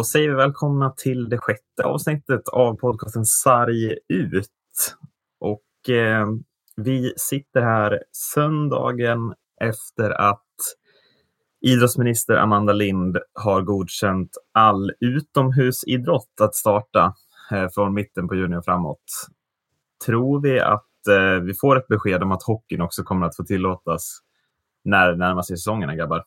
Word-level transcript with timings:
Då 0.00 0.04
säger 0.04 0.28
vi 0.28 0.34
välkomna 0.34 0.90
till 0.90 1.28
det 1.28 1.38
sjätte 1.38 1.84
avsnittet 1.84 2.48
av 2.48 2.74
podcasten 2.74 3.24
Sarg 3.24 3.98
ut. 4.08 4.96
Och 5.40 5.90
eh, 5.90 6.26
vi 6.76 7.12
sitter 7.16 7.60
här 7.60 8.02
söndagen 8.12 9.34
efter 9.60 10.10
att 10.10 10.46
idrottsminister 11.60 12.34
Amanda 12.34 12.72
Lind 12.72 13.18
har 13.32 13.62
godkänt 13.62 14.30
all 14.52 14.92
utomhusidrott 15.00 16.40
att 16.40 16.54
starta 16.54 17.14
eh, 17.52 17.68
från 17.74 17.94
mitten 17.94 18.28
på 18.28 18.34
juni 18.34 18.56
och 18.56 18.64
framåt. 18.64 19.04
Tror 20.06 20.42
vi 20.42 20.60
att 20.60 21.06
eh, 21.08 21.44
vi 21.44 21.54
får 21.54 21.78
ett 21.78 21.88
besked 21.88 22.22
om 22.22 22.32
att 22.32 22.42
hockeyn 22.42 22.80
också 22.80 23.02
kommer 23.02 23.26
att 23.26 23.36
få 23.36 23.44
tillåtas 23.44 24.20
när 24.84 25.10
det 25.10 25.16
närmar 25.16 25.42
sig 25.42 25.56
säsongerna, 25.56 25.96
grabbar? 25.96 26.24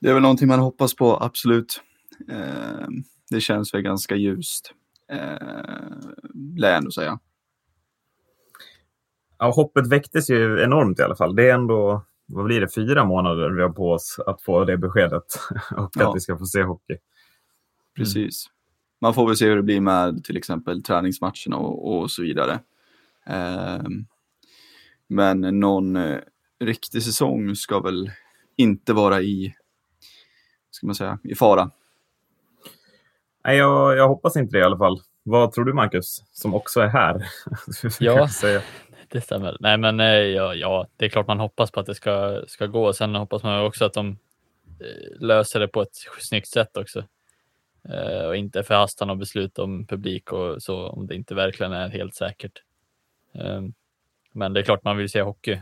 Det 0.00 0.08
är 0.10 0.14
väl 0.14 0.22
någonting 0.22 0.48
man 0.48 0.60
hoppas 0.60 0.96
på, 0.96 1.18
absolut. 1.20 1.82
Eh, 2.28 2.86
det 3.30 3.40
känns 3.40 3.74
väl 3.74 3.82
ganska 3.82 4.16
ljust, 4.16 4.72
eh, 5.12 5.18
lär 6.56 6.68
jag 6.68 6.76
ändå 6.76 6.90
säga. 6.90 7.18
Ja, 9.38 9.50
hoppet 9.50 9.86
väcktes 9.86 10.30
ju 10.30 10.62
enormt 10.62 10.98
i 10.98 11.02
alla 11.02 11.16
fall. 11.16 11.36
Det 11.36 11.50
är 11.50 11.54
ändå, 11.54 12.04
vad 12.26 12.44
blir 12.44 12.60
det, 12.60 12.74
fyra 12.74 13.04
månader 13.04 13.50
vi 13.50 13.62
har 13.62 13.68
på 13.68 13.92
oss 13.92 14.20
att 14.26 14.42
få 14.42 14.64
det 14.64 14.78
beskedet 14.78 15.24
och 15.76 15.90
ja. 15.94 16.08
att 16.08 16.16
vi 16.16 16.20
ska 16.20 16.38
få 16.38 16.46
se 16.46 16.62
hockey. 16.62 16.96
Precis. 17.96 18.46
Mm. 18.46 18.54
Man 19.00 19.14
får 19.14 19.26
väl 19.26 19.36
se 19.36 19.48
hur 19.48 19.56
det 19.56 19.62
blir 19.62 19.80
med 19.80 20.24
till 20.24 20.36
exempel 20.36 20.82
träningsmatcherna 20.82 21.56
och, 21.56 21.98
och 21.98 22.10
så 22.10 22.22
vidare. 22.22 22.60
Eh, 23.26 23.82
men 25.08 25.40
någon 25.40 25.96
eh, 25.96 26.18
riktig 26.60 27.02
säsong 27.02 27.56
ska 27.56 27.80
väl 27.80 28.10
inte 28.56 28.92
vara 28.92 29.22
i, 29.22 29.54
ska 30.70 30.86
man 30.86 30.94
säga, 30.94 31.18
i 31.24 31.34
fara. 31.34 31.70
Nej, 33.44 33.56
jag, 33.56 33.96
jag 33.96 34.08
hoppas 34.08 34.36
inte 34.36 34.56
det 34.56 34.60
i 34.60 34.64
alla 34.64 34.78
fall. 34.78 35.00
Vad 35.22 35.52
tror 35.52 35.64
du 35.64 35.72
Marcus, 35.72 36.24
som 36.32 36.54
också 36.54 36.80
är 36.80 36.86
här? 36.86 37.26
ja, 38.00 38.28
det 39.08 39.20
stämmer. 39.20 39.56
Nej, 39.60 39.78
men 39.78 40.00
eh, 40.00 40.06
ja, 40.06 40.54
ja, 40.54 40.86
det 40.96 41.04
är 41.04 41.08
klart 41.08 41.26
man 41.26 41.40
hoppas 41.40 41.70
på 41.70 41.80
att 41.80 41.86
det 41.86 41.94
ska, 41.94 42.44
ska 42.46 42.66
gå. 42.66 42.92
Sen 42.92 43.14
hoppas 43.14 43.42
man 43.42 43.64
också 43.64 43.84
att 43.84 43.92
de 43.92 44.08
eh, 44.80 45.20
löser 45.20 45.60
det 45.60 45.68
på 45.68 45.82
ett 45.82 45.94
snyggt 46.20 46.48
sätt 46.48 46.76
också. 46.76 47.04
Eh, 47.88 48.26
och 48.26 48.36
inte 48.36 48.62
förhastar 48.62 49.06
något 49.06 49.18
beslut 49.18 49.58
om 49.58 49.86
publik 49.86 50.32
och 50.32 50.62
så 50.62 50.88
om 50.88 51.06
det 51.06 51.14
inte 51.14 51.34
verkligen 51.34 51.72
är 51.72 51.88
helt 51.88 52.14
säkert. 52.14 52.62
Men 54.32 54.52
det 54.52 54.60
är 54.60 54.64
klart 54.64 54.84
man 54.84 54.96
vill 54.96 55.08
se 55.08 55.22
hockey. 55.22 55.58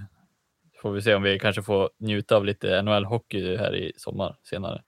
Får 0.83 0.93
vi 0.93 1.03
se 1.03 1.15
om 1.15 1.23
vi 1.23 1.39
kanske 1.39 1.63
får 1.63 1.91
njuta 1.99 2.37
av 2.37 2.45
lite 2.45 2.83
NHL-hockey 2.83 3.57
här 3.59 3.77
i 3.77 3.93
sommar 3.97 4.37
senare. 4.43 4.83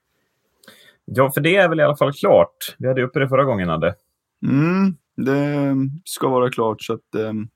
Ja, 1.11 1.31
för 1.31 1.41
det 1.41 1.55
är 1.55 1.69
väl 1.69 1.79
i 1.79 1.83
alla 1.83 1.95
fall 1.95 2.13
klart. 2.13 2.75
Vi 2.77 2.87
hade 2.87 3.03
uppe 3.03 3.19
det 3.19 3.29
förra 3.29 3.43
gången, 3.43 3.69
Adde. 3.69 3.95
Mm, 4.43 4.95
det 5.15 5.75
ska 6.05 6.29
vara 6.29 6.49
klart 6.49 6.81
så 6.81 6.93
att 6.93 7.15
um, 7.15 7.49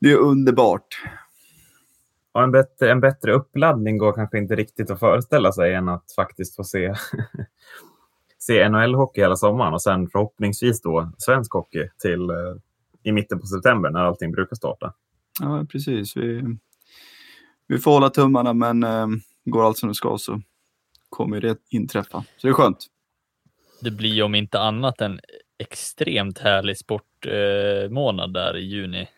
det 0.00 0.12
är 0.12 0.16
underbart. 0.16 1.02
Ja, 2.32 2.42
en, 2.42 2.50
bättre, 2.50 2.90
en 2.90 3.00
bättre 3.00 3.32
uppladdning 3.32 3.98
går 3.98 4.12
kanske 4.12 4.38
inte 4.38 4.56
riktigt 4.56 4.90
att 4.90 5.00
föreställa 5.00 5.52
sig 5.52 5.74
än 5.74 5.88
att 5.88 6.12
faktiskt 6.16 6.56
få 6.56 6.64
se, 6.64 6.94
se 8.38 8.68
NHL-hockey 8.68 9.20
hela 9.20 9.36
sommaren 9.36 9.74
och 9.74 9.82
sen 9.82 10.08
förhoppningsvis 10.08 10.82
då 10.82 11.12
svensk 11.18 11.52
hockey 11.52 11.88
till 12.02 12.30
uh, 12.30 12.56
i 13.02 13.12
mitten 13.12 13.40
på 13.40 13.46
september 13.46 13.90
när 13.90 14.00
allting 14.00 14.32
brukar 14.32 14.56
starta. 14.56 14.94
Ja, 15.40 15.66
precis. 15.72 16.16
Vi, 16.16 16.56
vi 17.66 17.78
får 17.78 17.90
hålla 17.90 18.10
tummarna, 18.10 18.52
men 18.52 18.84
um, 18.84 19.20
går 19.44 19.66
allt 19.66 19.78
som 19.78 19.88
det 19.88 19.94
ska 19.94 20.18
så 20.18 20.42
kommer 21.10 21.40
det 21.40 21.58
inträffa. 21.70 22.24
Så 22.36 22.46
det 22.46 22.48
är 22.48 22.52
skönt. 22.52 22.86
Det 23.80 23.90
blir 23.90 24.22
om 24.22 24.34
inte 24.34 24.60
annat 24.60 25.00
en 25.00 25.20
extremt 25.58 26.38
härlig 26.38 26.78
sportmånad 26.78 28.36
eh, 28.36 28.42
där 28.42 28.56
i 28.56 28.60
juni. 28.60 29.08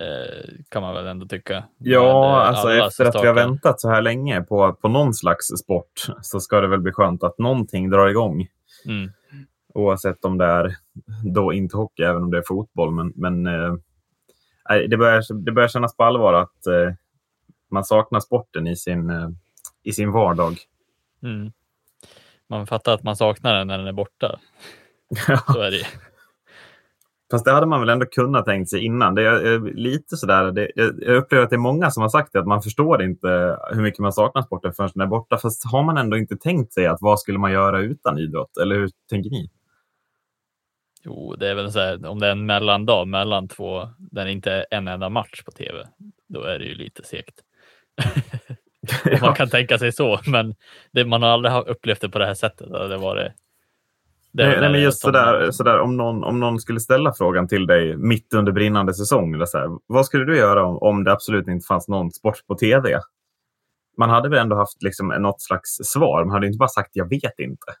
Eh, 0.00 0.48
kan 0.68 0.82
man 0.82 0.94
väl 0.94 1.06
ändå 1.06 1.26
tycka. 1.26 1.64
Ja, 1.78 2.20
Med, 2.20 2.48
alltså 2.48 2.72
efter 2.72 3.04
att 3.04 3.24
vi 3.24 3.26
har 3.26 3.34
väntat 3.34 3.80
så 3.80 3.88
här 3.88 4.02
länge 4.02 4.40
på, 4.40 4.72
på 4.72 4.88
någon 4.88 5.14
slags 5.14 5.46
sport 5.46 6.06
så 6.22 6.40
ska 6.40 6.60
det 6.60 6.68
väl 6.68 6.80
bli 6.80 6.92
skönt 6.92 7.22
att 7.22 7.38
någonting 7.38 7.90
drar 7.90 8.08
igång. 8.08 8.48
Mm. 8.86 9.10
Oavsett 9.74 10.24
om 10.24 10.38
det 10.38 10.44
är 10.44 10.76
då 11.24 11.52
inte 11.52 11.76
hockey, 11.76 12.02
även 12.02 12.22
om 12.22 12.30
det 12.30 12.38
är 12.38 12.44
fotboll. 12.46 12.90
Men, 12.90 13.12
men 13.16 13.46
eh, 13.46 13.74
det, 14.88 14.96
börjar, 14.96 15.34
det 15.44 15.52
börjar 15.52 15.68
kännas 15.68 15.96
på 15.96 16.04
allvar 16.04 16.32
att 16.32 16.66
eh, 16.66 16.94
man 17.70 17.84
saknar 17.84 18.20
sporten 18.20 18.66
i 18.66 18.76
sin 18.76 19.10
eh, 19.10 19.28
i 19.86 19.92
sin 19.92 20.12
vardag. 20.12 20.58
Mm. 21.22 21.52
Man 22.48 22.66
fattar 22.66 22.94
att 22.94 23.02
man 23.02 23.16
saknar 23.16 23.54
den 23.54 23.66
när 23.66 23.78
den 23.78 23.86
är 23.86 23.92
borta. 23.92 24.38
Så 25.52 25.60
är 25.60 25.70
det 25.70 25.86
Fast 27.30 27.44
det 27.44 27.52
hade 27.52 27.66
man 27.66 27.80
väl 27.80 27.88
ändå 27.88 28.06
kunnat 28.06 28.44
tänkt 28.44 28.70
sig 28.70 28.84
innan. 28.84 29.14
Det 29.14 29.22
är 29.22 29.74
lite 29.74 30.16
sådär, 30.16 30.52
det, 30.52 30.70
jag 30.76 31.16
upplever 31.16 31.44
att 31.44 31.50
det 31.50 31.56
är 31.56 31.58
många 31.58 31.90
som 31.90 32.00
har 32.02 32.08
sagt 32.08 32.32
det, 32.32 32.38
att 32.38 32.46
man 32.46 32.62
förstår 32.62 33.02
inte 33.02 33.58
hur 33.72 33.82
mycket 33.82 33.98
man 33.98 34.12
saknar 34.12 34.42
sporten 34.42 34.72
förrän 34.72 34.90
den 34.94 35.02
är 35.02 35.06
borta. 35.06 35.38
Fast 35.38 35.72
har 35.72 35.82
man 35.82 35.98
ändå 35.98 36.16
inte 36.16 36.36
tänkt 36.36 36.72
sig 36.72 36.86
att 36.86 36.98
vad 37.00 37.20
skulle 37.20 37.38
man 37.38 37.52
göra 37.52 37.80
utan 37.80 38.18
idrott? 38.18 38.56
Eller 38.56 38.74
hur 38.76 38.90
tänker 39.10 39.30
ni? 39.30 39.50
Jo, 41.02 41.36
det 41.38 41.48
är 41.48 41.54
väl 41.54 41.72
så 41.72 41.78
här, 41.78 42.06
om 42.06 42.18
det 42.18 42.26
är 42.26 42.32
en 42.32 42.46
mellandag 42.46 43.08
mellan 43.08 43.48
två, 43.48 43.88
där 43.98 44.24
det 44.24 44.32
inte 44.32 44.52
är 44.52 44.66
en 44.70 44.88
enda 44.88 45.08
match 45.08 45.42
på 45.42 45.50
tv, 45.50 45.88
då 46.28 46.42
är 46.42 46.58
det 46.58 46.64
ju 46.64 46.74
lite 46.74 47.04
segt. 47.04 47.40
ja. 49.04 49.18
Man 49.20 49.34
kan 49.34 49.48
tänka 49.48 49.78
sig 49.78 49.92
så, 49.92 50.20
men 50.26 50.54
det, 50.92 51.04
man 51.04 51.22
har 51.22 51.28
aldrig 51.28 51.54
upplevt 51.54 52.00
det 52.00 52.08
på 52.08 52.18
det 52.18 52.26
här 52.26 52.34
sättet. 52.34 52.68
Det 52.68 52.96
var 52.96 53.16
det, 53.16 53.32
det 54.32 54.46
nej, 54.46 54.60
nej, 54.60 54.70
men 54.70 54.82
just 54.82 55.00
sådär, 55.00 55.50
sådär 55.50 55.80
om, 55.80 55.96
någon, 55.96 56.24
om 56.24 56.40
någon 56.40 56.60
skulle 56.60 56.80
ställa 56.80 57.12
frågan 57.12 57.48
till 57.48 57.66
dig 57.66 57.96
mitt 57.96 58.34
under 58.34 58.52
brinnande 58.52 58.94
säsong. 58.94 59.34
Eller 59.34 59.46
så 59.46 59.58
här, 59.58 59.68
vad 59.86 60.06
skulle 60.06 60.24
du 60.24 60.36
göra 60.36 60.64
om, 60.64 60.78
om 60.78 61.04
det 61.04 61.12
absolut 61.12 61.48
inte 61.48 61.66
fanns 61.66 61.88
någon 61.88 62.10
sport 62.10 62.46
på 62.46 62.54
tv? 62.54 63.00
Man 63.98 64.10
hade 64.10 64.28
väl 64.28 64.38
ändå 64.38 64.56
haft 64.56 64.82
liksom 64.82 65.08
något 65.08 65.42
slags 65.42 65.76
svar. 65.82 66.24
Man 66.24 66.34
hade 66.34 66.46
inte 66.46 66.58
bara 66.58 66.68
sagt 66.68 66.90
jag 66.92 67.08
vet 67.08 67.38
inte. 67.38 67.72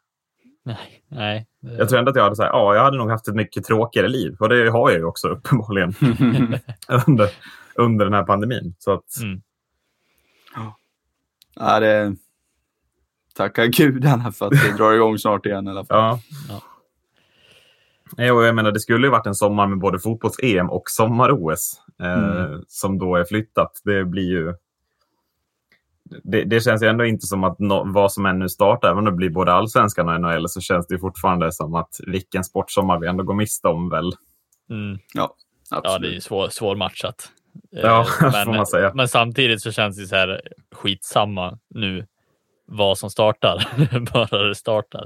Nej, 0.64 1.02
nej. 1.08 1.46
Det... 1.60 1.74
Jag 1.74 1.88
tror 1.88 1.98
ändå 1.98 2.10
att 2.10 2.16
jag 2.16 2.22
hade 2.22 2.36
sagt 2.36 2.50
ja, 2.52 2.74
jag 2.74 2.82
hade 2.82 2.96
nog 2.96 3.10
haft 3.10 3.28
ett 3.28 3.34
mycket 3.34 3.64
tråkigare 3.64 4.08
liv. 4.08 4.36
Och 4.40 4.48
det 4.48 4.70
har 4.70 4.90
jag 4.90 4.98
ju 4.98 5.04
också 5.04 5.28
uppenbarligen 5.28 5.94
under, 7.06 7.28
under 7.74 8.04
den 8.04 8.14
här 8.14 8.24
pandemin. 8.24 8.74
Så 8.78 8.92
att, 8.92 9.16
mm. 9.22 9.40
Ja, 11.60 11.80
det... 11.80 12.16
Tacka 13.34 13.66
gudarna 13.66 14.32
för 14.32 14.46
att 14.46 14.52
det 14.52 14.76
drar 14.76 14.92
igång 14.92 15.18
snart 15.18 15.46
igen 15.46 15.66
i 15.66 15.70
alla 15.70 15.84
fall. 15.84 15.98
Ja. 15.98 16.20
ja. 16.48 16.62
Jag 18.16 18.54
menar, 18.54 18.72
det 18.72 18.80
skulle 18.80 19.06
ju 19.06 19.10
varit 19.10 19.26
en 19.26 19.34
sommar 19.34 19.66
med 19.66 19.78
både 19.78 19.98
fotbolls-EM 19.98 20.70
och 20.70 20.82
sommar-OS 20.86 21.80
eh, 22.00 22.46
mm. 22.46 22.64
som 22.68 22.98
då 22.98 23.16
är 23.16 23.24
flyttat. 23.24 23.80
Det 23.84 24.04
blir 24.04 24.30
ju... 24.30 24.54
Det, 26.22 26.44
det 26.44 26.60
känns 26.60 26.82
ju 26.82 26.86
ändå 26.86 27.04
inte 27.04 27.26
som 27.26 27.44
att 27.44 27.58
no, 27.58 27.92
vad 27.92 28.12
som 28.12 28.26
än 28.26 28.38
nu 28.38 28.48
startar, 28.48 28.88
även 28.88 28.98
om 28.98 29.04
det 29.04 29.12
blir 29.12 29.30
både 29.30 29.52
allsvenskan 29.52 30.08
och 30.08 30.20
NHL, 30.20 30.48
så 30.48 30.60
känns 30.60 30.86
det 30.86 30.98
fortfarande 30.98 31.52
som 31.52 31.74
att 31.74 32.00
vilken 32.06 32.44
sportsommar 32.44 32.98
vi 33.00 33.06
ändå 33.06 33.24
går 33.24 33.34
miste 33.34 33.68
om 33.68 33.90
väl. 33.90 34.12
Mm. 34.70 34.98
Ja, 35.14 35.34
absolut. 35.70 36.02
ja, 36.02 36.10
det 36.10 36.16
är 36.16 36.20
svår, 36.20 36.48
svårmatchat. 36.48 37.30
Ja, 37.70 38.06
men, 38.20 38.32
får 38.44 38.52
man 38.52 38.66
säga. 38.66 38.92
Men 38.94 39.08
samtidigt 39.08 39.62
så 39.62 39.72
känns 39.72 39.96
det 39.98 40.06
så 40.06 40.16
här 40.16 40.40
skitsamma 40.72 41.58
nu 41.74 42.06
vad 42.68 42.98
som 42.98 43.10
startar, 43.10 43.68
bara 44.12 44.48
det 44.48 44.54
startar. 44.54 45.04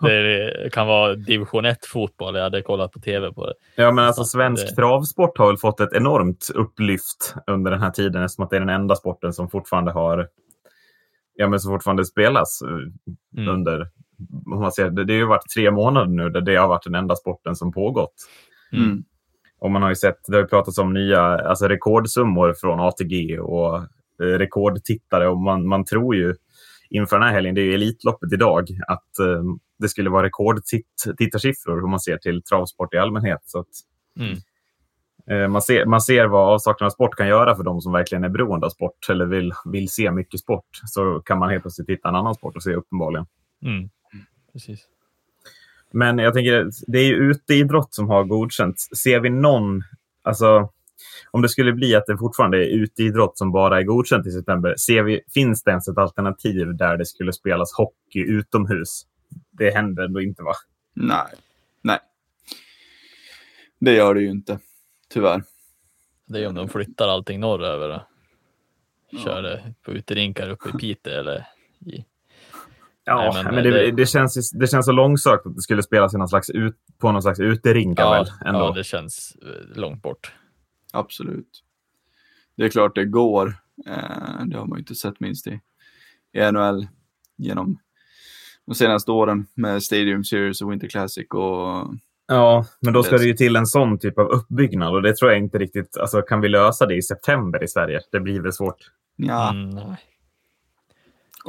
Det 0.02 0.72
kan 0.72 0.86
vara 0.86 1.14
division 1.14 1.64
1 1.64 1.86
fotboll, 1.86 2.34
jag 2.34 2.42
hade 2.42 2.62
kollat 2.62 2.92
på 2.92 3.00
tv 3.00 3.32
på 3.32 3.46
det. 3.46 3.54
Ja, 3.74 3.92
men 3.92 4.04
alltså 4.04 4.24
svensk 4.24 4.68
det... 4.68 4.74
travsport 4.74 5.38
har 5.38 5.46
väl 5.46 5.56
fått 5.56 5.80
ett 5.80 5.92
enormt 5.92 6.50
upplyft 6.54 7.34
under 7.46 7.70
den 7.70 7.80
här 7.80 7.90
tiden 7.90 8.22
eftersom 8.22 8.44
att 8.44 8.50
det 8.50 8.56
är 8.56 8.60
den 8.60 8.68
enda 8.68 8.96
sporten 8.96 9.32
som 9.32 9.50
fortfarande 9.50 9.92
har, 9.92 10.28
ja 11.34 11.48
men 11.48 11.60
som 11.60 11.72
fortfarande 11.72 12.04
spelas 12.04 12.62
eh, 12.62 13.40
mm. 13.42 13.54
under, 13.54 13.88
om 14.46 14.60
man 14.60 14.72
säger, 14.72 14.90
det, 14.90 15.04
det 15.04 15.12
har 15.12 15.18
ju 15.18 15.26
varit 15.26 15.50
tre 15.54 15.70
månader 15.70 16.06
nu 16.06 16.30
där 16.30 16.40
det 16.40 16.56
har 16.56 16.68
varit 16.68 16.84
den 16.84 16.94
enda 16.94 17.16
sporten 17.16 17.56
som 17.56 17.72
pågått. 17.72 18.14
Mm. 18.72 19.04
Och 19.58 19.70
man 19.70 19.82
har 19.82 19.88
ju 19.88 19.94
sett, 19.94 20.18
det 20.26 20.36
har 20.36 20.44
pratats 20.44 20.78
om 20.78 20.94
nya 20.94 21.22
alltså 21.22 21.68
rekordsummor 21.68 22.54
från 22.60 22.80
ATG 22.80 23.38
och 23.38 23.76
eh, 24.22 24.38
rekordtittare 24.38 25.28
och 25.28 25.38
man, 25.38 25.68
man 25.68 25.84
tror 25.84 26.16
ju 26.16 26.34
inför 26.90 27.18
den 27.18 27.28
här 27.28 27.34
helgen, 27.34 27.54
det 27.54 27.60
är 27.60 27.64
ju 27.64 27.74
Elitloppet 27.74 28.32
idag, 28.32 28.68
att 28.88 29.18
eh, 29.18 29.42
det 29.78 29.88
skulle 29.88 30.10
vara 30.10 30.26
rekordtittarsiffror 30.26 31.84
om 31.84 31.90
man 31.90 32.00
ser 32.00 32.18
till 32.18 32.42
travsport 32.42 32.94
i 32.94 32.98
allmänhet. 32.98 33.40
Så 33.44 33.58
att, 33.58 33.68
mm. 34.20 34.38
eh, 35.30 35.48
man, 35.48 35.62
ser, 35.62 35.86
man 35.86 36.00
ser 36.00 36.26
vad 36.26 36.54
avsaknad 36.54 36.86
av 36.86 36.90
sport 36.90 37.16
kan 37.16 37.28
göra 37.28 37.56
för 37.56 37.62
de 37.62 37.80
som 37.80 37.92
verkligen 37.92 38.24
är 38.24 38.28
beroende 38.28 38.66
av 38.66 38.70
sport 38.70 39.08
eller 39.10 39.26
vill, 39.26 39.52
vill 39.64 39.88
se 39.88 40.10
mycket 40.10 40.40
sport. 40.40 40.68
Så 40.86 41.20
kan 41.20 41.38
man 41.38 41.50
helt 41.50 41.62
plötsligt 41.62 41.86
titta 41.86 42.08
en 42.08 42.14
annan 42.14 42.34
sport 42.34 42.56
och 42.56 42.62
se 42.62 42.74
uppenbarligen. 42.74 43.26
Mm. 43.62 43.88
Precis. 44.52 44.86
Men 45.90 46.18
jag 46.18 46.34
tänker, 46.34 46.70
det 46.86 46.98
är 46.98 47.04
ju 47.04 47.14
uteidrott 47.14 47.94
som 47.94 48.08
har 48.08 48.24
godkänts. 48.24 48.88
Ser 49.02 49.20
vi 49.20 49.30
någon, 49.30 49.82
alltså 50.22 50.72
om 51.30 51.42
det 51.42 51.48
skulle 51.48 51.72
bli 51.72 51.94
att 51.94 52.06
det 52.06 52.18
fortfarande 52.18 52.66
är 52.66 52.68
uteidrott 52.68 53.38
som 53.38 53.52
bara 53.52 53.78
är 53.78 53.82
godkänt 53.82 54.26
i 54.26 54.30
september, 54.30 54.74
ser 54.76 55.02
vi, 55.02 55.20
finns 55.34 55.62
det 55.62 55.70
ens 55.70 55.88
ett 55.88 55.98
alternativ 55.98 56.76
där 56.76 56.96
det 56.96 57.06
skulle 57.06 57.32
spelas 57.32 57.72
hockey 57.72 58.20
utomhus? 58.20 59.06
Det 59.50 59.70
händer 59.70 60.02
ändå 60.02 60.20
inte 60.20 60.42
va? 60.42 60.52
Nej, 60.94 61.26
nej. 61.82 61.98
Det 63.78 63.92
gör 63.92 64.14
det 64.14 64.20
ju 64.20 64.30
inte, 64.30 64.58
tyvärr. 65.08 65.42
Det 66.26 66.38
är 66.38 66.48
om 66.48 66.54
de 66.54 66.68
flyttar 66.68 67.08
allting 67.08 67.40
norröver 67.40 67.90
och 69.12 69.18
kör 69.18 69.42
det 69.42 69.74
på 69.82 69.92
uterinkar 69.92 70.50
uppe 70.50 70.68
i 70.68 70.72
Piteå 70.72 71.12
eller 71.12 71.46
i 71.86 72.04
Ja, 73.08 73.30
Nej, 73.34 73.44
men, 73.44 73.54
men 73.54 73.64
det, 73.64 73.70
det, 73.70 73.90
det, 73.90 74.06
känns, 74.06 74.50
det 74.50 74.66
känns 74.66 74.86
så 74.86 74.92
långsökt 74.92 75.46
att 75.46 75.54
det 75.54 75.62
skulle 75.62 75.82
spelas 75.82 76.14
i 76.14 76.18
någon 76.18 76.28
slags 76.28 76.50
ut, 76.50 76.76
på 76.98 77.12
någon 77.12 77.22
slags 77.22 77.40
uterink. 77.40 78.00
Ja, 78.00 78.10
väl, 78.10 78.26
ändå. 78.46 78.60
ja, 78.60 78.72
det 78.76 78.84
känns 78.84 79.36
eh, 79.42 79.78
långt 79.80 80.02
bort. 80.02 80.32
Absolut. 80.92 81.64
Det 82.56 82.64
är 82.64 82.68
klart 82.68 82.94
det 82.94 83.04
går. 83.04 83.54
Eh, 83.86 84.44
det 84.46 84.56
har 84.58 84.66
man 84.66 84.78
ju 84.78 84.78
inte 84.78 84.94
sett 84.94 85.20
minst 85.20 85.46
i, 85.46 85.60
i 86.32 86.52
NHL 86.52 86.86
genom 87.36 87.78
de 88.66 88.74
senaste 88.74 89.10
åren 89.10 89.46
med 89.54 89.82
Stadium 89.82 90.24
Series 90.24 90.62
och 90.62 90.72
Winter 90.72 90.88
Classic 90.88 91.26
och 91.30 91.94
Ja, 92.30 92.64
men 92.80 92.92
då 92.92 93.02
ska 93.02 93.16
det 93.16 93.24
ju 93.24 93.34
till 93.34 93.56
en 93.56 93.66
sån 93.66 93.98
typ 93.98 94.18
av 94.18 94.26
uppbyggnad 94.26 94.94
och 94.94 95.02
det 95.02 95.16
tror 95.16 95.30
jag 95.30 95.40
inte 95.40 95.58
riktigt, 95.58 95.96
alltså 95.96 96.22
kan 96.22 96.40
vi 96.40 96.48
lösa 96.48 96.86
det 96.86 96.94
i 96.94 97.02
september 97.02 97.64
i 97.64 97.68
Sverige? 97.68 98.00
Det 98.12 98.20
blir 98.20 98.40
väl 98.40 98.52
svårt. 98.52 98.90
Ja. 99.16 99.50
Mm, 99.50 99.94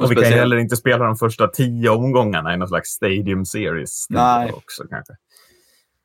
och, 0.00 0.04
och 0.04 0.10
vi 0.10 0.14
kan 0.14 0.24
ju 0.24 0.36
heller 0.36 0.56
inte 0.56 0.76
spela 0.76 1.04
de 1.04 1.16
första 1.16 1.48
tio 1.48 1.90
omgångarna 1.90 2.54
i 2.54 2.56
någon 2.56 2.68
slags 2.68 2.88
Stadium 2.88 3.46
Series. 3.46 4.06
Nej. 4.08 4.52
Också, 4.52 4.84
kanske. 4.90 5.12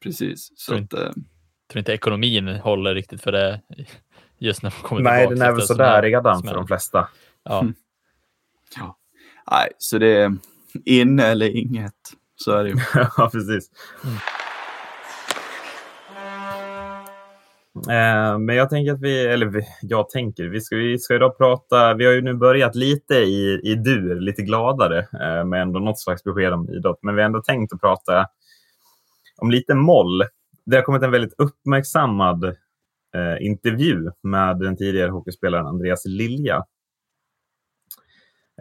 Precis. 0.03 0.51
Så 0.55 0.71
tror, 0.71 0.81
inte, 0.81 0.97
att, 0.97 1.17
äh... 1.17 1.23
tror 1.71 1.79
inte 1.79 1.93
ekonomin 1.93 2.47
håller 2.47 2.95
riktigt 2.95 3.21
för 3.21 3.31
det 3.31 3.61
just 4.37 4.63
när 4.63 4.69
man 4.69 4.89
kommer 4.89 5.01
Nej, 5.01 5.27
tillbaka. 5.27 5.39
Nej, 5.39 5.39
den 5.39 5.53
är 5.53 5.57
väl 5.57 5.67
sådär 5.67 6.01
redan 6.01 6.43
för 6.43 6.53
de 6.55 6.67
flesta. 6.67 7.07
Ja. 7.43 7.61
Mm. 7.61 7.73
ja. 8.77 8.97
Nej, 9.51 9.69
så 9.77 9.97
det 9.97 10.07
är 10.07 10.37
in 10.85 11.19
eller 11.19 11.55
inget. 11.55 11.93
Så 12.35 12.51
är 12.51 12.63
det 12.63 12.69
ju. 12.69 12.75
ja, 13.17 13.29
precis. 13.31 13.69
Mm. 14.03 14.17
Eh, 17.75 18.39
men 18.39 18.55
jag 18.55 18.69
tänker 18.69 18.93
att 18.93 19.01
vi, 19.01 19.25
eller 19.25 19.45
vi, 19.45 19.61
jag 19.81 20.09
tänker, 20.09 20.43
vi 20.43 20.61
ska, 20.61 20.75
vi 20.75 20.99
ska 20.99 21.15
idag 21.15 21.37
prata, 21.37 21.93
vi 21.93 22.05
har 22.05 22.13
ju 22.13 22.21
nu 22.21 22.33
börjat 22.33 22.75
lite 22.75 23.15
i, 23.15 23.59
i 23.63 23.75
dur, 23.75 24.19
lite 24.19 24.41
gladare 24.41 24.99
eh, 24.99 25.45
med 25.45 25.61
ändå 25.61 25.79
något 25.79 25.99
slags 25.99 26.23
besked 26.23 26.53
om 26.53 26.69
idrott. 26.69 26.99
Men 27.01 27.15
vi 27.15 27.21
har 27.21 27.25
ändå 27.25 27.41
tänkt 27.41 27.73
att 27.73 27.81
prata 27.81 28.27
om 29.37 29.51
lite 29.51 29.75
moll. 29.75 30.23
Det 30.65 30.75
har 30.75 30.83
kommit 30.83 31.03
en 31.03 31.11
väldigt 31.11 31.35
uppmärksammad 31.37 32.43
eh, 33.15 33.45
intervju 33.45 34.11
med 34.23 34.59
den 34.59 34.77
tidigare 34.77 35.11
hockeyspelaren 35.11 35.67
Andreas 35.67 36.05
Lilja. 36.05 36.63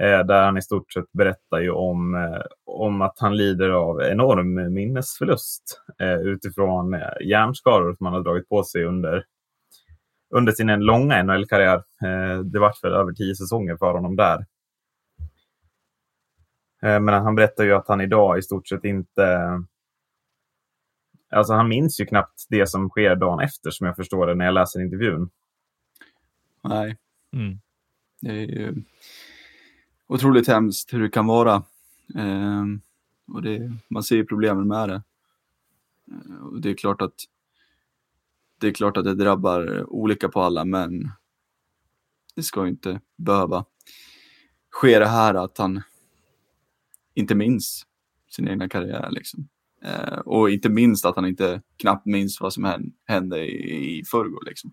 Eh, 0.01 0.27
där 0.27 0.45
han 0.45 0.57
i 0.57 0.63
stort 0.63 0.93
sett 0.93 1.13
berättar 1.13 1.61
ju 1.61 1.71
om, 1.71 2.15
eh, 2.15 2.43
om 2.65 3.03
att 3.03 3.19
han 3.19 3.37
lider 3.37 3.71
av 3.71 4.03
enorm 4.03 4.75
minnesförlust 4.75 5.83
eh, 5.99 6.15
utifrån 6.15 6.97
hjärnskador 7.21 7.95
som 7.95 8.07
han 8.07 8.15
har 8.15 8.23
dragit 8.23 8.49
på 8.49 8.65
sig 8.65 8.85
under, 8.85 9.25
under 10.31 10.53
sin 10.53 10.67
långa 10.67 11.23
NHL-karriär. 11.23 11.83
Det 12.45 12.59
var 12.59 12.73
för 12.81 12.91
över 12.91 13.13
tio 13.13 13.35
säsonger 13.35 13.77
för 13.77 13.93
honom 13.93 14.17
där. 14.17 14.47
Men 16.81 17.09
han 17.09 17.35
berättar 17.35 17.65
ju 17.65 17.73
att 17.73 17.89
han 17.89 18.01
idag 18.01 18.39
i 18.39 18.43
stort 18.43 18.69
sett 18.69 18.85
inte... 18.85 19.63
Alltså 21.31 21.53
han 21.53 21.69
minns 21.69 22.01
ju 22.01 22.07
knappt 22.07 22.47
det 22.49 22.67
som 22.67 22.89
sker 22.89 23.17
dagen 23.17 23.41
efter 23.41 23.71
som 23.71 23.87
jag 23.87 23.97
förstår 23.97 24.27
det 24.27 24.35
när 24.35 24.45
jag 24.45 24.55
läser 24.55 24.81
intervjun. 24.81 25.31
Nej. 26.63 26.97
Mm. 27.33 27.61
Det 28.21 28.31
är 28.31 28.47
ju 28.47 28.75
otroligt 30.07 30.49
hemskt 30.49 30.93
hur 30.93 31.03
det 31.03 31.09
kan 31.09 31.27
vara. 31.27 31.55
Eh, 32.15 32.65
och 33.27 33.43
det, 33.43 33.73
man 33.89 34.03
ser 34.03 34.17
ju 34.17 34.25
problemen 34.25 34.69
med 34.69 34.89
det. 34.89 35.03
Eh, 36.11 36.47
och 36.47 36.61
det 36.61 36.71
är 36.71 36.75
klart 36.75 37.03
att 37.03 37.15
det 38.61 38.69
är 38.69 38.73
klart 38.73 38.97
att 38.97 39.05
det 39.05 39.15
drabbar 39.15 39.87
olika 39.93 40.29
på 40.29 40.41
alla, 40.41 40.65
men 40.65 41.11
det 42.37 42.43
ska 42.43 42.69
inte 42.69 43.01
behöva 43.17 43.65
ske 44.71 44.99
det 44.99 45.09
här 45.09 45.35
att 45.35 45.59
han 45.59 45.83
inte 47.15 47.35
minns 47.35 47.87
sin 48.31 48.49
egna 48.49 48.69
karriär. 48.69 49.09
Liksom. 49.11 49.49
Eh, 49.85 50.19
och 50.19 50.51
inte 50.51 50.69
minst 50.69 51.05
att 51.05 51.17
han 51.17 51.27
inte 51.27 51.63
knappt 51.77 52.07
minns 52.07 52.41
vad 52.41 52.53
som 52.53 52.93
hände 53.07 53.47
i, 53.47 53.99
i 53.99 54.05
förrgår. 54.05 54.45
Liksom. 54.47 54.73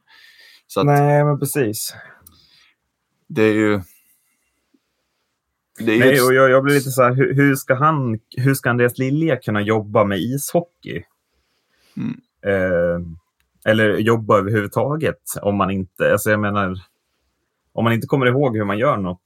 Nej, 0.84 1.26
men 1.26 1.40
precis. 1.40 1.96
Det 3.28 3.44
är 3.44 3.54
ju 3.54 3.82
Nej, 5.80 6.14
ett... 6.14 6.24
och 6.24 6.34
jag, 6.34 6.50
jag 6.50 6.64
blir 6.64 6.76
lite 6.76 6.90
så 6.90 7.04
här, 7.04 7.14
hur, 7.14 7.36
hur, 7.36 7.56
ska 7.56 7.76
han, 7.76 8.20
hur 8.38 8.54
ska 8.54 8.70
Andreas 8.70 8.98
Lilja 8.98 9.38
kunna 9.38 9.62
jobba 9.62 10.04
med 10.04 10.20
ishockey? 10.20 11.04
Mm. 11.98 12.22
Eh, 12.46 13.00
eller 13.66 13.98
jobba 13.98 14.38
överhuvudtaget 14.38 15.22
om 15.42 15.56
man 15.56 15.72
inte, 15.72 16.12
alltså 16.12 16.30
jag 16.30 16.40
menar, 16.40 16.76
om 17.74 17.84
man 17.84 17.94
inte 17.94 18.08
kommer 18.08 18.26
ihåg 18.26 18.58
hur 18.58 18.66
man 18.66 18.78
gör 18.78 18.98
något 18.98 19.26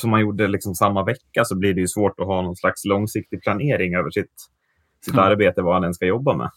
som 0.00 0.10
man 0.10 0.20
gjorde 0.20 0.48
liksom 0.48 0.74
samma 0.74 1.04
vecka 1.04 1.44
så 1.44 1.56
blir 1.58 1.74
det 1.74 1.80
ju 1.80 1.88
svårt 1.88 2.20
att 2.20 2.26
ha 2.26 2.42
någon 2.42 2.56
slags 2.56 2.84
långsiktig 2.84 3.42
planering 3.42 3.94
över 3.94 4.10
sitt, 4.10 4.32
sitt 5.04 5.14
mm. 5.14 5.24
arbete, 5.24 5.62
vad 5.62 5.74
han 5.74 5.84
än 5.84 5.94
ska 5.94 6.06
jobba 6.06 6.36
med. 6.36 6.50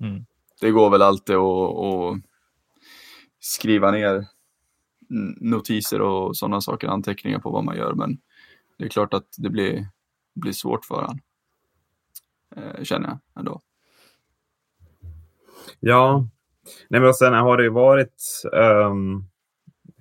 Mm. 0.00 0.24
Det 0.60 0.70
går 0.70 0.90
väl 0.90 1.02
alltid 1.02 1.36
att, 1.36 1.76
att 1.78 2.22
skriva 3.40 3.90
ner 3.90 4.26
notiser 5.40 6.00
och 6.00 6.36
sådana 6.36 6.60
saker, 6.60 6.88
anteckningar 6.88 7.38
på 7.38 7.50
vad 7.50 7.64
man 7.64 7.76
gör. 7.76 7.94
Men 7.94 8.18
det 8.76 8.84
är 8.84 8.88
klart 8.88 9.14
att 9.14 9.26
det 9.38 9.50
blir, 9.50 9.86
blir 10.34 10.52
svårt 10.52 10.84
för 10.84 10.94
honom. 10.94 11.20
Eh, 12.56 12.82
känner 12.82 13.08
jag 13.08 13.18
ändå. 13.36 13.60
Ja, 15.80 16.26
Nej, 16.88 17.00
men 17.00 17.14
sen 17.14 17.32
har 17.32 17.56
det 17.56 17.62
ju 17.62 17.70
varit... 17.70 18.42
Um, 18.52 19.24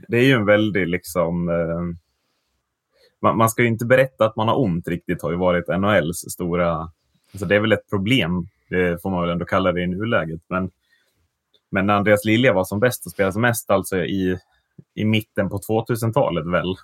det 0.08 0.18
är 0.18 0.24
ju 0.24 0.34
en 0.34 0.46
väldig 0.46 0.88
liksom... 0.88 1.50
Uh, 1.50 1.96
man, 3.22 3.38
man, 3.38 3.50
ska 3.50 3.62
ju 3.62 3.68
inte 3.68 3.86
berätta 3.86 4.26
att 4.26 4.36
man 4.36 4.48
har 4.48 4.60
ont 4.60 4.88
riktigt, 4.88 5.22
har 5.22 5.32
ju 5.32 5.38
varit 5.38 5.68
NHLs 5.68 6.32
stora... 6.32 6.92
Alltså 7.32 7.46
det 7.46 7.56
är 7.56 7.60
väl 7.60 7.72
ett 7.72 7.90
problem, 7.90 8.48
det 8.70 9.02
får 9.02 9.10
man 9.10 9.22
väl 9.22 9.30
ändå 9.30 9.46
kalla 9.46 9.72
det 9.72 9.82
i 9.82 9.88
nuläget. 9.88 10.42
Men, 10.48 10.72
men 11.70 11.86
när 11.86 11.94
Andreas 11.94 12.26
Lilja 12.26 12.54
var 12.54 12.64
som 12.64 12.80
bäst 12.80 13.06
och 13.06 13.12
spelade 13.12 13.34
som 13.34 13.42
mest, 13.42 13.70
alltså 13.70 13.98
i 13.98 14.40
i 14.96 15.06
mitten 15.06 15.50
på 15.50 15.58
2000-talet 15.58 16.46
väl. 16.46 16.76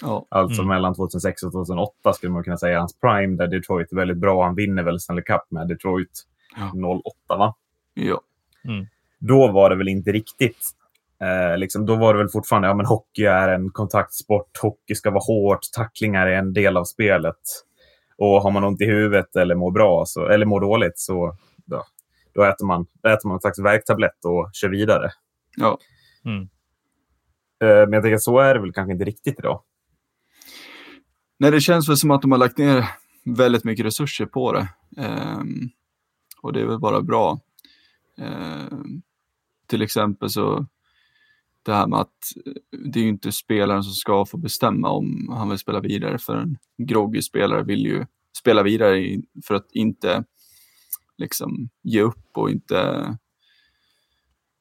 Ja. 0.00 0.26
Alltså 0.28 0.62
mm. 0.62 0.74
mellan 0.74 0.94
2006 0.94 1.42
och 1.42 1.52
2008 1.52 2.12
skulle 2.12 2.32
man 2.32 2.44
kunna 2.44 2.58
säga 2.58 2.78
hans 2.78 3.00
prime 3.00 3.36
där 3.36 3.46
Detroit 3.46 3.92
är 3.92 3.96
väldigt 3.96 4.18
bra. 4.18 4.44
Han 4.44 4.54
vinner 4.54 4.82
väl 4.82 5.00
Stanley 5.00 5.24
Cup 5.24 5.42
med 5.50 5.68
Detroit 5.68 6.22
ja. 6.56 6.72
08 7.28 7.36
va? 7.36 7.54
Ja. 7.94 8.20
Mm. 8.64 8.86
Då 9.18 9.52
var 9.52 9.70
det 9.70 9.76
väl 9.76 9.88
inte 9.88 10.12
riktigt 10.12 10.74
Eh, 11.24 11.58
liksom, 11.58 11.86
då 11.86 11.96
var 11.96 12.14
det 12.14 12.18
väl 12.18 12.28
fortfarande, 12.28 12.68
ja 12.68 12.74
men 12.74 12.86
hockey 12.86 13.24
är 13.24 13.48
en 13.48 13.70
kontaktsport, 13.70 14.58
hockey 14.62 14.94
ska 14.94 15.10
vara 15.10 15.24
hårt, 15.24 15.60
tacklingar 15.72 16.26
är 16.26 16.38
en 16.38 16.52
del 16.52 16.76
av 16.76 16.84
spelet. 16.84 17.40
Och 18.18 18.42
har 18.42 18.50
man 18.50 18.64
ont 18.64 18.80
i 18.80 18.84
huvudet 18.84 19.36
eller 19.36 19.54
mår 19.54 19.70
bra, 19.70 20.04
så, 20.06 20.26
eller 20.26 20.46
mår 20.46 20.60
dåligt, 20.60 20.98
så 20.98 21.36
då, 21.64 21.84
då 22.34 22.44
äter 22.44 22.66
man, 22.66 22.86
äter 23.06 23.28
man 23.28 23.34
en 23.34 23.40
slags 23.40 23.58
värktablett 23.58 24.24
och 24.24 24.50
kör 24.52 24.68
vidare. 24.68 25.10
Ja. 25.56 25.78
Mm. 26.24 26.48
Eh, 27.64 27.86
men 27.86 27.92
jag 27.92 28.02
tänker 28.02 28.14
att 28.14 28.22
så 28.22 28.38
är 28.38 28.54
det 28.54 28.60
väl 28.60 28.72
kanske 28.72 28.92
inte 28.92 29.04
riktigt 29.04 29.38
idag. 29.38 29.62
Nej, 31.38 31.50
det 31.50 31.60
känns 31.60 31.88
väl 31.88 31.96
som 31.96 32.10
att 32.10 32.22
de 32.22 32.32
har 32.32 32.38
lagt 32.38 32.58
ner 32.58 32.84
väldigt 33.24 33.64
mycket 33.64 33.86
resurser 33.86 34.26
på 34.26 34.52
det. 34.52 34.68
Um, 34.96 35.70
och 36.42 36.52
det 36.52 36.60
är 36.60 36.66
väl 36.66 36.78
bara 36.78 37.02
bra. 37.02 37.40
Um, 38.16 39.02
till 39.66 39.82
exempel 39.82 40.30
så 40.30 40.66
det 41.62 41.72
här 41.72 41.86
med 41.86 42.00
att 42.00 42.32
eh, 42.46 42.52
det 42.90 42.98
är 42.98 43.02
ju 43.02 43.08
inte 43.08 43.32
spelaren 43.32 43.82
som 43.82 43.92
ska 43.92 44.26
få 44.26 44.36
bestämma 44.36 44.90
om 44.90 45.28
han 45.32 45.48
vill 45.48 45.58
spela 45.58 45.80
vidare 45.80 46.18
för 46.18 46.36
en 46.36 46.58
groggy 46.76 47.22
spelare 47.22 47.62
vill 47.62 47.86
ju 47.86 48.06
spela 48.38 48.62
vidare 48.62 49.22
för 49.44 49.54
att 49.54 49.72
inte 49.72 50.24
liksom 51.16 51.68
ge 51.82 52.00
upp 52.00 52.28
och 52.34 52.50
inte, 52.50 53.06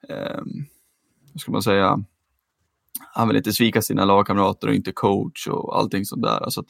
um, 0.10 0.66
vad 1.34 1.42
ska 1.42 1.52
man 1.52 1.64
säga, 1.64 2.06
han 3.12 3.28
vill 3.28 3.38
inte 3.38 3.54
svika 3.54 3.82
sina 3.82 4.06
lagkamrater 4.06 4.68
och 4.68 4.76
inte 4.76 4.92
coach 4.92 5.48
och 5.48 5.78
allting 5.78 6.06
sånt 6.06 6.24
där. 6.24 6.44
Alltså 6.44 6.64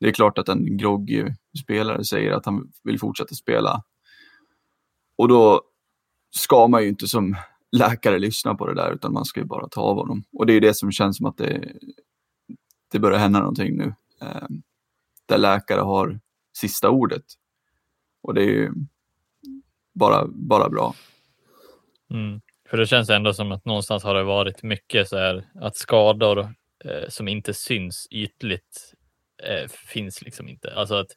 det 0.00 0.08
är 0.08 0.12
klart 0.12 0.38
att 0.38 0.48
en 0.48 0.76
groggy 0.76 1.24
spelare 1.62 2.04
säger 2.04 2.32
att 2.32 2.46
han 2.46 2.72
vill 2.82 3.00
fortsätta 3.00 3.34
spela. 3.34 3.82
Och 5.18 5.28
då 5.28 5.62
ska 6.30 6.66
man 6.66 6.82
ju 6.82 6.88
inte 6.88 7.06
som 7.06 7.36
läkare 7.72 8.18
lyssna 8.18 8.54
på 8.54 8.66
det 8.66 8.74
där 8.74 8.92
utan 8.92 9.12
man 9.12 9.24
ska 9.24 9.40
ju 9.40 9.46
bara 9.46 9.68
ta 9.68 9.80
av 9.80 9.96
honom. 9.96 10.24
Och 10.32 10.46
det 10.46 10.52
är 10.52 10.54
ju 10.54 10.60
det 10.60 10.74
som 10.74 10.92
känns 10.92 11.16
som 11.16 11.26
att 11.26 11.36
det, 11.36 11.72
det 12.92 12.98
börjar 12.98 13.18
hända 13.18 13.38
någonting 13.38 13.76
nu. 13.76 13.94
Eh, 14.20 14.46
där 15.26 15.38
läkare 15.38 15.80
har 15.80 16.20
sista 16.56 16.90
ordet. 16.90 17.24
Och 18.22 18.34
det 18.34 18.42
är 18.42 18.48
ju 18.48 18.72
bara, 19.94 20.26
bara 20.26 20.68
bra. 20.68 20.94
Mm. 22.10 22.40
För 22.70 22.76
det 22.76 22.86
känns 22.86 23.10
ändå 23.10 23.32
som 23.32 23.52
att 23.52 23.64
någonstans 23.64 24.04
har 24.04 24.14
det 24.14 24.22
varit 24.22 24.62
mycket 24.62 25.08
så 25.08 25.18
här 25.18 25.44
att 25.54 25.76
skador 25.76 26.40
eh, 26.84 27.08
som 27.08 27.28
inte 27.28 27.54
syns 27.54 28.08
ytligt 28.10 28.94
eh, 29.42 29.68
finns 29.68 30.22
liksom 30.22 30.48
inte. 30.48 30.74
Alltså 30.74 30.94
att 30.94 31.10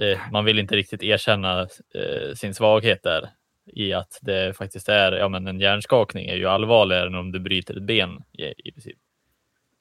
eh, 0.00 0.18
man 0.32 0.44
vill 0.44 0.58
inte 0.58 0.76
riktigt 0.76 1.02
erkänna 1.02 1.60
eh, 1.94 2.34
sin 2.34 2.54
svaghet 2.54 3.02
där 3.02 3.30
i 3.66 3.92
att 3.92 4.18
det 4.22 4.56
faktiskt 4.56 4.88
är, 4.88 5.12
ja 5.12 5.28
men 5.28 5.46
en 5.46 5.60
hjärnskakning 5.60 6.26
är 6.26 6.36
ju 6.36 6.46
allvarligare 6.46 7.06
än 7.06 7.14
om 7.14 7.32
du 7.32 7.40
bryter 7.40 7.76
ett 7.76 7.82
ben 7.82 8.24
i, 8.32 8.68
i 8.68 8.72
princip. 8.72 8.98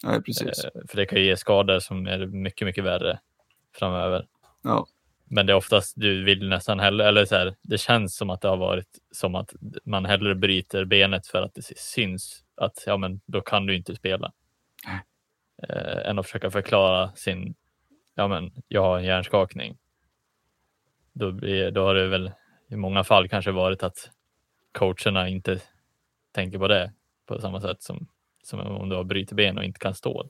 Ja, 0.03 0.21
precis. 0.25 0.65
Eh, 0.65 0.71
för 0.89 0.97
det 0.97 1.05
kan 1.05 1.19
ju 1.19 1.25
ge 1.25 1.37
skador 1.37 1.79
som 1.79 2.07
är 2.07 2.25
mycket, 2.25 2.65
mycket 2.65 2.83
värre 2.83 3.19
framöver. 3.75 4.27
Ja. 4.63 4.87
Men 5.31 5.45
det 5.45 5.53
är 5.53 5.57
oftast 5.57 5.93
du 5.95 6.23
vill 6.23 6.49
nästan 6.49 6.79
hellre, 6.79 7.07
eller 7.07 7.25
så 7.25 7.35
här, 7.35 7.55
det 7.61 7.77
känns 7.77 8.15
som 8.15 8.29
att 8.29 8.41
det 8.41 8.47
har 8.47 8.57
varit 8.57 8.87
som 9.11 9.35
att 9.35 9.53
man 9.85 10.05
hellre 10.05 10.35
bryter 10.35 10.85
benet 10.85 11.27
för 11.27 11.41
att 11.41 11.53
det 11.53 11.77
syns 11.77 12.43
att 12.55 12.83
ja, 12.85 12.97
men 12.97 13.21
då 13.25 13.41
kan 13.41 13.65
du 13.65 13.75
inte 13.75 13.95
spela. 13.95 14.31
Eh, 15.63 16.09
än 16.09 16.19
att 16.19 16.25
försöka 16.25 16.51
förklara 16.51 17.11
sin, 17.15 17.55
ja 18.15 18.27
men 18.27 18.51
jag 18.67 18.81
har 18.81 18.97
en 18.97 19.03
hjärnskakning. 19.03 19.77
Då, 21.13 21.31
blir, 21.31 21.71
då 21.71 21.83
har 21.83 21.95
det 21.95 22.07
väl 22.07 22.31
i 22.69 22.75
många 22.75 23.03
fall 23.03 23.29
kanske 23.29 23.51
varit 23.51 23.83
att 23.83 24.11
coacherna 24.71 25.29
inte 25.29 25.59
tänker 26.31 26.59
på 26.59 26.67
det 26.67 26.93
på 27.25 27.39
samma 27.39 27.61
sätt 27.61 27.83
som, 27.83 28.07
som 28.43 28.59
om 28.59 28.89
du 28.89 28.95
har 28.95 29.03
brutit 29.03 29.31
ben 29.35 29.57
och 29.57 29.63
inte 29.63 29.79
kan 29.79 29.95
stå. 29.95 30.29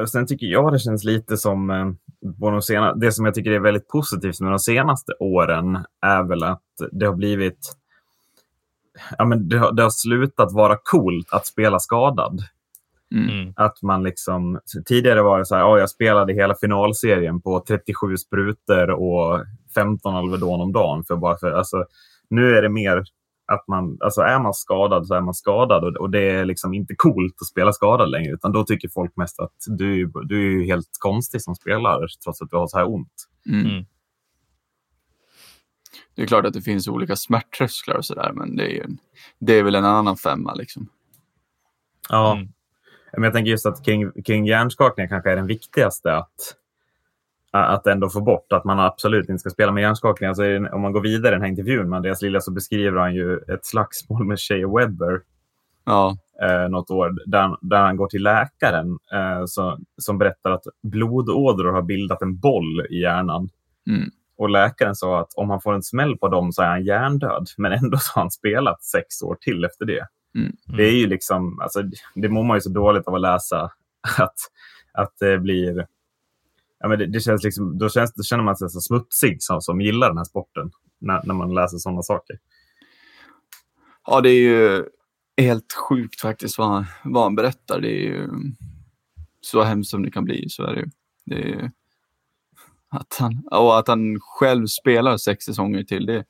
Och 0.00 0.10
sen 0.10 0.26
tycker 0.26 0.46
jag 0.46 0.72
det 0.72 0.78
känns 0.78 1.04
lite 1.04 1.36
som 1.36 1.70
eh, 1.70 1.92
på 2.40 2.50
de 2.50 2.62
sena, 2.62 2.94
det 2.94 3.12
som 3.12 3.24
jag 3.24 3.34
tycker 3.34 3.50
är 3.50 3.60
väldigt 3.60 3.88
positivt 3.88 4.40
med 4.40 4.52
de 4.52 4.58
senaste 4.58 5.12
åren 5.20 5.78
är 6.00 6.22
väl 6.22 6.42
att 6.42 6.62
det 6.92 7.06
har 7.06 7.14
blivit 7.14 7.76
ja, 9.18 9.24
men 9.24 9.48
det, 9.48 9.58
har, 9.58 9.72
det 9.72 9.82
har 9.82 9.90
slutat 9.90 10.52
vara 10.52 10.78
coolt 10.82 11.32
att 11.32 11.46
spela 11.46 11.78
skadad. 11.78 12.40
Mm. 13.14 13.52
Att 13.56 13.82
man 13.82 14.02
liksom, 14.02 14.60
tidigare 14.86 15.22
var 15.22 15.38
det 15.38 15.46
så 15.46 15.54
här, 15.54 15.64
oh, 15.64 15.78
jag 15.78 15.90
spelade 15.90 16.32
hela 16.32 16.54
finalserien 16.54 17.40
på 17.40 17.64
37 17.68 18.16
sprutor 18.16 18.90
och 18.90 19.44
15 19.74 20.14
Alvedon 20.14 20.60
om 20.60 20.72
dagen. 20.72 21.04
För 21.04 21.16
bara 21.16 21.38
för, 21.38 21.52
alltså, 21.52 21.84
nu 22.30 22.56
är 22.56 22.62
det 22.62 22.68
mer 22.68 23.04
att 23.54 23.68
man, 23.68 23.98
alltså 24.00 24.20
är 24.20 24.38
man 24.38 24.54
skadad 24.54 25.06
så 25.06 25.14
är 25.14 25.20
man 25.20 25.34
skadad 25.34 25.84
och, 25.84 25.96
och 25.96 26.10
det 26.10 26.30
är 26.30 26.44
liksom 26.44 26.74
inte 26.74 26.94
coolt 26.96 27.34
att 27.40 27.46
spela 27.46 27.72
skadad 27.72 28.10
längre. 28.10 28.32
Utan 28.32 28.52
då 28.52 28.64
tycker 28.64 28.88
folk 28.88 29.16
mest 29.16 29.40
att 29.40 29.56
du, 29.66 30.12
du 30.24 30.36
är 30.46 30.50
ju 30.50 30.66
helt 30.66 30.88
konstig 30.98 31.42
som 31.42 31.54
spelare 31.54 32.06
trots 32.24 32.42
att 32.42 32.50
du 32.50 32.56
har 32.56 32.66
så 32.66 32.78
här 32.78 32.88
ont. 32.88 33.28
Mm. 33.48 33.66
Mm. 33.66 33.84
Det 36.14 36.22
är 36.22 36.26
klart 36.26 36.46
att 36.46 36.52
det 36.52 36.62
finns 36.62 36.88
olika 36.88 37.16
smärttrösklar 37.16 37.96
och 37.96 38.04
sådär, 38.04 38.32
men 38.34 38.56
det 38.56 38.64
är, 38.64 38.70
ju 38.70 38.80
en, 38.80 38.98
det 39.38 39.52
är 39.52 39.62
väl 39.62 39.74
en 39.74 39.84
annan 39.84 40.16
femma 40.16 40.54
liksom. 40.54 40.88
Ja. 42.08 42.32
Mm. 42.36 42.48
Men 43.12 43.22
jag 43.22 43.32
tänker 43.32 43.50
just 43.50 43.66
att 43.66 43.84
kring, 43.84 44.22
kring 44.22 44.46
hjärnskakningar 44.46 45.08
kanske 45.08 45.30
är 45.30 45.36
den 45.36 45.46
viktigaste 45.46 46.16
att, 46.16 46.56
att 47.52 47.86
ändå 47.86 48.08
få 48.08 48.20
bort. 48.20 48.52
Att 48.52 48.64
man 48.64 48.80
absolut 48.80 49.28
inte 49.28 49.38
ska 49.38 49.50
spela 49.50 49.72
med 49.72 49.82
hjärnskakningar. 49.82 50.28
Alltså, 50.28 50.74
om 50.74 50.80
man 50.80 50.92
går 50.92 51.00
vidare 51.00 51.32
i 51.32 51.34
den 51.34 51.42
här 51.42 51.48
intervjun 51.48 51.88
med 51.88 51.96
Andreas 51.96 52.22
Lilja 52.22 52.40
så 52.40 52.50
beskriver 52.52 53.00
han 53.00 53.14
ju 53.14 53.36
ett 53.36 53.66
slagsmål 53.66 54.24
med 54.24 54.40
Shea 54.40 54.68
Webber 54.68 55.20
Ja, 55.84 56.16
eh, 56.42 56.68
något 56.68 56.90
år 56.90 57.16
där, 57.26 57.56
där 57.60 57.80
han 57.80 57.96
går 57.96 58.06
till 58.06 58.22
läkaren 58.22 58.98
eh, 59.12 59.44
så, 59.46 59.78
som 59.96 60.18
berättar 60.18 60.50
att 60.50 60.62
blodådror 60.82 61.72
har 61.72 61.82
bildat 61.82 62.22
en 62.22 62.38
boll 62.38 62.86
i 62.90 63.00
hjärnan. 63.00 63.48
Mm. 63.90 64.10
Och 64.36 64.50
läkaren 64.50 64.94
sa 64.94 65.20
att 65.20 65.34
om 65.34 65.50
han 65.50 65.60
får 65.60 65.74
en 65.74 65.82
smäll 65.82 66.18
på 66.18 66.28
dem 66.28 66.52
så 66.52 66.62
är 66.62 66.66
han 66.66 66.84
hjärndöd. 66.84 67.46
Men 67.56 67.72
ändå 67.72 67.98
så 67.98 68.12
har 68.14 68.22
han 68.22 68.30
spelat 68.30 68.84
sex 68.84 69.22
år 69.22 69.36
till 69.40 69.64
efter 69.64 69.84
det. 69.84 70.06
Mm. 70.34 70.52
Det 70.76 70.82
är 70.82 70.96
ju 70.96 71.06
liksom, 71.06 71.60
alltså, 71.60 71.82
det 72.14 72.28
mår 72.28 72.44
man 72.44 72.56
ju 72.56 72.60
så 72.60 72.70
dåligt 72.70 73.08
av 73.08 73.14
att 73.14 73.20
läsa. 73.20 73.70
Att, 74.18 74.36
att 74.92 75.12
det 75.20 75.38
blir... 75.38 75.86
Ja, 76.82 76.88
men 76.88 76.98
det, 76.98 77.06
det 77.06 77.20
känns 77.20 77.44
liksom, 77.44 77.78
då, 77.78 77.88
känns, 77.88 78.14
då 78.14 78.22
känner 78.22 78.44
man 78.44 78.56
sig 78.56 78.70
så 78.70 78.80
smutsig 78.80 79.42
som, 79.42 79.60
som 79.60 79.80
gillar 79.80 80.08
den 80.08 80.16
här 80.16 80.24
sporten. 80.24 80.70
När, 80.98 81.22
när 81.24 81.34
man 81.34 81.54
läser 81.54 81.78
sådana 81.78 82.02
saker. 82.02 82.38
ja 84.06 84.20
det 84.20 84.30
är 84.30 84.40
ju 84.40 84.84
helt 85.36 85.72
sjukt 85.88 86.20
faktiskt 86.20 86.58
vad 86.58 86.68
han, 86.68 86.86
vad 87.04 87.22
han 87.22 87.34
berättar. 87.34 87.80
Det 87.80 87.88
är 87.88 88.02
ju 88.02 88.28
så 89.40 89.62
hemskt 89.62 89.90
som 89.90 90.02
det 90.02 90.10
kan 90.10 90.24
bli, 90.24 90.48
så 90.48 90.62
är 90.62 90.74
det 90.74 90.80
ju. 90.80 90.90
Det 91.24 91.34
är 91.34 91.46
ju 91.46 91.70
att 92.88 93.16
han, 93.18 93.48
och 93.50 93.78
att 93.78 93.88
han 93.88 94.20
själv 94.20 94.66
spelar 94.66 95.16
sex 95.16 95.44
säsonger 95.44 95.82
till, 95.82 96.06
det, 96.06 96.24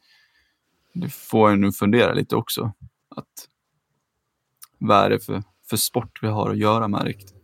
det 0.93 1.09
får 1.09 1.51
en 1.51 1.61
nu 1.61 1.73
fundera 1.73 2.15
lite 2.15 2.37
också. 2.37 2.73
Att, 3.09 3.49
vad 4.79 5.05
är 5.05 5.11
det 5.11 5.21
för, 5.21 5.43
för 5.71 5.77
sport 5.77 6.19
vi 6.23 6.29
har 6.29 6.51
att 6.51 6.59
göra 6.59 6.89
med 6.89 7.05
riktigt? 7.05 7.42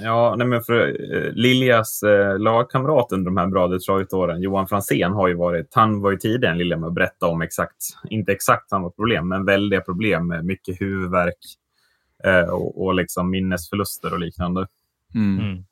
Ja, 0.00 0.34
nej 0.38 0.46
men 0.46 0.62
för 0.62 0.88
eh, 1.14 1.32
Liljas 1.32 2.02
eh, 2.02 2.38
lagkamrat 2.38 3.12
under 3.12 3.30
de 3.30 3.36
här 3.36 3.46
bra 3.46 3.68
Detroit-åren, 3.68 4.42
Johan 4.42 4.68
Fransén, 4.68 5.12
har 5.12 5.28
ju 5.28 5.34
varit, 5.34 5.74
han 5.74 6.00
var 6.00 6.10
ju 6.10 6.16
tidigare 6.16 6.52
än 6.52 6.58
Lilja 6.58 6.76
med 6.76 6.86
att 6.86 6.94
berätta 6.94 7.26
om 7.26 7.42
exakt, 7.42 7.76
inte 8.10 8.32
exakt 8.32 8.68
samma 8.68 8.90
problem, 8.90 9.28
men 9.28 9.44
väldiga 9.44 9.80
problem 9.80 10.26
med 10.26 10.44
mycket 10.44 10.80
huvudvärk 10.80 11.38
eh, 12.24 12.50
och, 12.50 12.84
och 12.84 12.94
liksom 12.94 13.30
minnesförluster 13.30 14.12
och 14.12 14.20
liknande. 14.20 14.66
Mm. 15.14 15.38
Mm. 15.38 15.64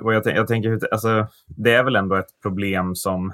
Och 0.00 0.14
jag, 0.14 0.26
jag 0.26 0.48
tänker, 0.48 0.80
alltså, 0.92 1.26
det 1.46 1.74
är 1.74 1.84
väl 1.84 1.96
ändå 1.96 2.16
ett 2.16 2.40
problem 2.42 2.94
som... 2.94 3.30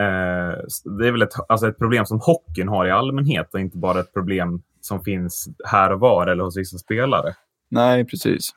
Eh, 0.00 0.58
det 0.98 1.06
är 1.06 1.12
väl 1.12 1.22
ett, 1.22 1.34
alltså 1.48 1.68
ett 1.68 1.78
problem 1.78 2.06
som 2.06 2.20
hockeyn 2.20 2.68
har 2.68 2.86
i 2.86 2.90
allmänhet 2.90 3.54
och 3.54 3.60
inte 3.60 3.76
bara 3.78 4.00
ett 4.00 4.12
problem 4.12 4.62
som 4.80 5.04
finns 5.04 5.48
här 5.64 5.92
och 5.92 6.00
var 6.00 6.26
eller 6.26 6.44
hos 6.44 6.56
vissa 6.56 6.78
spelare. 6.78 7.34
Nej, 7.68 8.04
precis. 8.04 8.54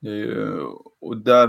Ju, 0.00 0.60
och 1.00 1.16
där, 1.16 1.48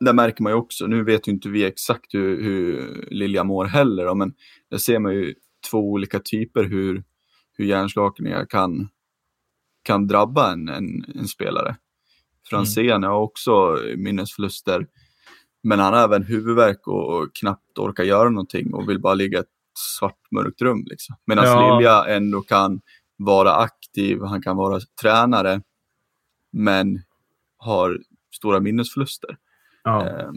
där 0.00 0.12
märker 0.12 0.42
man 0.42 0.52
ju 0.52 0.56
också, 0.56 0.86
nu 0.86 1.04
vet 1.04 1.28
ju 1.28 1.32
inte 1.32 1.48
vi 1.48 1.64
exakt 1.64 2.14
hur, 2.14 2.42
hur 2.42 3.08
Lilja 3.10 3.44
mår 3.44 3.64
heller, 3.64 4.04
då, 4.04 4.14
men 4.14 4.34
där 4.70 4.78
ser 4.78 4.98
man 4.98 5.14
ju 5.14 5.34
två 5.70 5.78
olika 5.78 6.18
typer 6.18 6.64
hur, 6.64 7.04
hur 7.52 7.64
hjärnskakningar 7.64 8.46
kan, 8.46 8.88
kan 9.82 10.06
drabba 10.06 10.52
en, 10.52 10.68
en, 10.68 11.04
en 11.14 11.28
spelare. 11.28 11.76
Franzén 12.48 13.02
har 13.02 13.20
också 13.20 13.78
minnesförluster, 13.96 14.86
men 15.62 15.78
han 15.78 15.94
har 15.94 16.04
även 16.04 16.22
huvudvärk 16.22 16.88
och, 16.88 17.16
och 17.16 17.36
knappt 17.36 17.78
orkar 17.78 18.04
göra 18.04 18.30
någonting 18.30 18.74
och 18.74 18.88
vill 18.88 19.00
bara 19.00 19.14
ligga 19.14 19.40
ett 19.40 19.55
svart 19.78 20.18
mörkt 20.30 20.62
rum. 20.62 20.84
Liksom. 20.86 21.16
Medan 21.24 21.44
Ja. 21.44 21.76
Lilja 21.76 22.16
ändå 22.16 22.42
kan 22.42 22.80
vara 23.16 23.54
aktiv, 23.56 24.20
han 24.22 24.42
kan 24.42 24.56
vara 24.56 24.80
tränare, 25.02 25.62
men 26.52 27.02
har 27.56 28.00
stora 28.36 28.60
minnesförluster. 28.60 29.36
Ja. 29.84 30.06
Ehm, 30.08 30.36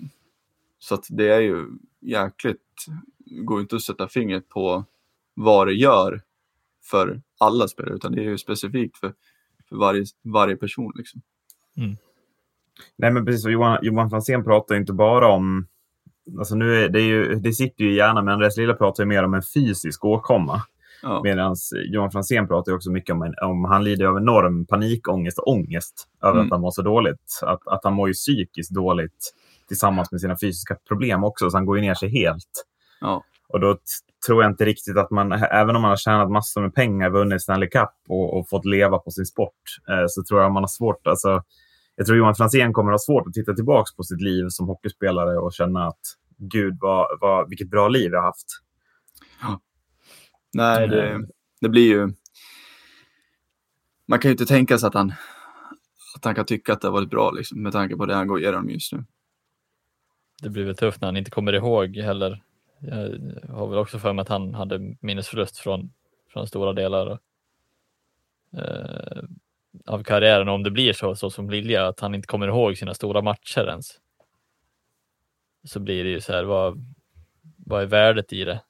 Så 0.79 0.96
att 0.96 1.05
det 1.10 1.29
är 1.29 1.39
ju 1.39 1.65
jäkligt, 2.01 2.86
går 3.46 3.62
inte 3.62 3.75
att 3.75 3.81
sätta 3.84 4.08
fingret 4.08 4.50
på 4.50 4.86
vad 5.34 5.67
det 5.67 5.74
gör 5.74 6.22
för 6.84 7.22
alla 7.39 7.67
spelare, 7.67 7.96
utan 7.96 8.12
det 8.12 8.22
är 8.22 8.29
ju 8.29 8.38
specifikt 8.38 8.98
för, 8.98 9.13
för 9.69 9.75
varje, 9.75 10.05
varje 10.24 10.55
person. 10.55 10.91
Liksom. 10.96 11.22
Nej, 12.96 13.12
men 13.12 13.25
precis. 13.25 13.46
Johan, 13.46 13.79
Johan 13.81 14.10
Franzén 14.10 14.43
pratar 14.43 14.75
inte 14.75 14.93
bara 14.93 15.27
om... 15.27 15.67
Alltså 16.40 16.56
nu 16.56 16.84
är 16.84 16.90
det, 16.90 17.02
ju, 17.02 17.36
det 17.36 17.54
sitter 17.54 17.84
ju 17.84 17.92
i 17.92 17.96
hjärnan, 17.96 18.26
men 18.26 18.34
Andreas 18.34 18.58
Lilla 18.58 18.74
pratar 18.74 19.04
ju 19.04 19.08
mer 19.08 19.24
om 19.24 19.34
en 19.34 19.44
fysisk 19.54 20.06
åkomma. 20.06 20.62
Ja. 21.04 21.22
Medan 21.24 21.56
Johan 21.86 22.12
Franzén 22.12 22.48
pratar 22.48 22.74
också 22.74 22.92
mycket 22.92 23.14
om, 23.14 23.22
en, 23.22 23.34
om 23.42 23.66
han 23.66 23.84
lider 23.84 24.06
av 24.06 24.18
enorm 24.18 24.66
panikångest 24.66 25.40
och 25.40 25.48
ångest 25.48 26.08
över 26.24 26.34
Mm. 26.34 26.46
att 26.46 26.52
han 26.52 26.62
mår 26.62 26.72
så 26.72 26.82
dåligt. 26.82 27.40
Att, 27.42 27.68
att 27.68 27.84
han 27.84 27.94
mår 27.94 28.08
ju 28.08 28.14
psykiskt 28.14 28.72
dåligt 28.72 29.34
tillsammans 29.68 30.12
med 30.12 30.22
sina 30.22 30.38
fysiska 30.42 30.76
problem 30.88 31.24
också, 31.24 31.50
så 31.50 31.58
han 31.58 31.66
går 31.66 31.78
ju 31.78 31.82
ner 31.82 31.94
sig 31.94 32.10
helt. 32.10 32.66
Ja. 33.02 33.24
Och 33.50 33.60
då 33.60 33.78
tror 34.28 34.44
jag 34.44 34.52
inte 34.52 34.66
riktigt 34.66 34.98
att 34.98 35.12
man, 35.12 35.32
även 35.32 35.76
om 35.76 35.82
man 35.82 35.90
har 35.90 35.98
tjänat 35.98 36.32
massor 36.32 36.62
med 36.62 36.76
pengar, 36.76 37.10
vunnit 37.10 37.42
Stanley 37.42 37.70
Cup 37.70 37.90
och, 38.10 38.38
och 38.40 38.50
fått 38.50 38.66
leva 38.66 38.98
på 38.98 39.12
sin 39.12 39.26
sport, 39.26 39.54
eh, 39.90 40.06
så 40.08 40.24
tror 40.24 40.42
jag 40.42 40.52
man 40.52 40.64
har 40.64 40.68
svårt, 40.68 41.08
alltså, 41.08 41.44
jag 42.00 42.06
tror 42.06 42.18
Johan 42.18 42.36
Franzén 42.36 42.74
kommer 42.74 42.91
ha 42.91 43.00
svårt 43.00 43.27
att 43.27 43.34
titta 43.34 43.53
tillbaka 43.53 43.91
på 43.98 44.03
sitt 44.03 44.22
liv 44.22 44.46
som 44.50 44.68
hockeyspelare 44.68 45.38
och 45.38 45.53
känna 45.53 45.88
att 45.88 46.00
gud, 46.38 46.77
vad, 46.82 47.20
vad, 47.22 47.50
vilket 47.50 47.70
bra 47.70 47.88
liv 47.88 48.12
jag 48.12 48.20
har 48.20 48.25
haft. 48.25 48.48
Nej, 50.53 50.88
det, 50.88 51.27
det 51.62 51.70
blir 51.70 51.88
ju... 51.88 52.13
Man 54.08 54.20
kan 54.20 54.29
ju 54.29 54.32
inte 54.32 54.46
tänka 54.46 54.77
sig 54.77 54.88
att 54.88 54.94
han, 54.94 55.13
att 56.15 56.25
han 56.25 56.36
kan 56.36 56.46
tycka 56.46 56.74
att 56.74 56.82
det 56.82 56.88
har 56.88 56.94
varit 56.94 57.10
bra 57.10 57.32
liksom, 57.32 57.63
med 57.63 57.72
tanke 57.72 57.96
på 57.96 58.06
det 58.06 58.15
han 58.15 58.27
går 58.27 58.39
igenom 58.39 58.70
just 58.70 58.94
nu. 58.94 59.06
Det 60.41 60.50
blir 60.50 60.65
väl 60.65 60.75
tufft 60.75 61.01
när 61.01 61.08
han 61.08 61.18
inte 61.18 61.32
kommer 61.32 61.53
ihåg 61.53 61.96
heller. 61.98 62.44
Jag 62.79 63.56
har 63.56 63.68
väl 63.68 63.77
också 63.77 64.00
för 64.00 64.13
mig 64.13 64.22
att 64.22 64.29
han 64.29 64.53
hade 64.53 64.96
minnesförlust 65.01 65.58
från, 65.58 65.94
från 66.34 66.48
stora 66.48 66.74
delar 66.74 67.20
eh, 68.53 69.24
av 69.86 70.04
karriären. 70.04 70.50
Om 70.50 70.64
det 70.64 70.72
blir 70.72 70.94
så, 70.94 71.16
så 71.16 71.30
som 71.30 71.50
Lilja, 71.50 71.88
att 71.88 72.00
han 72.00 72.16
inte 72.16 72.28
kommer 72.28 72.48
ihåg 72.48 72.78
sina 72.78 72.94
stora 72.94 73.22
matcher 73.22 73.68
ens. 73.68 74.00
Så 75.64 75.80
blir 75.80 76.04
det 76.04 76.10
ju 76.10 76.22
så 76.22 76.34
här, 76.34 76.44
vad, 76.44 76.96
vad 77.58 77.82
är 77.82 77.86
värdet 77.86 78.34
i 78.34 78.44
det? 78.44 78.62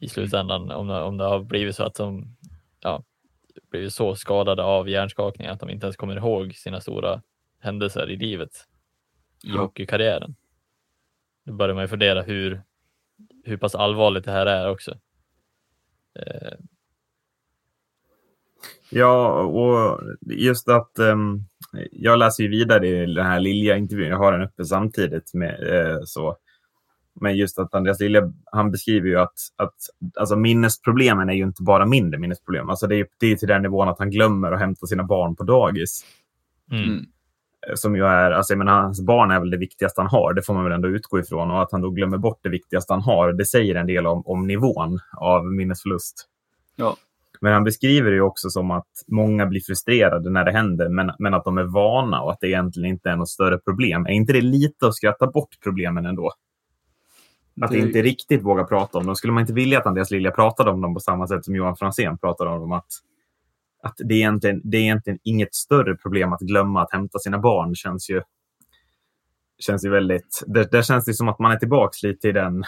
I 0.00 0.08
slutändan 0.08 0.70
om 0.70 0.86
det, 0.86 1.02
om 1.02 1.16
det 1.16 1.24
har 1.24 1.40
blivit 1.40 1.76
så 1.76 1.84
att 1.84 1.94
de 1.94 2.36
ja, 2.80 3.04
blivit 3.70 3.92
så 3.92 4.16
skadade 4.16 4.62
av 4.62 4.88
hjärnskakning 4.88 5.46
att 5.46 5.60
de 5.60 5.70
inte 5.70 5.86
ens 5.86 5.96
kommer 5.96 6.16
ihåg 6.16 6.54
sina 6.54 6.80
stora 6.80 7.22
händelser 7.58 8.10
i 8.10 8.16
livet 8.16 8.50
i 9.44 9.48
ja. 9.48 9.60
hockeykarriären. 9.60 10.34
Då 11.44 11.52
börjar 11.52 11.74
man 11.74 11.84
ju 11.84 11.88
fundera 11.88 12.22
hur, 12.22 12.62
hur 13.44 13.56
pass 13.56 13.74
allvarligt 13.74 14.24
det 14.24 14.32
här 14.32 14.46
är 14.46 14.70
också. 14.70 14.98
Eh. 16.14 16.58
Ja, 18.94 19.42
och 19.42 20.00
just 20.30 20.68
att 20.68 20.98
um, 20.98 21.44
jag 21.92 22.18
läser 22.18 22.42
ju 22.42 22.48
vidare 22.48 22.88
i 22.88 23.14
den 23.14 23.26
här 23.26 23.40
Lilja-intervjun. 23.40 24.08
Jag 24.08 24.18
har 24.18 24.32
den 24.32 24.42
uppe 24.42 24.64
samtidigt 24.64 25.34
med 25.34 25.74
eh, 25.74 25.98
så. 26.04 26.36
Men 27.20 27.36
just 27.36 27.58
att 27.58 27.74
Andreas 27.74 28.00
Lilja, 28.00 28.32
han 28.52 28.70
beskriver 28.70 29.08
ju 29.08 29.16
att, 29.16 29.34
att 29.56 29.74
alltså 30.20 30.36
minnesproblemen 30.36 31.28
är 31.28 31.34
ju 31.34 31.44
inte 31.44 31.62
bara 31.62 31.86
mindre 31.86 32.20
minnesproblem. 32.20 32.70
Alltså 32.70 32.86
det 32.86 32.96
är, 32.96 33.06
det 33.20 33.32
är 33.32 33.36
till 33.36 33.48
den 33.48 33.62
nivån 33.62 33.88
att 33.88 33.98
han 33.98 34.10
glömmer 34.10 34.52
att 34.52 34.60
hämta 34.60 34.86
sina 34.86 35.04
barn 35.04 35.36
på 35.36 35.44
dagis. 35.44 36.04
Mm. 36.70 36.84
mm. 36.84 37.04
Som 37.74 37.96
ju 37.96 38.04
är, 38.04 38.30
alltså 38.30 38.52
jag 38.52 38.58
menar, 38.58 38.82
hans 38.82 39.02
barn 39.06 39.30
är 39.30 39.40
väl 39.40 39.50
det 39.50 39.56
viktigaste 39.56 40.00
han 40.00 40.10
har, 40.10 40.34
det 40.34 40.42
får 40.42 40.54
man 40.54 40.64
väl 40.64 40.72
ändå 40.72 40.88
utgå 40.88 41.18
ifrån. 41.18 41.50
Och 41.50 41.62
att 41.62 41.72
han 41.72 41.80
då 41.80 41.90
glömmer 41.90 42.18
bort 42.18 42.38
det 42.42 42.48
viktigaste 42.48 42.92
han 42.92 43.02
har, 43.02 43.32
det 43.32 43.44
säger 43.44 43.74
en 43.74 43.86
del 43.86 44.06
om, 44.06 44.22
om 44.26 44.46
nivån 44.46 44.98
av 45.16 45.44
minnesförlust. 45.44 46.28
Ja. 46.76 46.96
Men 47.40 47.52
han 47.52 47.64
beskriver 47.64 48.10
det 48.10 48.20
också 48.20 48.50
som 48.50 48.70
att 48.70 48.88
många 49.06 49.46
blir 49.46 49.60
frustrerade 49.60 50.30
när 50.30 50.44
det 50.44 50.52
händer, 50.52 50.88
men, 50.88 51.10
men 51.18 51.34
att 51.34 51.44
de 51.44 51.58
är 51.58 51.64
vana 51.64 52.22
och 52.22 52.32
att 52.32 52.40
det 52.40 52.48
egentligen 52.48 52.90
inte 52.90 53.10
är 53.10 53.16
något 53.16 53.28
större 53.28 53.58
problem. 53.58 54.06
Är 54.06 54.10
inte 54.10 54.32
det 54.32 54.40
lite 54.40 54.86
att 54.86 54.94
skratta 54.94 55.26
bort 55.26 55.56
problemen 55.62 56.06
ändå? 56.06 56.32
Att 57.60 57.70
det... 57.70 57.78
inte 57.78 58.02
riktigt 58.02 58.42
våga 58.42 58.64
prata 58.64 58.98
om 58.98 59.06
dem. 59.06 59.16
Skulle 59.16 59.32
man 59.32 59.40
inte 59.40 59.52
vilja 59.52 59.78
att 59.78 59.86
Andreas 59.86 60.10
Lilja 60.10 60.30
pratade 60.30 60.70
om 60.70 60.80
dem 60.80 60.94
på 60.94 61.00
samma 61.00 61.26
sätt 61.26 61.44
som 61.44 61.54
Johan 61.54 61.76
Franzén 61.76 62.18
pratade 62.18 62.50
om 62.50 62.60
dem? 62.60 62.72
Att, 62.72 62.86
att 63.82 63.94
det, 63.96 64.14
är 64.14 64.18
egentligen, 64.18 64.60
det 64.64 64.76
är 64.76 64.82
egentligen 64.82 65.18
inget 65.22 65.54
större 65.54 65.96
problem 65.96 66.32
att 66.32 66.40
glömma 66.40 66.82
att 66.82 66.92
hämta 66.92 67.18
sina 67.18 67.38
barn. 67.38 67.74
känns 67.74 68.10
ju 68.10 68.22
känns 69.58 69.84
ju 69.84 69.90
väldigt... 69.90 70.42
Där, 70.46 70.68
där 70.70 70.82
känns 70.82 71.04
det 71.04 71.14
som 71.14 71.28
att 71.28 71.38
man 71.38 71.52
är 71.52 71.56
tillbaka 71.56 71.96
lite 72.02 72.28
i 72.28 72.32
den 72.32 72.64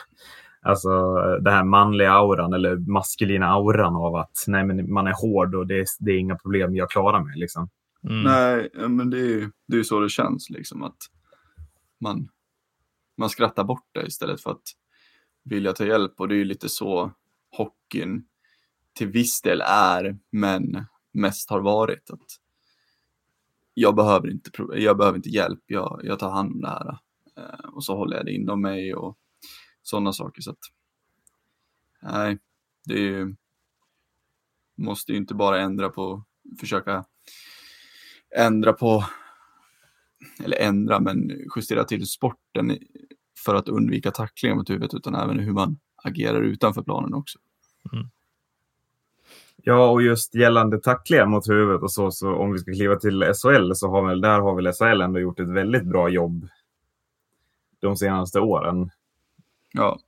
Alltså 0.66 1.14
den 1.40 1.52
här 1.52 1.64
manliga 1.64 2.12
auran 2.12 2.52
eller 2.52 2.76
maskulina 2.76 3.46
auran 3.46 3.96
av 3.96 4.16
att 4.16 4.44
nej, 4.46 4.64
men 4.64 4.92
man 4.92 5.06
är 5.06 5.14
hård 5.22 5.54
och 5.54 5.66
det 5.66 5.78
är, 5.78 5.86
det 5.98 6.12
är 6.12 6.18
inga 6.18 6.36
problem 6.36 6.76
jag 6.76 6.90
klarar 6.90 7.24
mig. 7.24 7.38
Liksom. 7.38 7.68
Mm. 8.04 8.22
Nej, 8.22 8.70
men 8.88 9.10
det 9.10 9.18
är 9.18 9.28
ju 9.28 9.50
det 9.68 9.78
är 9.78 9.82
så 9.82 10.00
det 10.00 10.08
känns, 10.08 10.50
liksom 10.50 10.82
att 10.82 10.96
man, 12.00 12.28
man 13.16 13.30
skrattar 13.30 13.64
bort 13.64 13.88
det 13.92 14.06
istället 14.06 14.40
för 14.40 14.50
att 14.50 14.62
vilja 15.44 15.72
ta 15.72 15.84
hjälp. 15.84 16.20
Och 16.20 16.28
det 16.28 16.34
är 16.34 16.38
ju 16.38 16.44
lite 16.44 16.68
så 16.68 17.12
hockeyn 17.56 18.24
till 18.92 19.08
viss 19.08 19.42
del 19.42 19.62
är, 19.66 20.18
men 20.30 20.84
mest 21.12 21.50
har 21.50 21.60
varit. 21.60 22.10
att 22.10 22.40
Jag 23.74 23.94
behöver 23.94 24.30
inte, 24.30 24.50
jag 24.74 24.96
behöver 24.96 25.16
inte 25.16 25.28
hjälp, 25.28 25.60
jag, 25.66 26.00
jag 26.04 26.18
tar 26.18 26.30
hand 26.30 26.52
om 26.52 26.60
det 26.60 26.68
här. 26.68 26.98
Eh, 27.36 27.68
och 27.72 27.84
så 27.84 27.96
håller 27.96 28.16
jag 28.16 28.26
det 28.26 28.32
inom 28.32 28.60
mig. 28.60 28.94
och 28.94 29.18
sådana 29.86 30.12
saker. 30.12 30.42
Så 30.42 30.50
att, 30.50 30.58
nej, 32.02 32.38
det 32.84 32.94
är 32.94 32.98
ju, 32.98 33.34
måste 34.76 35.12
ju 35.12 35.18
inte 35.18 35.34
bara 35.34 35.60
ändra 35.60 35.88
på, 35.88 36.24
försöka 36.60 37.04
ändra 38.36 38.72
på, 38.72 39.04
eller 40.44 40.56
ändra, 40.56 41.00
men 41.00 41.30
justera 41.56 41.84
till 41.84 42.06
sporten 42.06 42.78
för 43.44 43.54
att 43.54 43.68
undvika 43.68 44.10
tacklingar 44.10 44.56
mot 44.56 44.70
huvudet, 44.70 44.94
utan 44.94 45.14
även 45.14 45.38
hur 45.38 45.52
man 45.52 45.78
agerar 45.96 46.42
utanför 46.42 46.82
planen 46.82 47.14
också. 47.14 47.38
Mm. 47.92 48.08
Ja, 49.56 49.90
och 49.90 50.02
just 50.02 50.34
gällande 50.34 50.80
tacklingar 50.80 51.26
mot 51.26 51.48
huvudet 51.48 51.82
och 51.82 51.92
så, 51.92 52.10
så 52.10 52.34
om 52.34 52.52
vi 52.52 52.58
ska 52.58 52.72
kliva 52.72 52.96
till 52.96 53.22
SHL 53.22 53.72
så 53.74 53.90
har 53.90 54.08
väl, 54.08 54.20
där 54.20 54.40
har 54.40 54.56
väl 54.56 54.72
SHL 54.72 55.00
ändå 55.00 55.20
gjort 55.20 55.40
ett 55.40 55.48
väldigt 55.48 55.84
bra 55.84 56.08
jobb 56.08 56.48
de 57.80 57.96
senaste 57.96 58.40
åren. 58.40 58.90
Ja. 59.76 59.98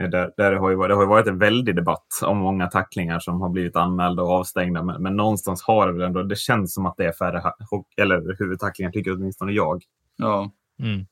Eh, 0.00 0.08
där, 0.08 0.32
där 0.36 0.52
det, 0.52 0.58
har 0.58 0.70
ju, 0.70 0.76
det 0.76 0.94
har 0.94 1.02
ju 1.02 1.08
varit 1.08 1.26
en 1.26 1.38
väldig 1.38 1.76
debatt 1.76 2.06
om 2.22 2.38
många 2.38 2.66
tacklingar 2.66 3.18
som 3.18 3.40
har 3.40 3.48
blivit 3.48 3.76
anmälda 3.76 4.22
och 4.22 4.30
avstängda. 4.30 4.82
Men, 4.82 5.02
men 5.02 5.16
någonstans 5.16 5.62
har 5.62 5.86
det 5.86 5.92
väl 5.92 6.02
ändå, 6.02 6.22
det 6.22 6.36
känns 6.36 6.74
som 6.74 6.86
att 6.86 6.96
det 6.96 7.06
är 7.06 7.12
färre 7.12 7.52
eller 7.96 8.36
huvudtacklingar, 8.38 8.92
tycker 8.92 9.12
åtminstone 9.12 9.52
jag. 9.52 9.84
Ja. 10.16 10.50
Mm. 10.78 11.06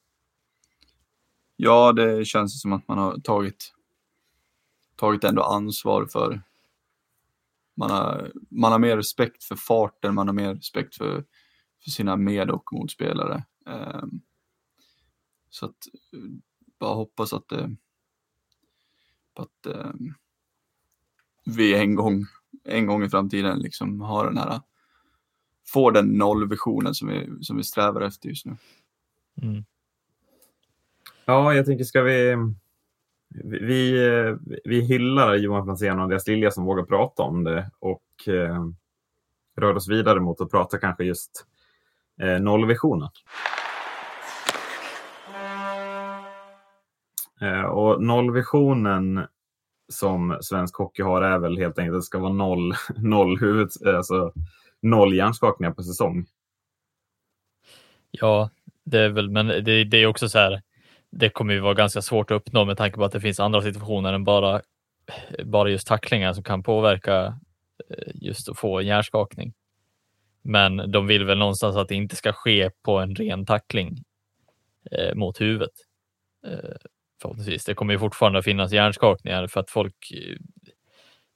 Ja, 1.57 1.93
det 1.93 2.25
känns 2.25 2.63
som 2.63 2.73
att 2.73 2.89
man 2.89 2.99
har 2.99 3.19
tagit, 3.19 3.73
tagit 4.97 5.25
ändå 5.25 5.43
ansvar 5.43 6.07
för 6.07 6.41
man 7.77 7.91
har, 7.91 8.33
man 8.51 8.73
har 8.73 8.79
mer 8.79 8.97
respekt 8.97 9.45
för 9.45 9.57
farten, 9.57 10.15
man 10.15 10.29
har 10.29 10.35
mer 10.35 10.55
respekt 10.55 10.95
för, 10.97 11.25
för 11.85 11.91
sina 11.91 12.17
med 12.17 12.51
och 12.51 12.73
motspelare. 12.73 13.45
Um, 13.67 14.21
så 15.51 15.67
att 15.67 15.77
bara 16.85 16.95
hoppas 16.95 17.33
att, 17.33 17.53
eh, 17.53 17.69
att 19.35 19.67
eh, 19.67 19.93
vi 21.45 21.75
en 21.75 21.95
gång, 21.95 22.25
en 22.65 22.87
gång 22.87 23.05
i 23.05 23.09
framtiden 23.09 23.59
liksom 23.59 24.01
har 24.01 24.25
den 24.25 24.39
här, 24.39 24.61
får 25.67 25.93
den 25.93 26.07
nollvisionen 26.07 26.95
som 26.95 27.09
vi, 27.09 27.29
som 27.41 27.57
vi 27.57 27.63
strävar 27.63 28.01
efter 28.01 28.29
just 28.29 28.47
nu. 28.47 28.57
Mm. 29.43 29.65
Ja, 31.25 31.55
jag 31.55 31.67
tänker 31.67 31.85
ska 31.85 32.03
vi 32.03 32.37
vi, 33.45 33.93
vi 34.65 34.81
hyllar 34.81 35.35
Johan 35.35 35.65
Franzén 35.65 35.99
och 35.99 36.03
Andreas 36.03 36.27
Lilja 36.27 36.51
som 36.51 36.65
vågar 36.65 36.85
prata 36.85 37.23
om 37.23 37.45
det 37.45 37.71
och 37.79 38.29
eh, 38.29 38.67
rör 39.57 39.75
oss 39.75 39.89
vidare 39.89 40.21
mot 40.21 40.41
att 40.41 40.51
prata 40.51 40.79
kanske 40.79 41.05
just 41.05 41.47
eh, 42.21 42.41
nollvisionen. 42.41 43.09
Eh, 47.45 47.65
och 47.65 48.03
nollvisionen 48.03 49.27
som 49.89 50.39
svensk 50.41 50.77
hockey 50.77 51.03
har 51.03 51.23
är 51.23 51.39
väl 51.39 51.59
helt 51.59 51.79
enkelt 51.79 51.95
att 51.95 52.01
det 52.01 52.07
ska 52.07 52.19
vara 52.19 52.33
noll, 52.33 52.75
noll, 52.97 53.39
huvud, 53.41 53.69
alltså 53.87 54.33
noll 54.83 55.15
hjärnskakningar 55.15 55.73
på 55.73 55.83
säsong. 55.83 56.27
Ja, 58.11 58.51
det 58.85 58.99
är 58.99 59.09
väl, 59.09 59.31
men 59.31 59.47
det, 59.47 59.85
det 59.85 59.97
är 59.97 60.07
också 60.07 60.29
så 60.29 60.39
här. 60.39 60.63
Det 61.11 61.29
kommer 61.29 61.55
ju 61.55 61.61
vara 61.61 61.75
ganska 61.75 62.03
svårt 62.03 62.31
att 62.31 62.37
uppnå 62.37 62.65
med 62.65 62.77
tanke 62.77 62.97
på 62.97 63.05
att 63.05 63.13
det 63.13 63.21
finns 63.21 63.41
andra 63.41 63.63
situationer 63.63 64.13
än 64.13 64.25
bara, 64.25 64.63
bara 65.45 65.71
just 65.71 65.87
tacklingar 65.87 66.33
som 66.33 66.45
kan 66.45 66.63
påverka 66.63 67.39
eh, 67.91 68.13
just 68.15 68.49
att 68.49 68.59
få 68.59 68.81
en 68.81 68.87
hjärnskakning. 68.87 69.53
Men 70.43 70.91
de 70.91 71.07
vill 71.07 71.25
väl 71.25 71.39
någonstans 71.39 71.77
att 71.77 71.89
det 71.89 71.95
inte 71.95 72.17
ska 72.17 72.33
ske 72.33 72.71
på 72.83 72.99
en 72.99 73.15
ren 73.15 73.47
tackling 73.47 74.05
eh, 74.91 75.15
mot 75.15 75.41
huvudet. 75.41 75.73
Eh, 76.47 76.77
förhoppningsvis. 77.25 77.65
Det 77.65 77.75
kommer 77.75 77.93
ju 77.93 77.99
fortfarande 77.99 78.39
att 78.39 78.45
finnas 78.45 78.73
hjärnskakningar 78.73 79.47
för 79.47 79.61
att 79.61 79.71
folk 79.71 80.11
eh, 80.11 80.37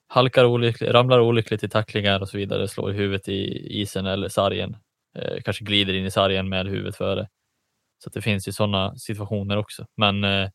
halkar 0.07 0.44
olyckligt, 0.44 0.90
ramlar 0.90 1.20
olyckligt 1.20 1.64
i 1.64 1.68
tacklingar 1.68 2.20
och 2.20 2.29
så 2.29 2.38
vidare, 2.38 2.68
slår 2.68 2.90
huvudet 2.90 3.29
i 3.29 3.66
isen 3.81 4.07
eller 4.07 4.29
sargen. 4.29 4.77
Eh, 5.14 5.42
kanske 5.44 5.64
glider 5.64 5.94
in 5.94 6.07
i 6.07 6.11
sargen 6.11 6.48
med 6.48 6.66
huvudet 6.66 6.96
före. 6.96 7.29
Så 8.05 8.11
det 8.11 8.22
finns 8.22 8.48
ju 8.48 8.53
sådana 8.53 8.96
situationer 8.96 9.57
också. 9.57 9.87
Men 9.96 10.24
eh, 10.24 10.48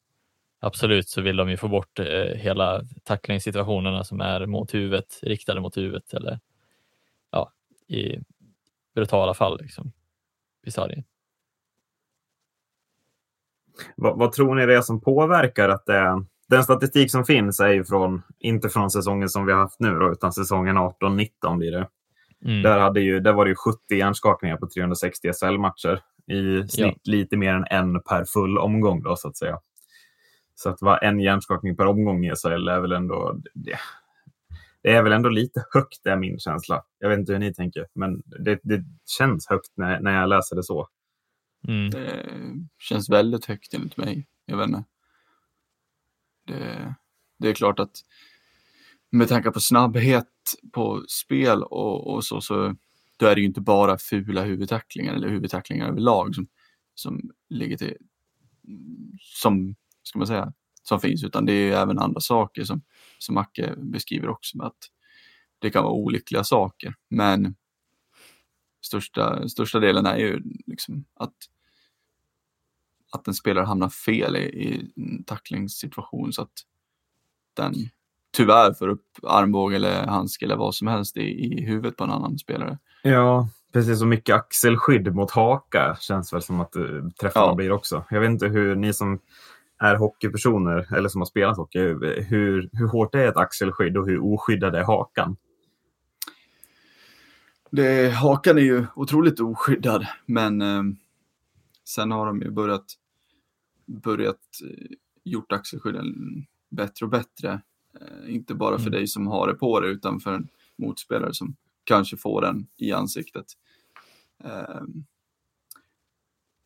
absolut 0.59 1.09
så 1.09 1.21
vill 1.21 1.37
de 1.37 1.49
ju 1.49 1.57
få 1.57 1.67
bort 1.67 1.99
eh, 1.99 2.35
hela 2.35 2.81
tacklingssituationerna 3.03 4.03
som 4.03 4.21
är 4.21 4.45
mot 4.45 4.73
huvudet, 4.73 5.19
riktade 5.21 5.61
mot 5.61 5.77
huvudet 5.77 6.13
eller 6.13 6.39
ja, 7.31 7.51
i 7.87 8.19
brutala 8.95 9.33
fall 9.33 9.61
liksom, 9.61 9.91
i 10.65 10.71
sargen. 10.71 11.03
Vad, 13.95 14.17
vad, 14.17 14.31
tror 14.31 14.55
ni 14.55 14.65
det 14.65 14.75
är 14.75 14.81
som 14.81 15.01
påverkar 15.01 15.69
att 15.69 15.85
det 15.85 16.25
den 16.47 16.63
statistik 16.63 17.11
som 17.11 17.25
finns 17.25 17.59
är 17.59 17.69
ju 17.69 17.83
från, 17.83 18.21
inte 18.39 18.69
från 18.69 18.91
säsongen 18.91 19.29
som 19.29 19.45
vi 19.45 19.51
har 19.51 19.59
haft 19.59 19.79
nu 19.79 19.99
då, 19.99 20.11
utan 20.11 20.33
säsongen 20.33 20.77
18-19 20.77 21.57
blir 21.57 21.71
det. 21.71 21.87
Mm. 22.45 22.61
Där, 22.61 22.79
hade 22.79 23.01
ju, 23.01 23.19
där 23.19 23.33
var 23.33 23.45
det 23.45 23.49
ju 23.49 23.55
70 23.55 23.79
hjärnskakningar 23.89 24.57
på 24.57 24.67
360 24.67 25.33
SL-matcher. 25.33 26.01
I 26.27 26.67
snitt 26.67 26.99
ja. 27.03 27.11
lite 27.11 27.37
mer 27.37 27.53
än 27.53 27.65
en 27.69 28.01
per 28.01 28.25
full 28.25 28.57
omgång 28.57 29.03
då 29.03 29.15
så 29.15 29.27
att 29.27 29.37
säga. 29.37 29.59
Så 30.55 30.69
att 30.69 30.81
vara 30.81 30.97
en 30.97 31.19
hjärnskakning 31.19 31.75
per 31.75 31.85
omgång 31.85 32.25
i 32.25 32.31
SHL 32.35 32.67
är 32.67 32.79
väl 32.79 32.91
ändå 32.91 33.35
det, 33.53 33.77
det 34.83 34.95
är 34.95 35.03
väl 35.03 35.11
ändå 35.11 35.29
lite 35.29 35.65
högt, 35.73 36.05
är 36.05 36.15
min 36.15 36.39
känsla. 36.39 36.83
Jag 36.99 37.09
vet 37.09 37.19
inte 37.19 37.31
hur 37.31 37.39
ni 37.39 37.53
tänker, 37.53 37.87
men 37.95 38.21
det, 38.25 38.59
det 38.63 38.83
känns 39.17 39.47
högt 39.47 39.71
när, 39.75 39.99
när 39.99 40.19
jag 40.19 40.29
läser 40.29 40.55
det 40.55 40.63
så. 40.63 40.87
Mm. 41.67 41.89
Det 41.89 42.25
känns 42.79 43.09
väldigt 43.09 43.45
högt 43.45 43.73
enligt 43.73 43.97
mig. 43.97 44.27
Jag 44.45 44.57
vet 44.57 44.67
inte. 44.67 44.83
Det, 46.47 46.95
det 47.39 47.49
är 47.49 47.53
klart 47.53 47.79
att 47.79 48.05
med 49.09 49.29
tanke 49.29 49.51
på 49.51 49.59
snabbhet 49.59 50.27
på 50.71 51.05
spel 51.07 51.63
och, 51.63 52.13
och 52.13 52.25
så, 52.25 52.41
så 52.41 52.75
då 53.17 53.25
är 53.25 53.35
det 53.35 53.41
ju 53.41 53.47
inte 53.47 53.61
bara 53.61 53.97
fula 53.97 54.43
huvudtacklingar 54.43 55.13
eller 55.13 55.29
huvudtacklingar 55.29 55.87
överlag 55.87 56.35
som, 56.35 56.47
som 56.95 57.21
ligger 57.49 57.77
till 57.77 57.97
som 59.19 59.75
ska 60.03 60.19
man 60.19 60.27
säga, 60.27 60.53
som 60.83 60.99
finns, 60.99 61.23
utan 61.23 61.45
det 61.45 61.53
är 61.53 61.81
även 61.81 61.99
andra 61.99 62.19
saker 62.19 62.63
som, 62.63 62.81
som 63.17 63.35
Macke 63.35 63.75
beskriver 63.77 64.29
också 64.29 64.57
med 64.57 64.67
att 64.67 64.89
det 65.59 65.69
kan 65.69 65.83
vara 65.83 65.93
olyckliga 65.93 66.43
saker. 66.43 66.95
Men 67.09 67.55
största, 68.81 69.49
största 69.49 69.79
delen 69.79 70.05
är 70.05 70.17
ju 70.17 70.41
liksom 70.65 71.05
att, 71.13 71.33
att 73.13 73.27
en 73.27 73.33
spelare 73.33 73.65
hamnar 73.65 73.89
fel 73.89 74.35
i, 74.35 74.39
i 74.39 74.91
en 74.95 75.23
tacklingssituation 75.23 76.33
så 76.33 76.41
att 76.41 76.53
den 77.53 77.73
tyvärr 78.37 78.73
får 78.73 78.87
upp 78.87 79.05
armbåge 79.23 79.75
eller 79.75 80.07
handske 80.07 80.45
eller 80.45 80.55
vad 80.55 80.75
som 80.75 80.87
helst 80.87 81.17
i, 81.17 81.21
i 81.21 81.65
huvudet 81.65 81.97
på 81.97 82.03
en 82.03 82.11
annan 82.11 82.37
spelare. 82.37 82.77
Ja, 83.03 83.49
precis. 83.73 83.99
Så 83.99 84.05
mycket 84.05 84.35
axelskydd 84.35 85.15
mot 85.15 85.31
haka 85.31 85.97
känns 85.99 86.33
väl 86.33 86.41
som 86.41 86.61
att 86.61 86.75
uh, 86.75 87.09
träffarna 87.09 87.47
ja. 87.47 87.55
blir 87.55 87.71
också. 87.71 88.03
Jag 88.09 88.19
vet 88.19 88.29
inte 88.29 88.47
hur 88.47 88.75
ni 88.75 88.93
som 88.93 89.19
är 89.79 89.95
hockeypersoner 89.95 90.95
eller 90.97 91.09
som 91.09 91.21
har 91.21 91.25
spelat 91.25 91.57
hockey, 91.57 91.79
hur, 91.79 92.69
hur 92.73 92.87
hårt 92.87 93.15
är 93.15 93.27
ett 93.27 93.37
axelskydd 93.37 93.97
och 93.97 94.07
hur 94.07 94.33
oskyddad 94.33 94.75
är 94.75 94.83
hakan? 94.83 95.35
Det, 97.71 98.09
hakan 98.09 98.57
är 98.57 98.61
ju 98.61 98.85
otroligt 98.95 99.39
oskyddad, 99.39 100.07
men 100.25 100.61
eh, 100.61 100.83
sen 101.85 102.11
har 102.11 102.25
de 102.25 102.41
ju 102.41 102.51
börjat, 102.51 102.85
börjat 103.85 104.39
eh, 104.63 104.97
gjort 105.23 105.51
axelskydden 105.51 106.05
bättre 106.69 107.05
och 107.05 107.11
bättre. 107.11 107.61
Eh, 108.01 108.35
inte 108.35 108.55
bara 108.55 108.77
för 108.77 108.87
mm. 108.87 108.91
dig 108.91 109.07
som 109.07 109.27
har 109.27 109.47
det 109.47 109.53
på 109.53 109.79
dig, 109.79 109.91
utan 109.91 110.19
för 110.19 110.33
en 110.33 110.47
motspelare 110.75 111.33
som 111.33 111.55
kanske 111.83 112.17
får 112.17 112.41
den 112.41 112.67
i 112.77 112.91
ansiktet. 112.91 113.45
Eh, 114.43 114.81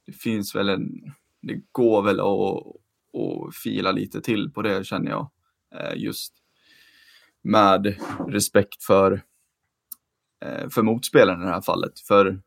det 0.06 0.14
finns 0.14 0.56
väl 0.56 0.70
en, 0.70 1.14
det 1.42 1.62
går 1.72 2.02
väl 2.02 2.20
att, 2.20 2.66
att 3.22 3.56
fila 3.56 3.92
lite 3.92 4.22
till 4.22 4.52
på 4.52 4.62
det 4.62 4.86
känner 4.86 5.12
jag. 5.12 5.30
Just 5.96 6.34
med 7.42 7.96
respekt 8.28 8.84
för 8.84 9.22
för 10.70 10.82
motspelaren 10.82 11.42
i 11.42 11.46
det 11.46 11.52
här 11.52 11.62
fallet. 11.62 12.00
För 12.00 12.42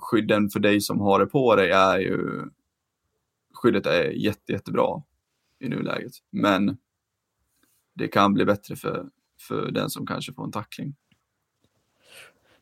skydden 0.00 0.50
för 0.50 0.60
dig 0.60 0.80
som 0.80 1.00
har 1.00 1.18
det 1.20 1.26
på 1.26 1.56
dig 1.56 1.70
är 1.70 1.98
ju, 1.98 2.48
skyddet 3.54 3.86
är 3.86 4.04
jätte, 4.04 4.52
jättebra 4.52 5.02
i 5.60 5.68
nuläget. 5.68 6.12
Men 6.30 6.78
det 7.94 8.08
kan 8.08 8.34
bli 8.34 8.44
bättre 8.44 8.76
för, 8.76 9.06
för 9.40 9.70
den 9.70 9.90
som 9.90 10.06
kanske 10.06 10.32
får 10.32 10.44
en 10.44 10.52
tackling. 10.52 10.94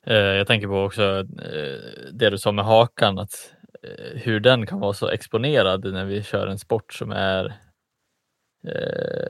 Eh, 0.03 0.15
jag 0.15 0.47
tänker 0.47 0.69
på 0.69 0.83
också 0.83 1.03
eh, 1.19 2.13
det 2.13 2.31
du 2.31 2.39
sa 2.39 2.53
med 2.53 2.65
hakan, 2.65 3.19
att 3.19 3.55
eh, 3.83 4.21
hur 4.21 4.41
den 4.41 4.67
kan 4.67 4.81
vara 4.81 4.93
så 4.93 5.09
exponerad 5.09 5.93
när 5.93 6.05
vi 6.05 6.23
kör 6.23 6.47
en 6.47 6.59
sport 6.59 6.95
som 6.95 7.11
är 7.11 7.55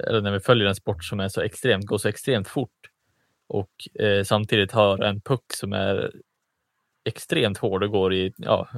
eller 0.07 0.21
när 0.21 0.33
vi 0.33 0.41
följer 0.41 0.69
en 0.69 0.75
sport 0.75 1.05
som 1.05 1.21
är 1.21 1.29
så 1.29 1.41
extremt, 1.41 1.87
går 1.87 1.99
så 1.99 2.09
extremt 2.09 2.49
fort 2.49 2.91
och 3.47 4.01
eh, 4.01 4.23
samtidigt 4.25 4.73
har 4.73 4.99
en 4.99 5.21
puck 5.21 5.53
som 5.53 5.73
är 5.73 6.13
extremt 7.05 7.59
hård 7.59 7.83
och 7.83 7.91
går 7.91 8.15
i 8.15 8.33
ja, 8.37 8.69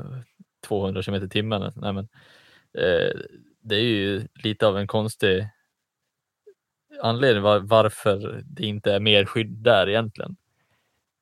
200 0.66 1.02
km 1.02 1.14
i 1.14 1.28
timmen. 1.28 1.72
Nej, 1.76 1.92
men, 1.92 2.04
eh, 2.04 2.08
det 3.60 3.76
är 3.76 3.82
ju 3.82 4.28
lite 4.34 4.66
av 4.66 4.78
en 4.78 4.86
konstig 4.86 5.48
anledning 7.02 7.42
var, 7.42 7.60
varför 7.60 8.42
det 8.44 8.62
inte 8.62 8.92
är 8.92 9.00
mer 9.00 9.24
skydd 9.24 9.52
där 9.52 9.88
egentligen. 9.88 10.36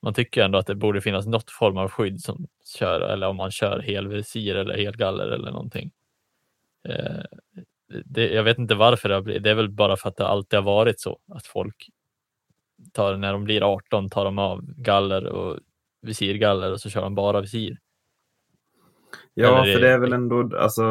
Man 0.02 0.14
tycker 0.14 0.44
ändå 0.44 0.58
att 0.58 0.66
det 0.66 0.74
borde 0.74 1.00
finnas 1.00 1.26
något 1.26 1.50
form 1.50 1.76
av 1.76 1.90
skydd 1.90 2.20
som 2.20 2.46
kör 2.78 3.00
eller 3.00 3.28
om 3.28 3.36
man 3.36 3.50
kör 3.50 3.80
helvisir 3.80 4.54
eller 4.54 4.76
helgaller 4.76 5.26
eller 5.26 5.50
någonting. 5.50 5.90
Eh, 6.88 7.24
det, 8.04 8.28
jag 8.28 8.42
vet 8.42 8.58
inte 8.58 8.74
varför 8.74 9.08
det 9.08 9.14
har 9.14 9.22
blivit. 9.22 9.42
Det 9.42 9.50
är 9.50 9.54
väl 9.54 9.70
bara 9.70 9.96
för 9.96 10.08
att 10.08 10.16
det 10.16 10.26
alltid 10.26 10.58
har 10.58 10.64
varit 10.64 11.00
så 11.00 11.18
att 11.28 11.46
folk 11.46 11.88
tar, 12.92 13.16
när 13.16 13.32
de 13.32 13.44
blir 13.44 13.62
18 13.62 14.10
tar 14.10 14.24
de 14.24 14.38
av 14.38 14.62
galler 14.76 15.26
och 15.26 15.58
visirgaller 16.02 16.72
och 16.72 16.80
så 16.80 16.90
kör 16.90 17.02
de 17.02 17.14
bara 17.14 17.40
visir. 17.40 17.78
Ja, 19.34 19.64
det... 19.64 19.72
för 19.72 19.80
det 19.80 19.90
är 19.90 19.98
väl 19.98 20.12
ändå, 20.12 20.56
alltså, 20.58 20.82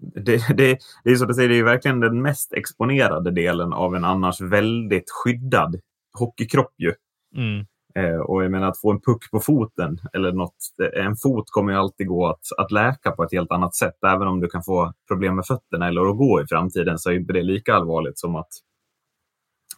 det, 0.00 0.56
det, 0.56 0.78
det 1.04 1.10
är 1.10 1.14
så 1.14 1.24
att 1.24 1.36
säga, 1.36 1.48
det 1.48 1.58
är 1.58 1.64
verkligen 1.64 2.00
den 2.00 2.22
mest 2.22 2.52
exponerade 2.52 3.30
delen 3.30 3.72
av 3.72 3.96
en 3.96 4.04
annars 4.04 4.40
väldigt 4.40 5.10
skyddad 5.10 5.80
hockeykropp 6.18 6.74
ju. 6.78 6.92
Mm. 7.36 7.66
Eh, 7.94 8.20
och 8.20 8.44
jag 8.44 8.50
menar 8.50 8.68
att 8.68 8.80
få 8.80 8.90
en 8.90 9.00
puck 9.00 9.30
på 9.30 9.40
foten 9.40 9.98
eller 10.12 10.32
något, 10.32 10.56
en 10.96 11.16
fot 11.16 11.44
kommer 11.50 11.72
ju 11.72 11.78
alltid 11.78 12.06
gå 12.06 12.26
att, 12.26 12.44
att 12.58 12.70
läka 12.70 13.10
på 13.10 13.22
ett 13.22 13.32
helt 13.32 13.52
annat 13.52 13.74
sätt. 13.74 14.04
Även 14.06 14.28
om 14.28 14.40
du 14.40 14.48
kan 14.48 14.62
få 14.62 14.92
problem 15.08 15.36
med 15.36 15.46
fötterna 15.46 15.88
eller 15.88 16.10
att 16.10 16.18
gå 16.18 16.42
i 16.42 16.46
framtiden 16.46 16.98
så 16.98 17.10
är 17.10 17.14
inte 17.14 17.32
det 17.32 17.42
lika 17.42 17.74
allvarligt 17.74 18.18
som 18.18 18.36
att 18.36 18.48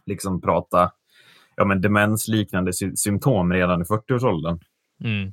liksom 0.06 0.40
prata 0.40 0.90
ja, 1.56 1.64
men 1.64 1.80
demensliknande 1.80 2.72
sy 2.72 2.96
symptom 2.96 3.52
redan 3.52 3.80
i 3.82 3.84
40-årsåldern. 3.84 4.60
Mm. 5.04 5.32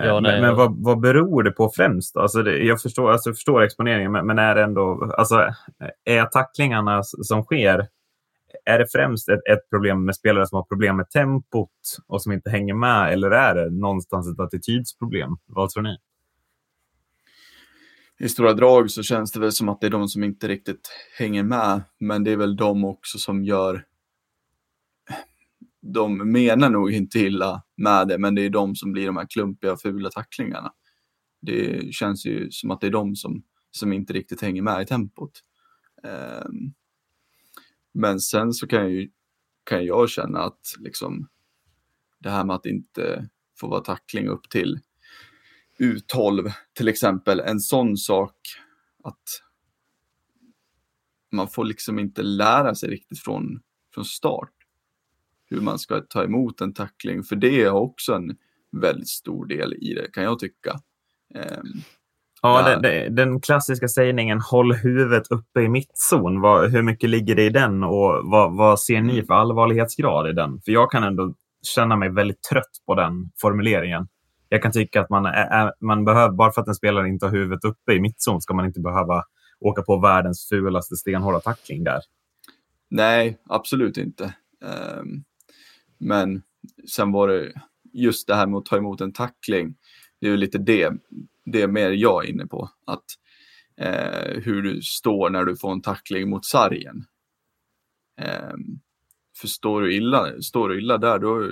Eh, 0.00 0.06
ja, 0.06 0.20
men, 0.20 0.40
men 0.40 0.56
vad, 0.56 0.84
vad 0.84 1.00
beror 1.00 1.42
det 1.42 1.50
på 1.50 1.72
främst? 1.76 2.16
Alltså 2.16 2.42
det, 2.42 2.58
jag, 2.58 2.82
förstår, 2.82 3.10
alltså 3.10 3.28
jag 3.28 3.36
förstår 3.36 3.62
exponeringen, 3.62 4.12
men, 4.12 4.26
men 4.26 4.38
är 4.38 4.54
det 4.54 4.62
ändå, 4.62 5.12
alltså, 5.18 5.54
är 6.04 6.24
tacklingarna 6.24 7.02
som 7.02 7.42
sker, 7.42 7.88
är 8.64 8.78
det 8.78 8.86
främst 8.92 9.28
ett, 9.28 9.40
ett, 9.50 9.70
problem 9.70 10.04
med 10.04 10.14
spelare 10.14 10.46
som 10.46 10.56
har 10.56 10.62
problem 10.62 10.96
med 10.96 11.10
tempot 11.10 11.70
och 12.06 12.22
som 12.22 12.32
inte 12.32 12.50
hänger 12.50 12.74
med, 12.74 13.12
eller 13.12 13.30
är 13.30 13.54
det 13.54 13.70
någonstans 13.70 14.32
ett 14.32 14.40
attitydsproblem? 14.40 15.36
Vad 15.46 15.70
tror 15.70 15.82
ni? 15.82 15.98
i 18.22 18.28
stora 18.28 18.52
drag 18.52 18.90
så 18.90 19.02
känns 19.02 19.32
det 19.32 19.40
väl 19.40 19.52
som 19.52 19.68
att 19.68 19.80
det 19.80 19.86
är 19.86 19.90
de 19.90 20.08
som 20.08 20.24
inte 20.24 20.48
riktigt 20.48 20.90
hänger 21.18 21.42
med. 21.42 21.82
Men 22.00 22.24
det 22.24 22.32
är 22.32 22.36
väl 22.36 22.56
de 22.56 22.84
också 22.84 23.18
som 23.18 23.44
gör... 23.44 23.84
De 25.82 26.32
menar 26.32 26.70
nog 26.70 26.92
inte 26.92 27.18
illa 27.18 27.62
med 27.76 28.08
det, 28.08 28.18
men 28.18 28.34
det 28.34 28.42
är 28.42 28.50
de 28.50 28.74
som 28.74 28.92
blir 28.92 29.06
de 29.06 29.16
här 29.16 29.26
klumpiga, 29.30 29.76
fula 29.76 30.10
tacklingarna. 30.10 30.72
Det 31.40 31.94
känns 31.94 32.26
ju 32.26 32.50
som 32.50 32.70
att 32.70 32.80
det 32.80 32.86
är 32.86 32.90
de 32.90 33.16
som, 33.16 33.42
som 33.70 33.92
inte 33.92 34.12
riktigt 34.12 34.40
hänger 34.40 34.62
med 34.62 34.82
i 34.82 34.86
tempot. 34.86 35.42
Um, 36.02 36.74
men 37.94 38.20
sen 38.20 38.52
så 38.52 38.66
kan 38.66 38.80
jag, 38.80 38.90
ju, 38.90 39.10
kan 39.64 39.84
jag 39.84 40.10
känna 40.10 40.38
att 40.38 40.60
liksom, 40.78 41.28
det 42.18 42.30
här 42.30 42.44
med 42.44 42.56
att 42.56 42.66
inte 42.66 43.28
få 43.60 43.68
vara 43.68 43.80
tackling 43.80 44.28
upp 44.28 44.50
till 44.50 44.80
U12 45.78 46.52
till 46.72 46.88
exempel, 46.88 47.40
en 47.40 47.60
sån 47.60 47.96
sak 47.96 48.36
att 49.04 49.42
man 51.32 51.48
får 51.48 51.64
liksom 51.64 51.98
inte 51.98 52.22
lära 52.22 52.74
sig 52.74 52.90
riktigt 52.90 53.18
från, 53.18 53.60
från 53.94 54.04
start 54.04 54.61
hur 55.52 55.60
man 55.60 55.78
ska 55.78 56.00
ta 56.00 56.24
emot 56.24 56.60
en 56.60 56.74
tackling, 56.74 57.22
för 57.22 57.36
det 57.36 57.62
är 57.62 57.70
också 57.70 58.14
en 58.14 58.36
väldigt 58.72 59.08
stor 59.08 59.46
del 59.46 59.74
i 59.74 59.94
det 59.94 60.12
kan 60.12 60.24
jag 60.24 60.38
tycka. 60.38 60.72
Um, 61.34 61.82
ja, 62.42 62.62
det, 62.62 62.88
det, 62.88 63.08
den 63.08 63.40
klassiska 63.40 63.88
sägningen 63.88 64.40
håll 64.40 64.74
huvudet 64.74 65.30
uppe 65.30 65.60
i 65.60 65.68
mittzon, 65.68 66.40
vad, 66.40 66.70
hur 66.70 66.82
mycket 66.82 67.10
ligger 67.10 67.34
det 67.34 67.44
i 67.44 67.50
den 67.50 67.84
och 67.84 68.20
vad, 68.24 68.56
vad 68.56 68.80
ser 68.80 69.00
ni 69.00 69.12
mm. 69.12 69.26
för 69.26 69.34
allvarlighetsgrad 69.34 70.30
i 70.30 70.32
den? 70.32 70.60
För 70.64 70.72
jag 70.72 70.90
kan 70.90 71.04
ändå 71.04 71.34
känna 71.62 71.96
mig 71.96 72.10
väldigt 72.10 72.42
trött 72.42 72.82
på 72.86 72.94
den 72.94 73.30
formuleringen 73.40 74.08
jag 74.52 74.62
kan 74.62 74.72
tycka 74.72 75.00
att 75.00 75.10
man, 75.10 75.26
är, 75.26 75.72
man 75.80 76.04
behöver, 76.04 76.34
bara 76.34 76.52
för 76.52 76.60
att 76.60 76.68
en 76.68 76.74
spelare 76.74 77.08
inte 77.08 77.26
har 77.26 77.32
huvudet 77.32 77.64
uppe 77.64 77.92
i 77.92 78.00
mittzon 78.00 78.40
ska 78.40 78.54
man 78.54 78.66
inte 78.66 78.80
behöva 78.80 79.24
åka 79.60 79.82
på 79.82 79.98
världens 80.00 80.48
fulaste 80.48 80.96
stenhårda 80.96 81.40
tackling 81.40 81.84
där. 81.84 82.00
Nej, 82.90 83.38
absolut 83.48 83.96
inte. 83.96 84.34
Um, 85.00 85.24
men 86.02 86.42
sen 86.88 87.12
var 87.12 87.28
det 87.28 87.52
just 87.92 88.26
det 88.26 88.34
här 88.34 88.46
med 88.46 88.58
att 88.58 88.66
ta 88.66 88.76
emot 88.76 89.00
en 89.00 89.12
tackling. 89.12 89.74
Det 90.20 90.26
är 90.26 90.30
ju 90.30 90.36
lite 90.36 90.58
det, 90.58 90.92
det 91.44 91.62
är 91.62 91.68
mer 91.68 91.90
jag 91.90 92.24
är 92.24 92.30
inne 92.30 92.46
på. 92.46 92.70
Att 92.86 93.04
eh, 93.76 94.42
hur 94.42 94.62
du 94.62 94.82
står 94.82 95.30
när 95.30 95.44
du 95.44 95.56
får 95.56 95.72
en 95.72 95.82
tackling 95.82 96.30
mot 96.30 96.44
sargen. 96.44 97.04
Eh, 98.20 98.54
för 99.36 99.48
står 99.48 99.82
du 99.82 99.94
illa, 99.94 100.40
står 100.40 100.68
du 100.68 100.78
illa 100.78 100.98
där, 100.98 101.18
då, 101.18 101.50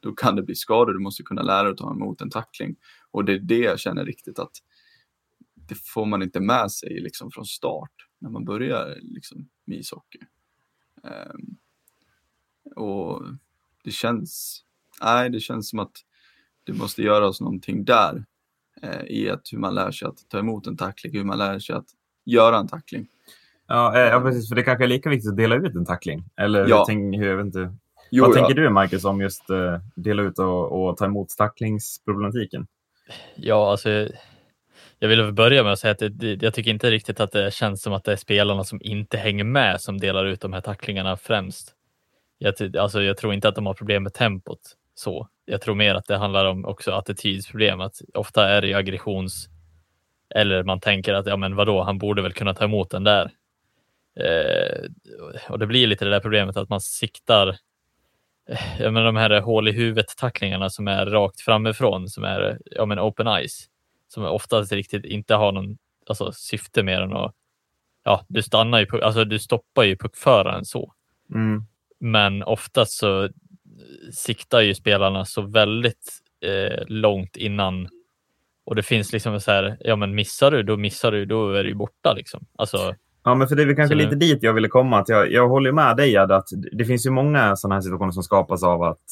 då 0.00 0.12
kan 0.12 0.36
det 0.36 0.42
bli 0.42 0.54
skador. 0.54 0.92
Du 0.92 1.00
måste 1.00 1.22
kunna 1.22 1.42
lära 1.42 1.62
dig 1.62 1.72
att 1.72 1.78
ta 1.78 1.92
emot 1.92 2.20
en 2.20 2.30
tackling. 2.30 2.76
Och 3.10 3.24
det 3.24 3.32
är 3.32 3.38
det 3.38 3.58
jag 3.58 3.80
känner 3.80 4.04
riktigt 4.04 4.38
att 4.38 4.52
det 5.54 5.74
får 5.74 6.06
man 6.06 6.22
inte 6.22 6.40
med 6.40 6.72
sig 6.72 7.00
liksom 7.00 7.30
från 7.30 7.44
start 7.46 7.92
när 8.18 8.30
man 8.30 8.44
börjar 8.44 8.98
liksom, 9.02 9.48
med 9.64 9.78
ishockey. 9.78 10.20
Eh, 11.04 11.34
och 12.76 13.22
det 13.86 13.92
känns, 13.92 14.62
nej, 15.02 15.30
det 15.30 15.40
känns 15.40 15.68
som 15.68 15.78
att 15.78 15.92
det 16.64 16.72
måste 16.72 17.02
göras 17.02 17.40
någonting 17.40 17.84
där 17.84 18.24
eh, 18.82 19.02
i 19.06 19.30
att 19.30 19.52
hur 19.52 19.58
man 19.58 19.74
lär 19.74 19.90
sig 19.90 20.08
att 20.08 20.28
ta 20.28 20.38
emot 20.38 20.66
en 20.66 20.76
tackling, 20.76 21.12
hur 21.12 21.24
man 21.24 21.38
lär 21.38 21.58
sig 21.58 21.76
att 21.76 21.86
göra 22.24 22.58
en 22.58 22.68
tackling. 22.68 23.06
Ja, 23.66 23.98
eh, 23.98 24.08
ja 24.08 24.20
precis. 24.20 24.48
För 24.48 24.56
det 24.56 24.62
kanske 24.62 24.84
är 24.84 24.88
lika 24.88 25.10
viktigt 25.10 25.30
att 25.30 25.36
dela 25.36 25.56
ut 25.56 25.74
en 25.74 25.86
tackling. 25.86 26.24
Eller 26.36 26.68
ja. 26.68 26.84
tänk, 26.86 27.16
jag 27.16 27.36
vet 27.36 27.46
inte, 27.46 27.74
Jo, 28.10 28.24
Vad 28.24 28.36
ja. 28.36 28.40
tänker 28.40 28.62
du, 28.62 28.70
Marcus, 28.70 29.04
om 29.04 29.20
just 29.20 29.50
uh, 29.50 29.78
dela 29.94 30.22
ut 30.22 30.38
och, 30.38 30.88
och 30.88 30.96
ta 30.96 31.04
emot 31.04 31.28
tacklingsproblematiken? 31.28 32.66
Ja, 33.34 33.70
alltså 33.70 34.08
jag 34.98 35.08
vill 35.08 35.32
börja 35.32 35.62
med 35.62 35.72
att 35.72 35.78
säga 35.78 35.92
att 35.92 36.18
det, 36.18 36.42
jag 36.42 36.54
tycker 36.54 36.70
inte 36.70 36.90
riktigt 36.90 37.20
att 37.20 37.32
det 37.32 37.54
känns 37.54 37.82
som 37.82 37.92
att 37.92 38.04
det 38.04 38.12
är 38.12 38.16
spelarna 38.16 38.64
som 38.64 38.80
inte 38.82 39.18
hänger 39.18 39.44
med 39.44 39.80
som 39.80 39.98
delar 39.98 40.24
ut 40.24 40.40
de 40.40 40.52
här 40.52 40.60
tacklingarna 40.60 41.16
främst. 41.16 41.75
Jag, 42.38 42.76
alltså, 42.76 43.02
jag 43.02 43.16
tror 43.16 43.34
inte 43.34 43.48
att 43.48 43.54
de 43.54 43.66
har 43.66 43.74
problem 43.74 44.02
med 44.02 44.14
tempot 44.14 44.60
så. 44.94 45.28
Jag 45.44 45.60
tror 45.60 45.74
mer 45.74 45.94
att 45.94 46.06
det 46.06 46.16
handlar 46.16 46.44
om 46.44 46.64
också 46.64 46.92
attitydsproblem. 46.92 47.80
Att 47.80 48.00
ofta 48.14 48.48
är 48.48 48.62
det 48.62 48.74
aggressions 48.74 49.48
eller 50.34 50.64
man 50.64 50.80
tänker 50.80 51.14
att 51.14 51.26
ja, 51.26 51.36
men 51.36 51.56
vadå, 51.56 51.82
han 51.82 51.98
borde 51.98 52.22
väl 52.22 52.32
kunna 52.32 52.54
ta 52.54 52.64
emot 52.64 52.90
den 52.90 53.04
där. 53.04 53.30
Eh, 54.20 54.84
och 55.48 55.58
det 55.58 55.66
blir 55.66 55.86
lite 55.86 56.04
det 56.04 56.10
där 56.10 56.20
problemet 56.20 56.56
att 56.56 56.68
man 56.68 56.80
siktar. 56.80 57.48
Eh, 57.48 57.56
ja, 58.78 58.84
jag 58.84 58.92
menar, 58.92 59.06
de 59.06 59.16
här 59.16 59.40
hål 59.40 59.68
i 59.68 59.72
huvudet 59.72 60.16
tacklingarna 60.16 60.70
som 60.70 60.88
är 60.88 61.06
rakt 61.06 61.40
framifrån, 61.40 62.08
som 62.08 62.24
är 62.24 62.58
ja, 62.64 62.86
men 62.86 63.00
open 63.00 63.26
eyes, 63.26 63.66
som 64.08 64.24
oftast 64.24 64.72
riktigt 64.72 65.04
inte 65.04 65.34
har 65.34 65.52
någon 65.52 65.78
alltså, 66.06 66.32
syfte 66.32 66.82
mer 66.82 67.00
än 67.00 67.12
att 67.12 67.34
ja, 68.04 68.24
du 68.28 68.42
stannar 68.42 68.80
ju, 68.80 69.02
alltså 69.02 69.24
du 69.24 69.38
stoppar 69.38 69.82
ju 69.82 69.96
puckföraren 69.96 70.64
så. 70.64 70.92
Mm. 71.34 71.66
Men 72.00 72.42
oftast 72.42 72.92
så 72.92 73.28
siktar 74.12 74.60
ju 74.60 74.74
spelarna 74.74 75.24
så 75.24 75.42
väldigt 75.42 76.18
eh, 76.44 76.84
långt 76.86 77.36
innan 77.36 77.88
och 78.66 78.74
det 78.74 78.82
finns 78.82 79.12
liksom 79.12 79.40
så 79.40 79.50
här, 79.50 79.76
ja 79.80 79.96
men 79.96 80.14
missar 80.14 80.50
du, 80.50 80.62
då 80.62 80.76
missar 80.76 81.12
du, 81.12 81.24
då 81.24 81.52
är 81.52 81.64
du 81.64 81.74
borta 81.74 82.12
liksom. 82.12 82.46
Alltså, 82.58 82.94
Ja, 83.26 83.34
men 83.34 83.48
för 83.48 83.56
det 83.56 83.62
är 83.62 83.66
väl 83.66 83.76
kanske 83.76 83.94
lite 83.94 84.10
det... 84.10 84.16
dit 84.16 84.42
jag 84.42 84.52
ville 84.52 84.68
komma. 84.68 84.98
Att 84.98 85.08
jag, 85.08 85.32
jag 85.32 85.48
håller 85.48 85.72
med 85.72 85.96
dig 85.96 86.14
Ed, 86.14 86.32
att 86.32 86.48
det 86.72 86.84
finns 86.84 87.06
ju 87.06 87.10
många 87.10 87.56
sådana 87.56 87.74
här 87.74 87.82
situationer 87.82 88.12
som 88.12 88.22
skapas 88.22 88.62
av 88.62 88.82
att, 88.82 89.02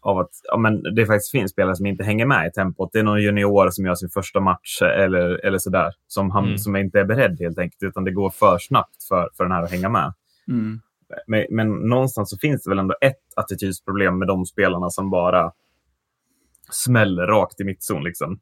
av 0.00 0.18
att 0.18 0.30
ja, 0.44 0.56
men 0.56 0.82
det 0.94 1.06
faktiskt 1.06 1.30
finns 1.30 1.50
spelare 1.50 1.76
som 1.76 1.86
inte 1.86 2.04
hänger 2.04 2.26
med 2.26 2.46
i 2.46 2.50
tempot. 2.50 2.90
Det 2.92 2.98
är 2.98 3.02
någon 3.02 3.22
junior 3.22 3.70
som 3.70 3.86
gör 3.86 3.94
sin 3.94 4.08
första 4.08 4.40
match 4.40 4.82
eller, 4.82 5.46
eller 5.46 5.58
sådär, 5.58 5.92
som, 6.06 6.30
han, 6.30 6.44
mm. 6.44 6.58
som 6.58 6.76
inte 6.76 7.00
är 7.00 7.04
beredd 7.04 7.40
helt 7.40 7.58
enkelt, 7.58 7.82
utan 7.82 8.04
det 8.04 8.10
går 8.10 8.30
för 8.30 8.58
snabbt 8.58 9.02
för, 9.08 9.28
för 9.36 9.44
den 9.44 9.52
här 9.52 9.62
att 9.62 9.70
hänga 9.70 9.88
med. 9.88 10.12
Mm. 10.48 10.80
Men, 11.26 11.46
men, 11.50 11.68
någonstans 11.68 12.30
så 12.30 12.38
finns 12.38 12.62
det 12.62 12.70
väl 12.70 12.78
ändå 12.78 12.94
ett 13.00 13.22
attitydsproblem 13.36 14.18
med 14.18 14.28
de 14.28 14.46
spelarna 14.46 14.90
som 14.90 15.10
bara 15.10 15.52
smäller 16.70 17.26
rakt 17.26 17.60
i 17.60 17.64
mittzon. 17.64 18.04
Liksom. 18.04 18.40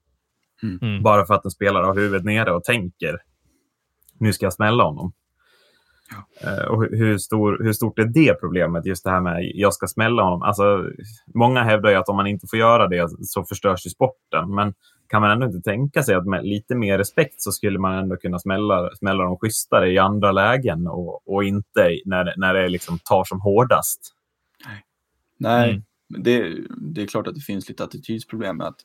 Mm. 0.63 0.79
mm. 0.83 1.03
Bara 1.03 1.27
för 1.27 1.35
att 1.35 1.45
en 1.45 1.51
spelare 1.51 1.87
har 1.87 1.95
huvudet 1.95 2.25
nere 2.25 2.53
och 2.53 2.65
tänker 2.65 3.19
nu 4.21 4.33
ska 4.33 4.47
jag 4.47 4.53
smälla 4.53 4.85
honom. 4.85 5.13
Ja. 6.11 6.51
Uh, 6.51 6.65
och 6.65 6.83
hur, 6.83 7.19
stor, 7.19 7.59
hur 7.63 7.73
stort 7.73 7.99
är 7.99 8.05
det 8.05 8.35
problemet, 8.41 8.87
just 8.87 9.05
det 9.05 9.11
här 9.11 9.21
med 9.21 9.51
jag 9.55 9.75
ska 9.75 9.87
smälla 9.87 10.23
honom? 10.23 10.43
Alltså, 10.43 10.91
många 11.35 11.63
hävdar 11.63 11.91
ju 11.91 11.97
att 11.97 12.09
om 12.09 12.17
man 12.17 12.27
inte 12.27 12.47
får 12.51 12.59
göra 12.59 12.89
det 12.89 13.11
så 13.23 13.45
förstörs 13.45 13.87
ju 13.87 13.91
sporten. 13.91 14.55
Men 14.55 14.75
kan 15.11 15.23
man 15.23 15.31
ändå 15.31 15.47
inte 15.47 15.61
tänka 15.61 16.03
sig 16.03 16.15
att 16.15 16.27
med 16.27 16.45
lite 16.45 16.75
mer 16.75 16.99
respekt 16.99 17.41
så 17.41 17.53
skulle 17.53 17.79
man 17.79 17.99
ändå 17.99 18.17
kunna 18.17 18.39
smälla, 18.39 18.91
smälla 18.97 19.25
dem 19.25 19.37
schysstare 19.39 19.93
i 19.93 19.99
andra 19.99 20.33
lägen 20.33 20.87
och, 20.87 21.29
och 21.29 21.45
inte 21.45 22.01
när, 22.05 22.35
när 22.37 22.55
det 22.55 22.69
liksom 22.69 22.99
tar 22.99 23.25
som 23.25 23.41
hårdast? 23.41 24.15
Nej, 24.67 24.85
Nej 25.37 25.71
mm. 25.71 25.83
det, 26.23 26.57
det 26.77 27.03
är 27.03 27.07
klart 27.07 27.27
att 27.27 27.35
det 27.35 27.41
finns 27.41 27.69
lite 27.69 27.85
attitydsproblem 27.85 28.57
med 28.57 28.67
att 28.67 28.81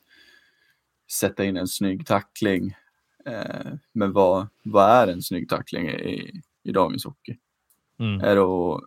sätta 1.11 1.43
in 1.43 1.57
en 1.57 1.67
snygg 1.67 2.05
tackling. 2.05 2.75
Eh, 3.25 3.73
men 3.93 4.13
vad, 4.13 4.47
vad 4.63 4.89
är 4.89 5.07
en 5.07 5.21
snygg 5.21 5.49
tackling 5.49 5.89
i, 5.89 6.41
i 6.63 6.71
dagens 6.71 7.05
hockey? 7.05 7.37
Mm. 7.99 8.21
Är 8.21 8.35
det 8.35 8.41
att 8.41 8.81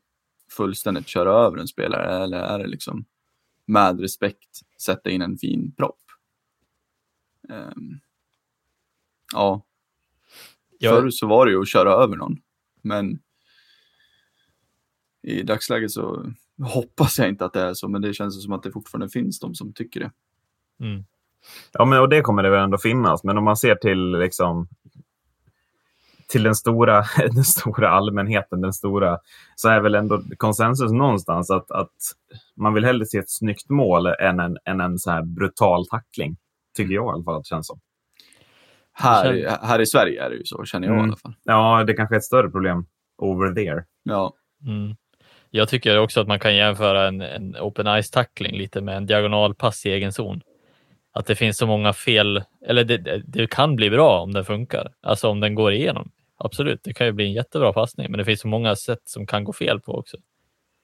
fullständigt 0.50 1.08
köra 1.08 1.30
över 1.30 1.58
en 1.58 1.68
spelare 1.68 2.24
eller 2.24 2.38
är 2.38 2.58
det 2.58 2.66
liksom 2.66 3.04
med 3.66 4.00
respekt 4.00 4.60
sätta 4.78 5.10
in 5.10 5.22
en 5.22 5.38
fin 5.38 5.72
propp? 5.76 6.07
Eh, 7.50 7.72
ja. 9.32 9.64
Jag... 10.78 11.02
Förr 11.02 11.10
så 11.10 11.26
var 11.26 11.46
det 11.46 11.52
ju 11.52 11.60
att 11.60 11.68
köra 11.68 11.92
över 11.92 12.16
någon, 12.16 12.36
men 12.82 13.18
i 15.22 15.42
dagsläget 15.42 15.90
så 15.90 16.32
hoppas 16.62 17.18
jag 17.18 17.28
inte 17.28 17.44
att 17.44 17.52
det 17.52 17.60
är 17.60 17.74
så, 17.74 17.88
men 17.88 18.02
det 18.02 18.14
känns 18.14 18.44
som 18.44 18.52
att 18.52 18.62
det 18.62 18.72
fortfarande 18.72 19.08
finns 19.08 19.40
de 19.40 19.54
som 19.54 19.72
tycker 19.72 20.00
det. 20.00 20.10
Mm. 20.84 21.04
Ja, 21.72 21.84
men 21.84 22.00
och 22.00 22.08
det 22.08 22.20
kommer 22.20 22.42
det 22.42 22.50
väl 22.50 22.64
ändå 22.64 22.78
finnas. 22.78 23.24
Men 23.24 23.38
om 23.38 23.44
man 23.44 23.56
ser 23.56 23.74
till 23.74 24.10
liksom 24.10 24.68
till 26.28 26.42
den 26.42 26.54
stora, 26.54 27.04
den 27.32 27.44
stora 27.44 27.90
allmänheten, 27.90 28.60
den 28.60 28.72
stora, 28.72 29.18
så 29.56 29.68
är 29.68 29.80
väl 29.80 29.94
ändå 29.94 30.22
konsensus 30.36 30.92
någonstans 30.92 31.50
att, 31.50 31.70
att 31.70 31.96
man 32.54 32.74
vill 32.74 32.84
hellre 32.84 33.06
se 33.06 33.18
ett 33.18 33.30
snyggt 33.30 33.68
mål 33.68 34.06
än 34.06 34.40
en, 34.40 34.58
än 34.64 34.80
en 34.80 34.98
så 34.98 35.10
här 35.10 35.22
brutal 35.22 35.86
tackling. 35.86 36.36
Tycker 36.78 36.94
jag 36.94 37.06
i 37.06 37.08
alla 37.08 37.24
fall 37.24 37.36
att 37.36 37.44
det 37.44 37.48
känns 37.48 37.66
som. 37.66 37.80
Här, 38.92 39.58
här 39.62 39.80
i 39.80 39.86
Sverige 39.86 40.24
är 40.24 40.30
det 40.30 40.36
ju 40.36 40.44
så, 40.44 40.64
känner 40.64 40.86
jag 40.86 40.94
mm. 40.94 41.06
i 41.06 41.08
alla 41.08 41.16
fall. 41.16 41.34
Ja, 41.44 41.84
det 41.84 41.94
kanske 41.94 42.14
är 42.14 42.16
ett 42.16 42.24
större 42.24 42.50
problem 42.50 42.86
over 43.18 43.54
there. 43.54 43.84
Ja. 44.02 44.34
Mm. 44.66 44.96
Jag 45.50 45.68
tycker 45.68 45.98
också 45.98 46.20
att 46.20 46.28
man 46.28 46.40
kan 46.40 46.56
jämföra 46.56 47.08
en, 47.08 47.20
en 47.20 47.56
open 47.56 47.86
ice-tackling 47.86 48.56
lite 48.58 48.80
med 48.80 48.96
en 48.96 49.06
diagonalpass 49.06 49.86
i 49.86 49.90
egen 49.90 50.12
zon 50.12 50.40
att 51.18 51.26
det 51.26 51.36
finns 51.36 51.58
så 51.58 51.66
många 51.66 51.92
fel, 51.92 52.42
eller 52.66 52.84
det, 52.84 53.22
det, 53.26 53.46
kan 53.46 53.76
bli 53.76 53.90
bra 53.90 54.20
om 54.20 54.32
den 54.32 54.44
funkar, 54.44 54.92
alltså 55.00 55.28
om 55.28 55.40
den 55.40 55.54
går 55.54 55.72
igenom. 55.72 56.10
Absolut, 56.36 56.80
det 56.82 56.94
kan 56.94 57.06
ju 57.06 57.12
bli 57.12 57.24
en 57.24 57.32
jättebra 57.32 57.72
passning, 57.72 58.10
men 58.10 58.18
det 58.18 58.24
finns 58.24 58.40
så 58.40 58.48
många 58.48 58.76
sätt 58.76 59.02
som 59.04 59.26
kan 59.26 59.44
gå 59.44 59.52
fel 59.52 59.80
på 59.80 59.92
också. 59.92 60.16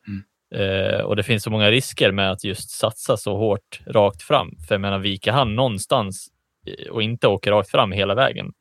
Mm. 0.09 0.23
Eh, 0.55 1.01
och 1.01 1.17
det 1.17 1.23
finns 1.23 1.43
så 1.43 1.51
många 1.51 1.71
risker 1.71 2.13
med 2.13 2.31
att 2.31 2.45
just 2.45 2.71
satsa 2.71 3.17
så 3.17 3.37
hårt 3.37 3.81
rakt 3.87 4.23
fram. 4.23 4.51
För 4.69 4.75
jag 4.75 4.81
menar, 4.81 4.99
viker 4.99 5.33
han 5.33 5.55
någonstans 5.55 6.29
eh, 6.67 6.91
och 6.91 7.03
inte 7.03 7.29
åker 7.29 7.51
rakt 7.51 7.71
fram 7.71 7.93
hela 7.93 8.15
vägen, 8.15 8.53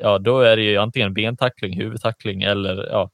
ja, 0.00 0.18
då 0.18 0.40
är 0.40 0.56
det 0.56 0.62
ju 0.62 0.76
antingen 0.76 1.14
bentackling, 1.14 1.76
huvudtackling 1.76 2.42
eller, 2.42 2.88
ja, 2.90 3.10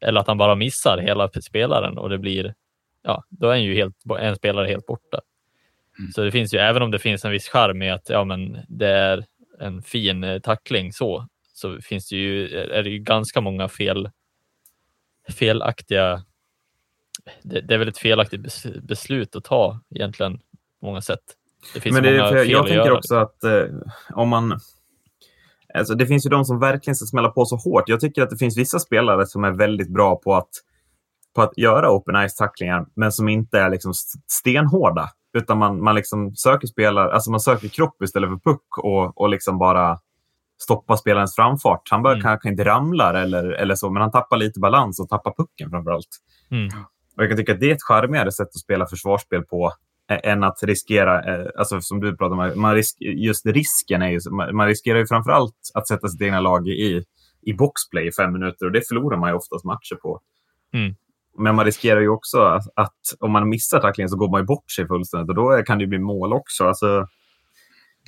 eller 0.00 0.20
att 0.20 0.26
han 0.26 0.38
bara 0.38 0.54
missar 0.54 0.98
hela 0.98 1.28
spelaren 1.28 1.98
och 1.98 2.10
det 2.10 2.18
blir, 2.18 2.54
ja, 3.02 3.24
då 3.28 3.50
är 3.50 3.56
ju 3.56 3.74
helt, 3.74 3.96
en 4.18 4.36
spelare 4.36 4.66
helt 4.66 4.86
borta. 4.86 5.20
Mm. 5.98 6.12
Så 6.12 6.22
det 6.22 6.30
finns 6.30 6.54
ju, 6.54 6.58
även 6.58 6.82
om 6.82 6.90
det 6.90 6.98
finns 6.98 7.24
en 7.24 7.30
viss 7.30 7.48
charm 7.48 7.82
i 7.82 7.90
att 7.90 8.08
ja, 8.08 8.24
men 8.24 8.58
det 8.68 8.88
är 8.88 9.24
en 9.60 9.82
fin 9.82 10.24
eh, 10.24 10.40
tackling 10.40 10.92
så, 10.92 11.28
så 11.52 11.80
finns 11.80 12.08
det 12.08 12.16
ju, 12.16 12.48
är 12.58 12.82
det 12.82 12.90
ju 12.90 12.98
ganska 12.98 13.40
många 13.40 13.68
fel, 13.68 14.10
felaktiga 15.28 16.24
det, 17.42 17.60
det 17.60 17.74
är 17.74 17.78
väl 17.78 17.88
ett 17.88 17.98
felaktigt 17.98 18.64
beslut 18.82 19.36
att 19.36 19.44
ta 19.44 19.80
egentligen 19.94 20.38
på 20.80 20.86
många 20.86 21.00
sätt. 21.00 21.20
Det 21.74 21.80
finns 21.80 21.94
Men 21.94 22.02
det, 22.02 22.30
fel 22.30 22.50
jag 22.50 22.66
tänker 22.66 22.92
också 22.92 23.14
att 23.14 23.44
eh, 23.44 23.64
om 24.14 24.28
man 24.28 24.60
Alltså 25.74 25.94
det 25.94 26.06
finns 26.06 26.26
ju 26.26 26.30
de 26.30 26.44
som 26.44 26.60
verkligen 26.60 26.94
ska 26.96 27.06
smälla 27.06 27.28
på 27.28 27.44
så 27.44 27.56
hårt. 27.56 27.88
Jag 27.88 28.00
tycker 28.00 28.22
att 28.22 28.30
det 28.30 28.36
finns 28.36 28.58
vissa 28.58 28.78
spelare 28.78 29.26
som 29.26 29.44
är 29.44 29.50
väldigt 29.50 29.88
bra 29.88 30.16
på 30.16 30.34
att, 30.34 30.48
på 31.34 31.42
att 31.42 31.58
göra 31.58 31.90
open 31.90 32.14
ice-tacklingar, 32.16 32.86
men 32.96 33.12
som 33.12 33.28
inte 33.28 33.58
är 33.58 33.70
liksom 33.70 33.92
stenhårda. 34.26 35.08
Utan 35.38 35.58
man, 35.58 35.82
man 35.82 35.94
liksom 35.94 36.36
söker 36.36 36.66
spelare, 36.66 37.12
alltså 37.12 37.30
man 37.30 37.40
söker 37.40 37.68
kropp 37.68 38.02
istället 38.02 38.30
för 38.30 38.50
puck 38.50 38.78
och, 38.78 39.20
och 39.20 39.28
liksom 39.28 39.58
bara 39.58 39.98
stoppa 40.62 40.96
spelarens 40.96 41.36
framfart. 41.36 41.82
Han 41.90 42.02
bör, 42.02 42.12
mm. 42.12 42.22
kanske 42.22 42.48
inte 42.48 42.64
ramlar 42.64 43.14
eller, 43.14 43.44
eller 43.44 43.74
så, 43.74 43.90
men 43.90 44.02
han 44.02 44.10
tappar 44.10 44.36
lite 44.36 44.60
balans 44.60 45.00
och 45.00 45.08
tappar 45.08 45.34
pucken 45.36 45.70
framförallt. 45.70 46.08
Mm. 46.50 46.68
Och 47.16 47.22
jag 47.22 47.28
kan 47.28 47.38
tycka 47.38 47.52
att 47.52 47.60
det 47.60 47.70
är 47.70 47.74
ett 47.74 47.82
charmigare 47.82 48.32
sätt 48.32 48.48
att 48.48 48.58
spela 48.58 48.86
försvarsspel 48.86 49.42
på 49.42 49.72
än 50.08 50.44
att 50.44 50.62
riskera, 50.62 51.22
alltså 51.58 51.80
som 51.80 52.00
du 52.00 52.16
pratar 52.16 52.52
om, 52.52 52.60
man 52.60 52.74
risk, 52.74 52.96
just 53.00 53.46
risken 53.46 54.02
är 54.02 54.08
ju, 54.08 54.20
man 54.30 54.66
riskerar 54.66 54.98
ju 54.98 55.06
framförallt 55.06 55.56
att 55.74 55.88
sätta 55.88 56.08
sitt 56.08 56.22
egna 56.22 56.40
lag 56.40 56.68
i, 56.68 57.04
i 57.42 57.52
boxplay 57.52 58.06
i 58.06 58.12
fem 58.12 58.32
minuter 58.32 58.66
och 58.66 58.72
det 58.72 58.88
förlorar 58.88 59.16
man 59.16 59.30
ju 59.30 59.36
oftast 59.36 59.64
matcher 59.64 59.94
på. 60.02 60.20
Mm. 60.72 60.94
Men 61.38 61.54
man 61.54 61.64
riskerar 61.64 62.00
ju 62.00 62.08
också 62.08 62.42
att, 62.42 62.64
att, 62.74 62.98
om 63.20 63.32
man 63.32 63.48
missar 63.48 63.80
tacklingen 63.80 64.08
så 64.08 64.16
går 64.16 64.30
man 64.30 64.40
ju 64.40 64.46
bort 64.46 64.70
sig 64.70 64.86
fullständigt 64.86 65.28
och 65.28 65.34
då 65.34 65.62
kan 65.62 65.78
det 65.78 65.86
bli 65.86 65.98
mål 65.98 66.32
också. 66.32 66.64
Alltså... 66.64 67.08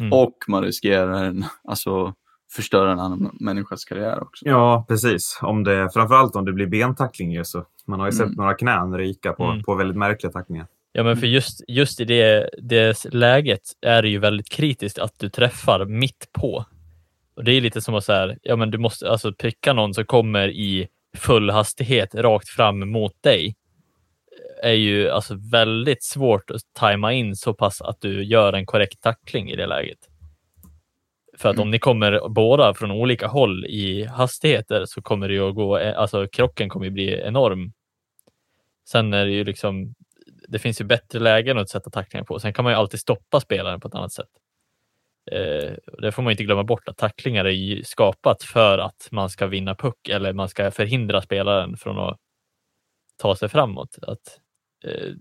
Mm. 0.00 0.12
Och 0.12 0.36
man 0.48 0.62
riskerar 0.62 1.24
en, 1.24 1.44
alltså, 1.64 2.14
förstöra 2.52 2.92
en 2.92 3.00
annan 3.00 3.36
människas 3.40 3.84
karriär 3.84 4.22
också. 4.22 4.46
Ja, 4.48 4.84
precis. 4.88 5.38
Om 5.42 5.64
det, 5.64 5.90
framförallt 5.94 6.36
om 6.36 6.44
det 6.44 6.52
blir 6.52 6.66
bentackling. 6.66 7.32
Ju, 7.32 7.44
så 7.44 7.64
man 7.86 8.00
har 8.00 8.06
ju 8.06 8.16
mm. 8.16 8.28
sett 8.28 8.36
några 8.36 8.54
knän 8.54 8.98
ryka 8.98 9.32
på, 9.32 9.44
mm. 9.44 9.62
på 9.62 9.74
väldigt 9.74 9.96
märkliga 9.96 10.32
tacklingar. 10.32 10.66
Ja, 10.92 11.02
men 11.02 11.16
för 11.16 11.26
just, 11.26 11.64
just 11.68 12.00
i 12.00 12.04
det, 12.04 12.50
det 12.62 13.04
läget 13.14 13.62
är 13.80 14.02
det 14.02 14.08
ju 14.08 14.18
väldigt 14.18 14.48
kritiskt 14.48 14.98
att 14.98 15.18
du 15.18 15.28
träffar 15.28 15.84
mitt 15.84 16.28
på. 16.32 16.64
Och 17.36 17.44
Det 17.44 17.52
är 17.52 17.60
lite 17.60 17.80
som 17.80 17.94
att 17.94 18.04
säga, 18.04 18.36
ja, 18.42 18.56
men 18.56 18.70
du 18.70 18.78
måste 18.78 19.10
alltså 19.10 19.32
pricka 19.32 19.72
någon 19.72 19.94
som 19.94 20.04
kommer 20.04 20.48
i 20.48 20.88
full 21.16 21.50
hastighet 21.50 22.14
rakt 22.14 22.48
fram 22.48 22.90
mot 22.90 23.22
dig 23.22 23.56
är 24.62 24.72
ju 24.72 25.10
alltså 25.10 25.34
väldigt 25.50 26.04
svårt 26.04 26.50
att 26.50 26.60
tajma 26.72 27.12
in 27.12 27.36
så 27.36 27.54
pass 27.54 27.80
att 27.80 28.00
du 28.00 28.24
gör 28.24 28.52
en 28.52 28.66
korrekt 28.66 29.00
tackling 29.00 29.50
i 29.50 29.56
det 29.56 29.66
läget. 29.66 29.98
För 31.38 31.48
att 31.48 31.54
mm. 31.56 31.62
om 31.62 31.70
ni 31.70 31.78
kommer 31.78 32.28
båda 32.28 32.74
från 32.74 32.90
olika 32.90 33.26
håll 33.26 33.64
i 33.64 34.04
hastigheter 34.04 34.84
så 34.86 35.02
kommer 35.02 35.28
det 35.28 35.34
ju 35.34 35.48
att 35.48 35.54
gå, 35.54 35.76
alltså 35.76 36.28
krocken 36.28 36.68
kommer 36.68 36.86
ju 36.86 36.90
bli 36.90 37.20
enorm. 37.20 37.72
Sen 38.88 39.14
är 39.14 39.24
det 39.26 39.32
ju 39.32 39.44
liksom, 39.44 39.94
det 40.48 40.58
finns 40.58 40.80
ju 40.80 40.84
bättre 40.84 41.18
lägen 41.18 41.58
att 41.58 41.68
sätta 41.68 41.90
tacklingar 41.90 42.24
på. 42.24 42.38
Sen 42.38 42.52
kan 42.52 42.62
man 42.62 42.72
ju 42.72 42.78
alltid 42.78 43.00
stoppa 43.00 43.40
spelaren 43.40 43.80
på 43.80 43.88
ett 43.88 43.94
annat 43.94 44.12
sätt. 44.12 44.28
Eh, 45.30 45.72
det 45.98 46.12
får 46.12 46.22
man 46.22 46.30
inte 46.30 46.44
glömma 46.44 46.64
bort 46.64 46.88
att 46.88 46.96
tacklingar 46.96 47.44
är 47.44 47.82
skapat 47.82 48.42
för 48.42 48.78
att 48.78 49.08
man 49.10 49.30
ska 49.30 49.46
vinna 49.46 49.74
puck 49.74 50.08
eller 50.08 50.32
man 50.32 50.48
ska 50.48 50.70
förhindra 50.70 51.22
spelaren 51.22 51.76
från 51.76 51.98
att 51.98 52.18
ta 53.16 53.36
sig 53.36 53.48
framåt. 53.48 53.98
Att, 54.02 54.40
eh, 54.84 55.12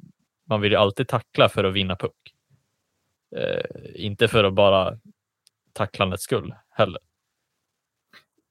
man 0.49 0.62
vill 0.62 0.71
ju 0.71 0.78
alltid 0.78 1.08
tackla 1.08 1.49
för 1.49 1.63
att 1.63 1.73
vinna 1.73 1.95
puck. 1.95 2.34
Eh, 3.36 3.65
inte 3.95 4.28
för 4.28 4.43
att 4.43 4.54
bara 4.54 4.99
tacklandets 5.75 6.23
skull 6.23 6.55
heller. 6.69 6.99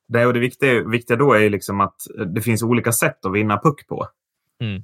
Nej, 0.06 0.26
och 0.26 0.32
det 0.32 0.40
viktiga, 0.40 0.88
viktiga 0.88 1.16
då 1.16 1.32
är 1.32 1.50
liksom 1.50 1.80
att 1.80 1.96
det 2.34 2.40
finns 2.40 2.62
olika 2.62 2.92
sätt 2.92 3.24
att 3.24 3.32
vinna 3.32 3.58
puck 3.58 3.86
på. 3.86 4.08
Mm. 4.60 4.82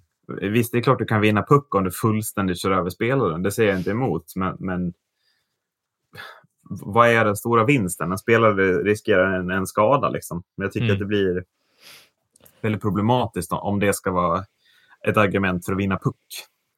Visst, 0.53 0.73
det 0.73 0.79
är 0.79 0.83
klart 0.83 0.99
du 0.99 1.05
kan 1.05 1.21
vinna 1.21 1.43
puck 1.43 1.75
om 1.75 1.85
du 1.85 1.91
fullständigt 1.91 2.59
kör 2.59 2.71
över 2.71 2.91
spelaren. 2.91 3.43
Det 3.43 3.53
säger 3.53 3.71
jag 3.71 3.81
inte 3.81 3.91
emot. 3.91 4.33
Men, 4.37 4.57
men 4.59 4.93
vad 6.71 7.09
är 7.09 7.25
den 7.25 7.37
stora 7.37 7.65
vinsten? 7.65 8.13
En 8.13 8.19
spelare 8.19 8.83
riskerar 8.83 9.39
en, 9.39 9.51
en 9.51 9.67
skada. 9.67 10.09
Liksom. 10.09 10.43
Men 10.57 10.65
jag 10.65 10.73
tycker 10.73 10.85
mm. 10.85 10.95
att 10.95 10.99
det 10.99 11.07
blir 11.07 11.45
väldigt 12.61 12.83
problematiskt 12.83 13.53
om 13.53 13.81
det 13.81 13.93
ska 13.93 14.11
vara 14.11 14.45
ett 15.09 15.17
argument 15.17 15.65
för 15.65 15.73
att 15.73 15.79
vinna 15.79 15.99
puck. 15.99 16.17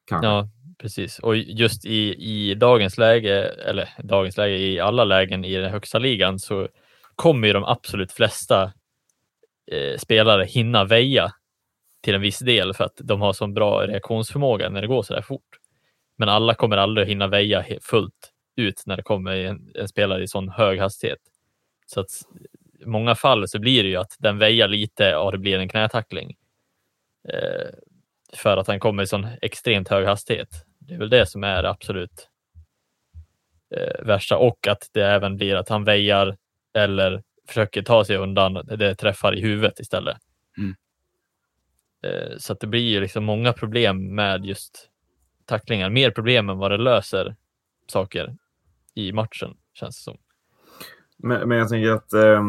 Kanske. 0.05 0.27
Ja, 0.27 0.49
precis. 0.83 1.19
Och 1.19 1.37
just 1.37 1.85
i, 1.85 2.15
i 2.19 2.55
dagens 2.55 2.97
läge, 2.97 3.45
eller 3.45 3.89
dagens 4.03 4.37
läge, 4.37 4.57
i 4.57 4.79
alla 4.79 5.03
lägen 5.03 5.45
i 5.45 5.55
den 5.55 5.71
högsta 5.71 5.99
ligan 5.99 6.39
så 6.39 6.67
kommer 7.15 7.47
ju 7.47 7.53
de 7.53 7.63
absolut 7.63 8.11
flesta 8.11 8.73
eh, 9.71 9.97
spelare 9.97 10.45
hinna 10.45 10.85
väja 10.85 11.31
till 12.01 12.15
en 12.15 12.21
viss 12.21 12.39
del 12.39 12.73
för 12.73 12.83
att 12.83 12.97
de 13.03 13.21
har 13.21 13.33
så 13.33 13.47
bra 13.47 13.87
reaktionsförmåga 13.87 14.69
när 14.69 14.81
det 14.81 14.87
går 14.87 15.03
så 15.03 15.13
där 15.13 15.21
fort. 15.21 15.59
Men 16.17 16.29
alla 16.29 16.53
kommer 16.53 16.77
aldrig 16.77 17.07
hinna 17.07 17.27
väja 17.27 17.65
fullt 17.81 18.31
ut 18.55 18.83
när 18.85 18.97
det 18.97 19.03
kommer 19.03 19.35
en, 19.35 19.71
en 19.75 19.87
spelare 19.87 20.23
i 20.23 20.27
sån 20.27 20.49
hög 20.49 20.79
hastighet. 20.79 21.19
Så 21.85 21.99
att 21.99 22.09
i 22.79 22.85
många 22.85 23.15
fall 23.15 23.47
så 23.47 23.59
blir 23.59 23.83
det 23.83 23.89
ju 23.89 23.95
att 23.95 24.15
den 24.19 24.37
väjar 24.37 24.67
lite 24.67 25.15
och 25.15 25.31
det 25.31 25.37
blir 25.37 25.59
en 25.59 25.69
knätackling. 25.69 26.35
Eh, 27.29 27.69
för 28.33 28.57
att 28.57 28.67
han 28.67 28.79
kommer 28.79 29.03
i 29.03 29.07
sån 29.07 29.27
extremt 29.41 29.89
hög 29.89 30.05
hastighet. 30.05 30.65
Det 30.87 30.93
är 30.93 30.99
väl 30.99 31.09
det 31.09 31.25
som 31.25 31.43
är 31.43 31.63
absolut 31.63 32.29
eh, 33.75 34.05
värsta 34.05 34.37
och 34.37 34.67
att 34.67 34.89
det 34.91 35.05
även 35.05 35.37
blir 35.37 35.55
att 35.55 35.69
han 35.69 35.83
väjar 35.83 36.37
eller 36.73 37.23
försöker 37.47 37.81
ta 37.81 38.05
sig 38.05 38.17
undan. 38.17 38.53
Det 38.53 38.95
träffar 38.95 39.35
i 39.35 39.41
huvudet 39.41 39.79
istället. 39.79 40.17
Mm. 40.57 40.75
Eh, 42.03 42.37
så 42.37 42.53
att 42.53 42.59
det 42.59 42.67
blir 42.67 42.89
ju 42.89 43.01
liksom 43.01 43.23
många 43.23 43.53
problem 43.53 44.15
med 44.15 44.45
just 44.45 44.89
tacklingar. 45.45 45.89
Mer 45.89 46.11
problem 46.11 46.49
än 46.49 46.57
vad 46.57 46.71
det 46.71 46.77
löser 46.77 47.35
saker 47.87 48.35
i 48.93 49.11
matchen, 49.11 49.57
känns 49.73 49.97
det 49.97 50.03
som. 50.03 50.17
Men, 51.17 51.49
men 51.49 51.57
jag 51.57 51.69
tänker 51.69 51.91
att 51.91 52.13
eh, 52.13 52.43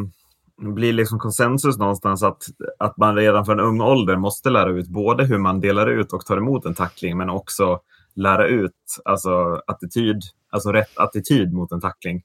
det 0.56 0.72
blir 0.72 0.92
liksom 0.92 1.18
konsensus 1.18 1.78
någonstans 1.78 2.22
att, 2.22 2.42
att 2.78 2.96
man 2.96 3.16
redan 3.16 3.46
från 3.46 3.60
ung 3.60 3.80
ålder 3.80 4.16
måste 4.16 4.50
lära 4.50 4.70
ut 4.70 4.88
både 4.88 5.24
hur 5.24 5.38
man 5.38 5.60
delar 5.60 5.86
ut 5.86 6.12
och 6.12 6.26
tar 6.26 6.36
emot 6.36 6.64
en 6.64 6.74
tackling, 6.74 7.16
men 7.16 7.30
också 7.30 7.80
lära 8.14 8.46
ut 8.46 9.00
alltså, 9.04 9.62
attityd, 9.66 10.22
alltså 10.50 10.72
rätt 10.72 10.98
attityd 10.98 11.52
mot 11.52 11.72
en 11.72 11.80
tackling. 11.80 12.22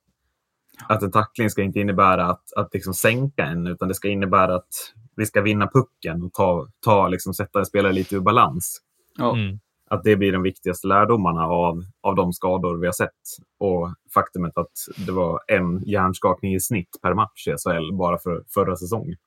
Att 0.87 1.03
en 1.03 1.11
tackling 1.11 1.49
ska 1.49 1.63
inte 1.63 1.79
innebära 1.79 2.25
att, 2.25 2.53
att 2.55 2.73
liksom 2.73 2.93
sänka 2.93 3.45
en, 3.45 3.67
utan 3.67 3.87
det 3.87 3.93
ska 3.93 4.07
innebära 4.07 4.55
att 4.55 4.93
vi 5.15 5.25
ska 5.25 5.41
vinna 5.41 5.67
pucken 5.67 6.23
och 6.23 6.33
ta, 6.33 6.67
ta, 6.79 7.07
liksom, 7.07 7.33
sätta 7.33 7.59
en 7.59 7.65
spelare 7.65 7.93
lite 7.93 8.15
ur 8.15 8.19
balans. 8.19 8.81
Ja. 9.17 9.33
Mm 9.33 9.59
att 9.89 10.03
det 10.03 10.15
blir 10.15 10.31
de 10.31 10.43
viktigaste 10.43 10.87
lärdomarna 10.87 11.45
av, 11.45 11.83
av 12.01 12.15
de 12.15 12.33
skador 12.33 12.77
vi 12.77 12.85
har 12.85 12.93
sett. 12.93 13.09
Och 13.57 13.93
faktumet 14.13 14.57
att 14.57 14.71
det 15.05 15.11
var 15.11 15.39
en 15.47 15.83
hjärnskakning 15.85 16.55
i 16.55 16.59
snitt 16.59 16.89
per 17.01 17.13
match 17.13 17.47
i 17.47 17.51
SHL 17.51 17.93
bara 17.93 18.17
för 18.17 18.43
förra 18.53 18.75
säsongen. 18.75 19.17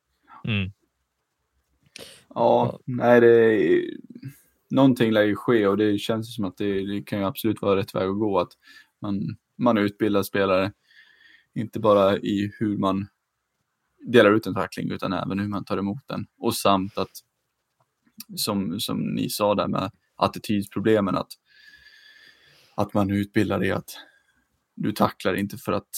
Mm. 0.45 0.73
Ja, 2.35 2.79
nej, 2.85 3.21
det 3.21 3.83
någonting 4.73 5.13
lär 5.13 5.23
ju 5.23 5.37
ske 5.37 5.67
och 5.67 5.77
det 5.77 5.99
känns 5.99 6.35
som 6.35 6.45
att 6.45 6.57
det, 6.57 6.87
det, 6.87 7.03
kan 7.03 7.19
ju 7.19 7.25
absolut 7.25 7.63
vara 7.63 7.77
rätt 7.77 7.95
väg 7.95 8.09
att 8.09 8.19
gå. 8.19 8.41
Att 8.41 8.53
man, 9.01 9.37
man 9.59 9.79
utbildar 9.79 10.23
spelare, 10.23 10.73
inte 11.55 11.81
bara 11.81 12.17
i 12.19 12.53
hur 12.59 12.79
man 12.79 13.09
delar 14.07 14.33
ut 14.33 14.47
en 14.47 14.55
tackling 14.55 14.91
utan 14.91 15.13
även 15.13 15.39
hur 15.39 15.49
man 15.49 15.65
tar 15.65 15.79
emot 15.79 16.09
den. 16.09 16.27
Och 16.39 16.55
samt 16.55 16.99
att, 16.99 17.11
som, 18.37 18.81
som 18.81 19.15
ni 19.15 19.29
sa 19.29 19.55
där 19.55 19.69
med 19.69 19.91
attitydsproblemen. 20.17 21.17
Att, 21.17 21.33
att 22.75 22.95
man 22.95 23.11
utbildar 23.11 23.65
i 23.65 23.73
att 23.73 23.91
du 24.75 24.93
tacklar 24.93 25.35
inte 25.35 25.57
för 25.57 25.73
att, 25.73 25.89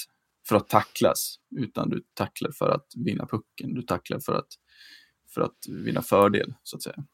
för 0.48 0.56
att 0.56 0.68
tacklas, 0.68 1.36
utan 1.56 1.90
du 1.90 2.04
tacklar 2.14 2.50
för 2.50 2.70
att 2.70 2.86
vinna 2.96 3.26
pucken. 3.26 3.74
Du 3.74 3.82
tacklar 3.82 4.18
för 4.18 4.34
att, 4.34 4.48
för 5.34 5.40
att 5.40 5.58
vinna 5.68 6.02
fördel, 6.02 6.54
så 6.62 6.76
att 6.76 6.82
säga. 6.82 7.04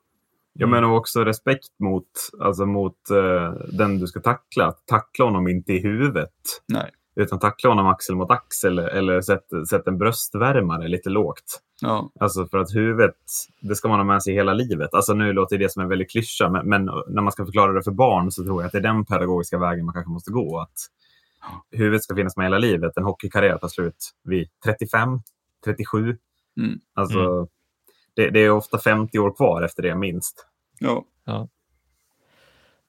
Jag 0.61 0.71
menar 0.71 0.91
också 0.91 1.25
respekt 1.25 1.79
mot, 1.79 2.07
alltså 2.41 2.67
mot 2.67 2.97
uh, 3.13 3.53
den 3.73 3.99
du 3.99 4.07
ska 4.07 4.21
tackla. 4.21 4.73
Tackla 4.87 5.25
honom 5.25 5.49
inte 5.49 5.73
i 5.73 5.81
huvudet. 5.81 6.31
Nej. 6.69 6.91
Utan 7.17 7.39
tackla 7.39 7.71
honom 7.71 7.87
axel 7.87 8.17
mot 8.17 8.31
axel 8.31 8.79
eller 8.79 9.21
sätt, 9.21 9.45
sätt 9.71 9.87
en 9.87 9.99
bröstvärmare 9.99 10.89
lite 10.89 11.11
lågt. 11.11 11.61
Ja. 11.81 12.11
Alltså 12.21 12.47
för 12.47 12.59
att 12.59 12.75
huvudet, 12.75 13.17
det 13.61 13.75
ska 13.75 13.89
man 13.89 13.99
ha 13.99 14.05
med 14.05 14.23
sig 14.23 14.35
hela 14.35 14.55
livet. 14.55 14.95
Alltså 14.95 15.15
nu 15.15 15.33
låter 15.33 15.59
det 15.59 15.73
som 15.73 15.83
en 15.83 15.89
väldigt 15.89 16.11
klyscha, 16.11 16.51
men, 16.51 16.69
men, 16.69 16.85
när 17.09 17.23
man 17.23 17.33
ska 17.33 17.45
förklara 17.45 17.73
det 17.73 17.83
för 17.83 17.91
barn 17.91 18.31
så 18.31 18.45
tror 18.45 18.63
jag 18.63 18.67
att 18.67 18.73
det 18.73 18.79
är 18.79 18.83
den 18.83 19.05
pedagogiska 19.05 19.59
vägen 19.59 19.85
man 19.85 19.95
kanske 19.95 20.13
måste 20.13 20.31
gå. 20.31 20.61
Att 20.61 20.79
huvudet 21.71 22.03
ska 22.03 22.15
finnas 22.15 22.37
med 22.37 22.47
hela 22.47 22.59
livet. 22.59 22.97
En 22.97 23.05
hockeykarriär 23.05 23.59
tar 23.59 23.69
slut 23.69 24.11
vid 24.25 24.49
35, 24.65 25.21
37. 25.65 26.19
Mm. 26.57 26.81
Alltså, 26.95 27.19
mm. 27.19 27.47
Det, 28.15 28.31
det, 28.31 28.41
är 28.41 28.51
ofta 28.51 28.79
50 28.79 29.19
år 29.19 29.37
kvar 29.37 29.63
efter 29.63 29.83
det 29.83 29.95
minst. 29.95 30.47
Ja. 30.83 31.05
ja. 31.25 31.49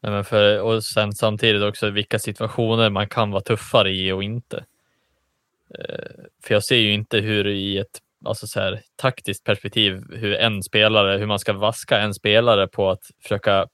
Nej, 0.01 0.11
men 0.11 0.23
för, 0.23 0.61
och 0.61 0.83
sen 0.83 1.13
samtidigt 1.13 1.63
också 1.63 1.89
vilka 1.89 2.19
situationer 2.19 2.89
man 2.89 3.07
kan 3.07 3.31
vara 3.31 3.41
tuffare 3.41 3.91
i 3.91 4.11
och 4.11 4.23
inte. 4.23 4.65
Eh, 5.79 6.23
för 6.43 6.53
jag 6.53 6.63
ser 6.63 6.75
ju 6.77 6.93
inte 6.93 7.19
hur 7.19 7.47
i 7.47 7.77
ett 7.77 8.01
alltså 8.25 8.47
så 8.47 8.59
här, 8.59 8.81
taktiskt 8.95 9.43
perspektiv 9.43 10.03
hur 10.09 10.33
en 10.33 10.63
spelare, 10.63 11.17
hur 11.17 11.25
man 11.25 11.39
ska 11.39 11.53
vaska 11.53 11.99
en 11.99 12.13
spelare 12.13 12.67
på 12.67 12.89
att 12.89 13.03
försöka 13.21 13.67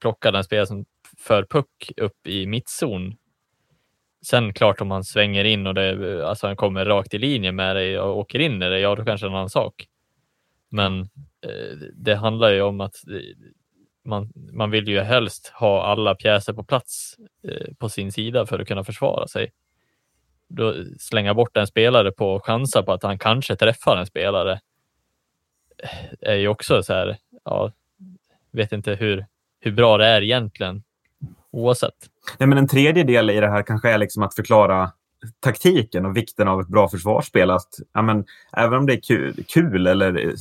plocka 0.00 0.30
den 0.30 0.44
spelare 0.44 0.66
som 0.66 0.84
för 1.18 1.44
puck 1.44 1.92
upp 1.96 2.26
i 2.26 2.46
mittzon. 2.46 3.16
Sen 4.26 4.52
klart 4.52 4.80
om 4.80 4.90
han 4.90 5.04
svänger 5.04 5.44
in 5.44 5.66
och 5.66 5.74
det, 5.74 6.28
alltså 6.28 6.46
han 6.46 6.56
kommer 6.56 6.84
rakt 6.84 7.14
i 7.14 7.18
linje 7.18 7.52
med 7.52 7.76
dig 7.76 7.98
och 7.98 8.18
åker 8.18 8.38
in 8.38 8.62
i 8.62 8.68
det, 8.68 8.80
ja 8.80 8.94
då 8.94 9.04
kanske 9.04 9.26
det 9.26 9.28
är 9.28 9.30
en 9.30 9.36
annan 9.36 9.50
sak. 9.50 9.86
Men 10.68 11.08
Eh, 11.42 11.76
det 11.94 12.14
handlar 12.14 12.50
ju 12.50 12.62
om 12.62 12.80
att 12.80 12.94
eh, 13.08 13.46
man, 14.04 14.32
man 14.52 14.70
vill 14.70 14.88
ju 14.88 15.00
helst 15.00 15.52
ha 15.54 15.84
alla 15.84 16.14
pjäser 16.14 16.52
på 16.52 16.64
plats 16.64 17.16
eh, 17.48 17.74
på 17.78 17.88
sin 17.88 18.12
sida 18.12 18.46
för 18.46 18.58
att 18.58 18.68
kunna 18.68 18.84
försvara 18.84 19.28
sig. 19.28 19.52
Då 20.48 20.74
slänga 20.98 21.34
bort 21.34 21.56
en 21.56 21.66
spelare 21.66 22.12
på 22.12 22.34
och 22.34 22.46
chansa 22.46 22.82
på 22.82 22.92
att 22.92 23.02
han 23.02 23.18
kanske 23.18 23.56
träffar 23.56 23.96
en 23.96 24.06
spelare 24.06 24.60
är 26.20 26.34
ju 26.34 26.48
också 26.48 26.82
så 26.82 26.92
här, 26.92 27.16
ja, 27.44 27.72
vet 28.50 28.72
inte 28.72 28.94
hur, 28.94 29.26
hur 29.60 29.72
bra 29.72 29.98
det 29.98 30.06
är 30.06 30.22
egentligen 30.22 30.82
oavsett. 31.50 31.94
Nej, 32.38 32.48
men 32.48 32.58
en 32.58 32.68
tredje 32.68 33.04
del 33.04 33.30
i 33.30 33.40
det 33.40 33.50
här 33.50 33.62
kanske 33.62 33.90
är 33.90 33.98
liksom 33.98 34.22
att 34.22 34.34
förklara 34.34 34.92
taktiken 35.40 36.06
och 36.06 36.16
vikten 36.16 36.48
av 36.48 36.60
ett 36.60 36.68
bra 36.68 36.88
försvarsspel. 36.88 37.50
Att, 37.50 37.68
ja, 37.92 38.02
men, 38.02 38.24
även 38.52 38.78
om 38.78 38.86
det 38.86 38.92
är 38.92 39.00
kul, 39.00 39.44
kul 39.48 39.86
eller 39.86 40.34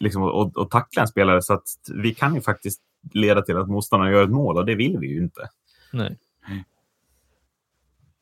liksom, 0.00 0.22
att, 0.22 0.58
att 0.58 0.70
tackla 0.70 1.02
en 1.02 1.08
spelare 1.08 1.42
så 1.42 1.54
att 1.54 1.68
vi 1.94 2.14
kan 2.14 2.34
ju 2.34 2.40
faktiskt 2.40 2.82
leda 3.12 3.42
till 3.42 3.56
att 3.56 3.68
motståndaren 3.68 4.12
gör 4.12 4.24
ett 4.24 4.30
mål 4.30 4.56
och 4.56 4.66
det 4.66 4.74
vill 4.74 4.98
vi 4.98 5.06
ju 5.06 5.18
inte. 5.18 5.48
Nej. 5.92 6.18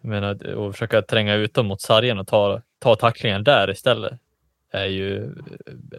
Jag 0.01 0.09
menar, 0.09 0.67
att 0.69 0.73
försöka 0.73 1.03
tränga 1.03 1.35
ut 1.35 1.55
dem 1.55 1.67
mot 1.67 1.81
sargen 1.81 2.19
och 2.19 2.27
ta, 2.27 2.63
ta 2.79 2.97
tacklingen 2.97 3.45
där 3.45 3.71
istället 3.71 4.21
är 4.71 4.87
ju 4.87 5.35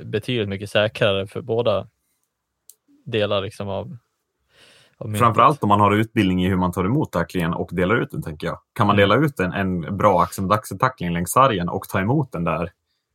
betydligt 0.03 0.49
mycket 0.49 0.69
säkrare 0.69 1.27
för 1.27 1.41
båda 1.41 1.87
delar 3.05 3.41
liksom 3.41 3.69
av 3.69 3.97
Framförallt 5.17 5.63
om 5.63 5.69
man 5.69 5.79
har 5.79 5.91
utbildning 5.91 6.45
i 6.45 6.49
hur 6.49 6.55
man 6.55 6.71
tar 6.71 6.85
emot 6.85 7.11
tacklingen 7.11 7.53
och 7.53 7.69
delar 7.71 7.95
ut 7.95 8.11
den, 8.11 8.21
tänker 8.21 8.47
jag. 8.47 8.59
Kan 8.73 8.87
man 8.87 8.95
mm. 8.95 9.09
dela 9.09 9.25
ut 9.25 9.39
en, 9.39 9.53
en 9.53 9.97
bra 9.97 10.21
axel-tackling 10.21 11.13
längs 11.13 11.31
sargen 11.31 11.69
och 11.69 11.83
ta 11.89 11.99
emot 11.99 12.31
den 12.31 12.43
där, 12.43 12.69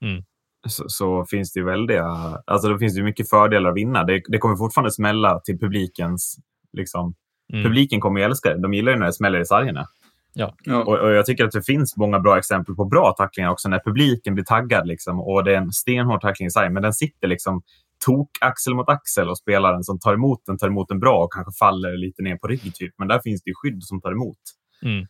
mm. 0.05 0.23
så, 0.69 0.85
så, 0.89 1.25
finns 1.25 1.53
det 1.53 1.61
ju 1.61 1.67
väldiga... 1.67 2.05
Alltså 2.47 2.69
då 2.69 2.79
finns 2.79 2.95
det 2.95 3.03
mycket 3.03 3.31
fördelar 3.31 3.71
att 3.71 3.77
vinna. 3.77 4.05
Det, 4.05 4.23
det 4.29 4.39
kommer 4.39 4.57
fortfarande 4.57 4.91
smälla 4.91 5.41
till 5.41 5.59
publikens... 5.59 6.37
Liksom, 6.73 7.15
mm. 7.53 7.65
Publiken 7.65 8.01
kommer 8.01 8.21
ju 8.21 8.27
älska 8.27 8.51
det. 8.51 8.63
De 8.63 8.75
gillar 8.75 8.93
ju 8.93 8.99
när 8.99 9.07
det 9.07 9.13
smäller 9.13 9.41
i 9.41 9.45
sargerna. 9.45 9.87
Ja. 10.33 10.55
Och, 10.67 10.99
och, 10.99 11.11
jag 11.11 11.27
tycker 11.27 11.45
att 11.45 11.53
det 11.53 11.63
finns 11.63 11.97
många 11.97 12.21
bra 12.21 12.39
exempel 12.39 12.75
på 12.75 12.85
bra 12.85 13.15
tacklingar 13.19 13.51
också 13.51 13.69
när 13.69 13.79
publiken 13.85 14.35
blir 14.35 14.45
taggad 14.45 14.87
liksom, 14.87 15.21
och 15.21 15.45
det 15.45 15.53
är 15.53 15.57
en 15.57 15.73
stenhård 15.73 16.21
tackling 16.21 16.47
i 16.47 16.51
sargen, 16.51 16.73
men 16.73 16.83
den 16.83 16.93
sitter 16.93 17.29
liksom 17.29 17.63
tok 18.07 18.31
axel 18.41 18.75
mot 18.75 18.89
axel 18.89 19.29
och 19.29 19.39
spelaren 19.39 19.85
som 19.85 19.99
tar 19.99 20.15
emot 20.15 20.43
den 20.47 20.59
tar 20.59 20.67
emot 20.67 20.89
den 20.89 21.01
bra 21.01 21.25
och 21.25 21.33
kanske 21.33 21.59
faller 21.59 21.97
lite 21.97 22.23
ner 22.23 22.37
på 22.37 22.49
rygg. 22.49 22.75
Typ. 22.75 22.95
Men 22.99 23.09
där 23.09 23.21
finns 23.21 23.43
det 23.43 23.51
ju 23.51 23.55
skydd 23.55 23.83
som 23.83 24.01
tar 24.01 24.13
emot. 24.13 24.39
Mm. 24.83 25.07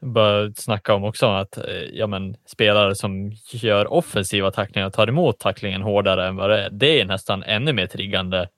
bör 0.00 0.52
snacka 0.56 0.94
om 0.94 1.04
också 1.04 1.26
att 1.26 1.56
eh, 1.56 1.64
ja, 1.92 2.06
men, 2.06 2.36
spelare 2.46 2.94
som 2.94 3.32
gör 3.52 3.92
offensiva 3.92 4.50
tacklingar 4.50 4.90
tar 4.90 5.08
emot 5.08 5.38
tacklingen 5.38 5.82
hårdare 5.82 6.28
än 6.28 6.36
vad 6.36 6.50
det 6.50 6.64
är. 6.64 6.70
Det 6.70 7.00
är 7.00 7.04
nästan 7.04 7.42
ännu 7.42 7.72
mer 7.72 7.86
triggande 7.86 8.48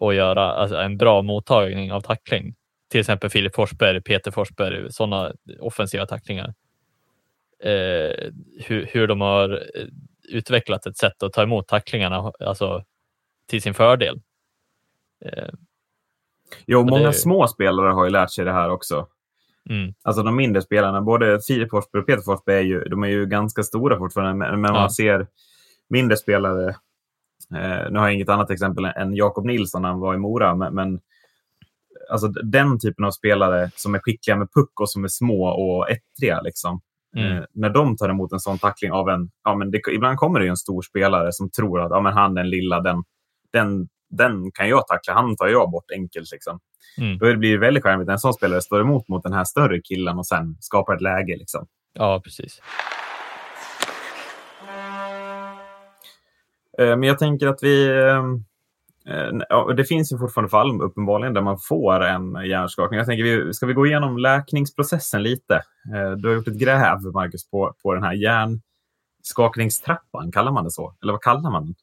att 0.00 0.14
göra 0.14 0.52
alltså, 0.52 0.76
en 0.76 0.96
bra 0.96 1.22
mottagning 1.22 1.92
av 1.92 2.00
tackling. 2.00 2.54
Till 2.90 3.00
exempel 3.00 3.30
Filip 3.30 3.54
Forsberg, 3.54 4.02
Peter 4.02 4.30
Forsberg, 4.30 4.92
sådana 4.92 5.32
offensiva 5.60 6.06
tacklingar. 6.06 6.54
Eh, 7.62 8.30
hur, 8.66 8.86
hur 8.92 9.06
de 9.06 9.20
har 9.20 9.50
eh, 9.74 9.86
utvecklat 10.30 10.86
ett 10.86 10.96
sätt 10.96 11.22
att 11.22 11.32
ta 11.32 11.42
emot 11.42 11.68
tacklingarna 11.68 12.32
alltså, 12.40 12.84
till 13.48 13.62
sin 13.62 13.74
fördel. 13.74 14.20
Eh, 15.24 15.48
jo, 16.66 16.84
många 16.84 17.06
det... 17.06 17.12
små 17.12 17.48
spelare 17.48 17.92
har 17.92 18.04
ju 18.04 18.10
lärt 18.10 18.30
sig 18.30 18.44
det 18.44 18.52
här 18.52 18.70
också. 18.70 19.06
Mm. 19.70 19.94
Alltså 20.02 20.22
de 20.22 20.36
mindre 20.36 20.62
spelarna, 20.62 21.02
både 21.02 21.40
Filip 21.40 21.70
Forsberg 21.70 22.00
och 22.00 22.06
Peter 22.06 22.22
Forsberg, 22.22 22.56
är 22.56 22.62
ju, 22.62 22.84
de 22.84 23.02
är 23.02 23.08
ju 23.08 23.26
ganska 23.26 23.62
stora 23.62 23.98
fortfarande, 23.98 24.56
men 24.56 24.64
ja. 24.64 24.72
man 24.72 24.90
ser 24.90 25.26
mindre 25.88 26.16
spelare. 26.16 26.68
Eh, 27.54 27.90
nu 27.90 27.98
har 27.98 28.06
jag 28.06 28.14
inget 28.14 28.28
annat 28.28 28.50
exempel 28.50 28.84
än 28.84 29.14
Jakob 29.14 29.44
Nilsson 29.44 29.82
när 29.82 29.88
han 29.88 30.00
var 30.00 30.14
i 30.14 30.18
Mora, 30.18 30.54
men, 30.54 30.74
men 30.74 31.00
alltså 32.10 32.28
den 32.28 32.78
typen 32.78 33.04
av 33.04 33.10
spelare 33.10 33.70
som 33.76 33.94
är 33.94 33.98
skickliga 33.98 34.36
med 34.36 34.52
puck 34.52 34.80
och 34.80 34.90
som 34.90 35.04
är 35.04 35.08
små 35.08 35.46
och 35.48 35.90
ettriga. 35.90 36.40
Liksom. 36.40 36.80
Mm. 37.16 37.36
Eh, 37.36 37.44
när 37.54 37.70
de 37.70 37.96
tar 37.96 38.08
emot 38.08 38.32
en 38.32 38.40
sån 38.40 38.58
tackling 38.58 38.92
av 38.92 39.08
en... 39.08 39.30
Ja, 39.44 39.54
men 39.54 39.70
det, 39.70 39.80
ibland 39.92 40.18
kommer 40.18 40.40
det 40.40 40.48
en 40.48 40.56
stor 40.56 40.82
spelare 40.82 41.32
som 41.32 41.50
tror 41.50 41.80
att 41.80 41.90
ja, 41.90 42.00
men 42.00 42.12
han 42.12 42.34
den 42.34 42.50
lilla, 42.50 42.80
den, 42.80 43.04
den, 43.52 43.88
den 44.10 44.50
kan 44.52 44.68
jag 44.68 44.86
tackla. 44.86 45.14
Han 45.14 45.36
tar 45.36 45.48
jag 45.48 45.70
bort 45.70 45.90
enkelt. 45.94 46.32
Liksom. 46.32 46.60
Mm. 46.98 47.18
Då 47.18 47.36
blir 47.36 47.52
det 47.52 47.58
väldigt 47.58 47.82
charmigt 47.82 48.06
när 48.06 48.12
en 48.12 48.18
sån 48.18 48.34
spelare 48.34 48.60
står 48.60 48.80
emot 48.80 49.08
mot 49.08 49.22
den 49.22 49.32
här 49.32 49.44
större 49.44 49.80
killen 49.80 50.18
och 50.18 50.26
sen 50.26 50.56
skapar 50.60 50.94
ett 50.94 51.02
läge. 51.02 51.36
Liksom. 51.36 51.66
Ja, 51.92 52.20
precis. 52.24 52.60
Eh, 56.78 56.96
men 56.96 57.02
jag 57.02 57.18
tänker 57.18 57.46
att 57.46 57.62
vi... 57.62 57.90
Eh, 59.10 59.30
ja, 59.48 59.72
det 59.76 59.84
finns 59.84 60.12
ju 60.12 60.18
fortfarande 60.18 60.50
fall 60.50 60.82
uppenbarligen 60.82 61.34
där 61.34 61.42
man 61.42 61.58
får 61.58 62.04
en 62.04 62.48
hjärnskakning. 62.48 62.98
Jag 62.98 63.06
tänker, 63.06 63.52
ska 63.52 63.66
vi 63.66 63.72
gå 63.72 63.86
igenom 63.86 64.18
läkningsprocessen 64.18 65.22
lite? 65.22 65.54
Eh, 65.94 66.10
du 66.10 66.28
har 66.28 66.34
gjort 66.34 66.48
ett 66.48 66.58
gräv, 66.58 66.98
Marcus, 67.14 67.50
på, 67.50 67.74
på 67.82 67.94
den 67.94 68.02
här 68.02 68.12
hjärnskakningstrappan. 68.12 70.32
Kallar 70.32 70.52
man 70.52 70.64
det 70.64 70.70
så? 70.70 70.94
Eller 71.02 71.12
vad 71.12 71.22
kallar 71.22 71.50
man 71.50 71.64
den? 71.64 71.74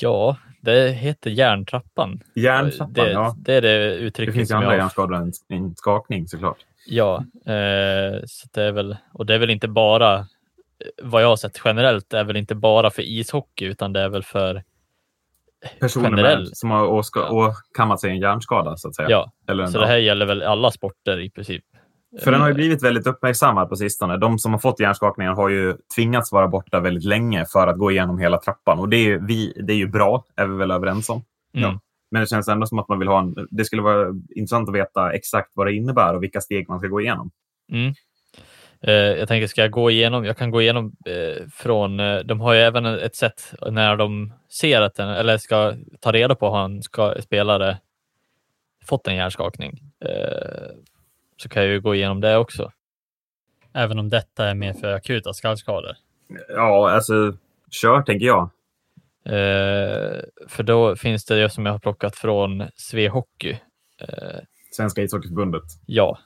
Ja, 0.00 0.36
det 0.60 0.88
heter 0.88 1.30
järntrappan. 1.30 2.22
Järntrappan, 2.34 2.92
det, 2.92 3.12
ja. 3.12 3.36
Det 3.38 3.54
är 3.54 3.62
det 3.62 3.94
uttrycket. 3.94 4.34
Det 4.34 4.38
finns 4.38 4.50
ju 4.50 4.54
andra 4.54 4.76
hjärnskador 4.76 5.16
än 5.16 5.32
en 5.48 5.74
skakning 5.76 6.28
såklart. 6.28 6.58
Ja, 6.86 7.24
eh, 7.34 8.20
så 8.26 8.48
det 8.52 8.62
är 8.62 8.72
väl, 8.72 8.96
och 9.12 9.26
det 9.26 9.34
är 9.34 9.38
väl 9.38 9.50
inte 9.50 9.68
bara, 9.68 10.26
vad 11.02 11.22
jag 11.22 11.28
har 11.28 11.36
sett 11.36 11.60
generellt, 11.64 12.14
är 12.14 12.24
väl 12.24 12.36
inte 12.36 12.54
bara 12.54 12.90
för 12.90 13.02
ishockey, 13.02 13.64
utan 13.64 13.92
det 13.92 14.00
är 14.00 14.08
väl 14.08 14.22
för 14.22 14.62
personer 15.80 16.10
generell. 16.10 16.38
med, 16.38 16.48
som 16.56 16.70
har 16.70 16.86
åkammat 17.32 18.00
sig 18.00 18.10
en 18.10 18.18
hjärnskada 18.18 18.76
så 18.76 18.88
att 18.88 18.94
säga. 18.94 19.10
Ja, 19.10 19.32
Eller 19.48 19.66
så 19.66 19.78
det 19.78 19.86
här 19.86 19.96
gäller 19.96 20.26
väl 20.26 20.42
alla 20.42 20.70
sporter 20.70 21.20
i 21.20 21.30
princip. 21.30 21.64
För 22.20 22.32
den 22.32 22.40
har 22.40 22.48
ju 22.48 22.54
blivit 22.54 22.82
väldigt 22.82 23.06
uppmärksammad 23.06 23.68
på 23.68 23.76
sistone. 23.76 24.16
De 24.16 24.38
som 24.38 24.52
har 24.52 24.58
fått 24.58 24.80
hjärnskakningar 24.80 25.32
har 25.32 25.48
ju 25.48 25.76
tvingats 25.96 26.32
vara 26.32 26.48
borta 26.48 26.80
väldigt 26.80 27.04
länge 27.04 27.44
för 27.52 27.66
att 27.66 27.78
gå 27.78 27.90
igenom 27.90 28.18
hela 28.18 28.38
trappan. 28.38 28.78
Och 28.78 28.88
det 28.88 28.96
är 28.96 29.04
ju, 29.04 29.26
vi, 29.26 29.62
det 29.66 29.72
är 29.72 29.76
ju 29.76 29.88
bra, 29.88 30.24
är 30.36 30.46
vi 30.46 30.56
väl 30.56 30.70
överens 30.70 31.08
om. 31.08 31.24
Mm. 31.56 31.70
Ja. 31.70 31.80
Men 32.10 32.20
det 32.20 32.26
känns 32.26 32.48
ändå 32.48 32.66
som 32.66 32.78
att 32.78 32.88
man 32.88 32.98
vill 32.98 33.08
ha 33.08 33.20
en... 33.20 33.34
Det 33.50 33.64
skulle 33.64 33.82
vara 33.82 34.08
intressant 34.34 34.68
att 34.68 34.74
veta 34.74 35.12
exakt 35.12 35.50
vad 35.54 35.66
det 35.66 35.72
innebär 35.72 36.14
och 36.14 36.22
vilka 36.22 36.40
steg 36.40 36.68
man 36.68 36.78
ska 36.78 36.88
gå 36.88 37.00
igenom. 37.00 37.30
Mm. 37.72 37.94
Eh, 38.82 38.94
jag 38.94 39.28
tänker, 39.28 39.46
ska 39.46 39.60
jag 39.60 39.70
gå 39.70 39.90
igenom? 39.90 40.24
Jag 40.24 40.36
kan 40.36 40.50
gå 40.50 40.62
igenom 40.62 40.96
eh, 41.06 41.46
från... 41.52 42.00
Eh, 42.00 42.18
de 42.18 42.40
har 42.40 42.54
ju 42.54 42.60
även 42.60 42.86
ett 42.86 43.16
sätt 43.16 43.54
när 43.70 43.96
de 43.96 44.32
ser 44.48 44.80
att 44.80 44.94
den, 44.94 45.08
eller 45.08 45.38
ska 45.38 45.74
ta 46.00 46.12
reda 46.12 46.34
på 46.34 46.48
har 46.50 46.64
en 46.64 46.82
ska, 46.82 47.14
spelare 47.20 47.78
fått 48.84 49.08
en 49.08 49.14
hjärnskakning. 49.14 49.80
Så 51.36 51.48
kan 51.48 51.62
jag 51.62 51.72
ju 51.72 51.80
gå 51.80 51.94
igenom 51.94 52.20
det 52.20 52.36
också. 52.36 52.72
Även 53.72 53.98
om 53.98 54.08
detta 54.08 54.46
är 54.46 54.54
mer 54.54 54.72
för 54.72 54.92
akuta 54.92 55.32
skallskador. 55.32 55.96
Ja, 56.48 56.90
alltså 56.90 57.36
kör 57.70 58.02
tänker 58.02 58.26
jag. 58.26 58.50
för 60.48 60.62
då 60.62 60.96
finns 60.96 61.24
det 61.24 61.50
som 61.50 61.66
jag 61.66 61.72
har 61.72 61.78
plockat 61.78 62.16
från 62.16 62.64
Sve 62.76 63.08
Hockey. 63.08 63.56
Svenska 64.70 65.02
ishockeyförbundet. 65.02 65.62
Ja, 65.86 66.18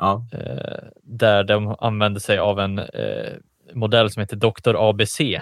Ja. 0.00 0.26
Eh, 0.32 0.88
där 1.02 1.44
de 1.44 1.76
använder 1.78 2.20
sig 2.20 2.38
av 2.38 2.60
en 2.60 2.78
eh, 2.78 3.32
modell 3.74 4.10
som 4.10 4.20
heter 4.20 4.36
Dr. 4.36 4.74
ABC. 4.76 5.20
Eh, 5.20 5.40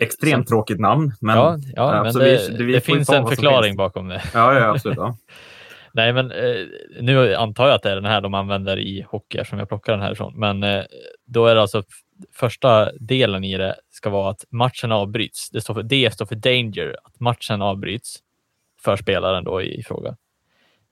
Extremt 0.00 0.48
som... 0.48 0.56
tråkigt 0.56 0.80
namn, 0.80 1.12
men, 1.20 1.36
ja, 1.36 1.58
ja, 1.74 2.02
men 2.02 2.12
det, 2.14 2.58
det, 2.58 2.72
det 2.72 2.80
finns 2.80 3.08
en 3.08 3.26
förklaring 3.26 3.70
finns. 3.70 3.76
bakom 3.76 4.08
det. 4.08 4.22
Ja, 4.34 4.54
ja 4.54 4.70
absolut. 4.70 4.98
Ja. 4.98 5.16
Nej, 5.96 6.12
men 6.12 6.30
eh, 6.30 6.66
nu 7.00 7.34
antar 7.34 7.66
jag 7.66 7.74
att 7.74 7.82
det 7.82 7.90
är 7.90 7.94
den 7.94 8.04
här 8.04 8.20
de 8.20 8.34
använder 8.34 8.78
i 8.78 9.06
hockey 9.08 9.44
som 9.44 9.58
jag 9.58 9.68
plockar 9.68 9.92
den 9.92 10.02
härifrån. 10.02 10.32
Men 10.36 10.62
eh, 10.62 10.84
då 11.26 11.46
är 11.46 11.54
det 11.54 11.60
alltså 11.60 11.82
första 12.32 12.92
delen 12.92 13.44
i 13.44 13.56
det 13.56 13.76
ska 13.90 14.10
vara 14.10 14.30
att 14.30 14.44
matchen 14.50 14.92
avbryts. 14.92 15.50
Det 15.50 15.60
står 15.60 15.74
för, 15.74 15.82
D 15.82 16.10
står 16.12 16.26
för 16.26 16.34
danger, 16.34 16.96
att 17.04 17.20
matchen 17.20 17.62
avbryts 17.62 18.16
för 18.82 18.96
spelaren 18.96 19.44
då 19.44 19.62
i, 19.62 19.78
i 19.78 19.82
fråga. 19.82 20.16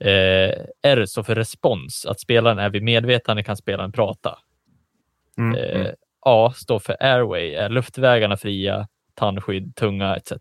Eh, 0.04 0.54
R 0.82 1.06
står 1.06 1.22
för 1.22 1.34
respons, 1.34 2.06
att 2.06 2.20
spelaren 2.20 2.58
är 2.58 2.70
vid 2.70 2.82
medvetande 2.82 3.42
kan 3.42 3.56
spelaren 3.56 3.92
prata. 3.92 4.38
Mm, 5.38 5.58
eh, 5.58 5.80
mm. 5.80 5.94
A 6.20 6.52
står 6.56 6.78
för 6.78 6.96
airway, 7.00 7.54
är 7.54 7.68
luftvägarna 7.68 8.36
fria, 8.36 8.88
tandskydd, 9.14 9.76
tunga 9.76 10.16
etc. 10.16 10.32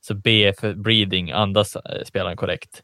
Så 0.00 0.14
B 0.14 0.52
för 0.58 0.74
breathing, 0.74 1.30
andas 1.30 1.76
eh, 1.76 2.04
spelaren 2.04 2.36
korrekt. 2.36 2.82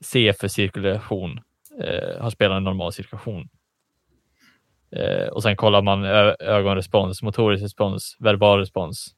C 0.00 0.32
för 0.40 0.48
cirkulation, 0.48 1.40
eh, 1.80 2.20
har 2.20 2.30
spelaren 2.30 2.64
normal 2.64 2.92
cirkulation. 2.92 3.48
Eh, 4.96 5.26
och 5.26 5.42
sen 5.42 5.56
kollar 5.56 5.82
man 5.82 6.04
ögonrespons, 6.40 7.22
motorisk 7.22 7.64
respons, 7.64 8.16
verbal 8.18 8.58
respons, 8.58 9.14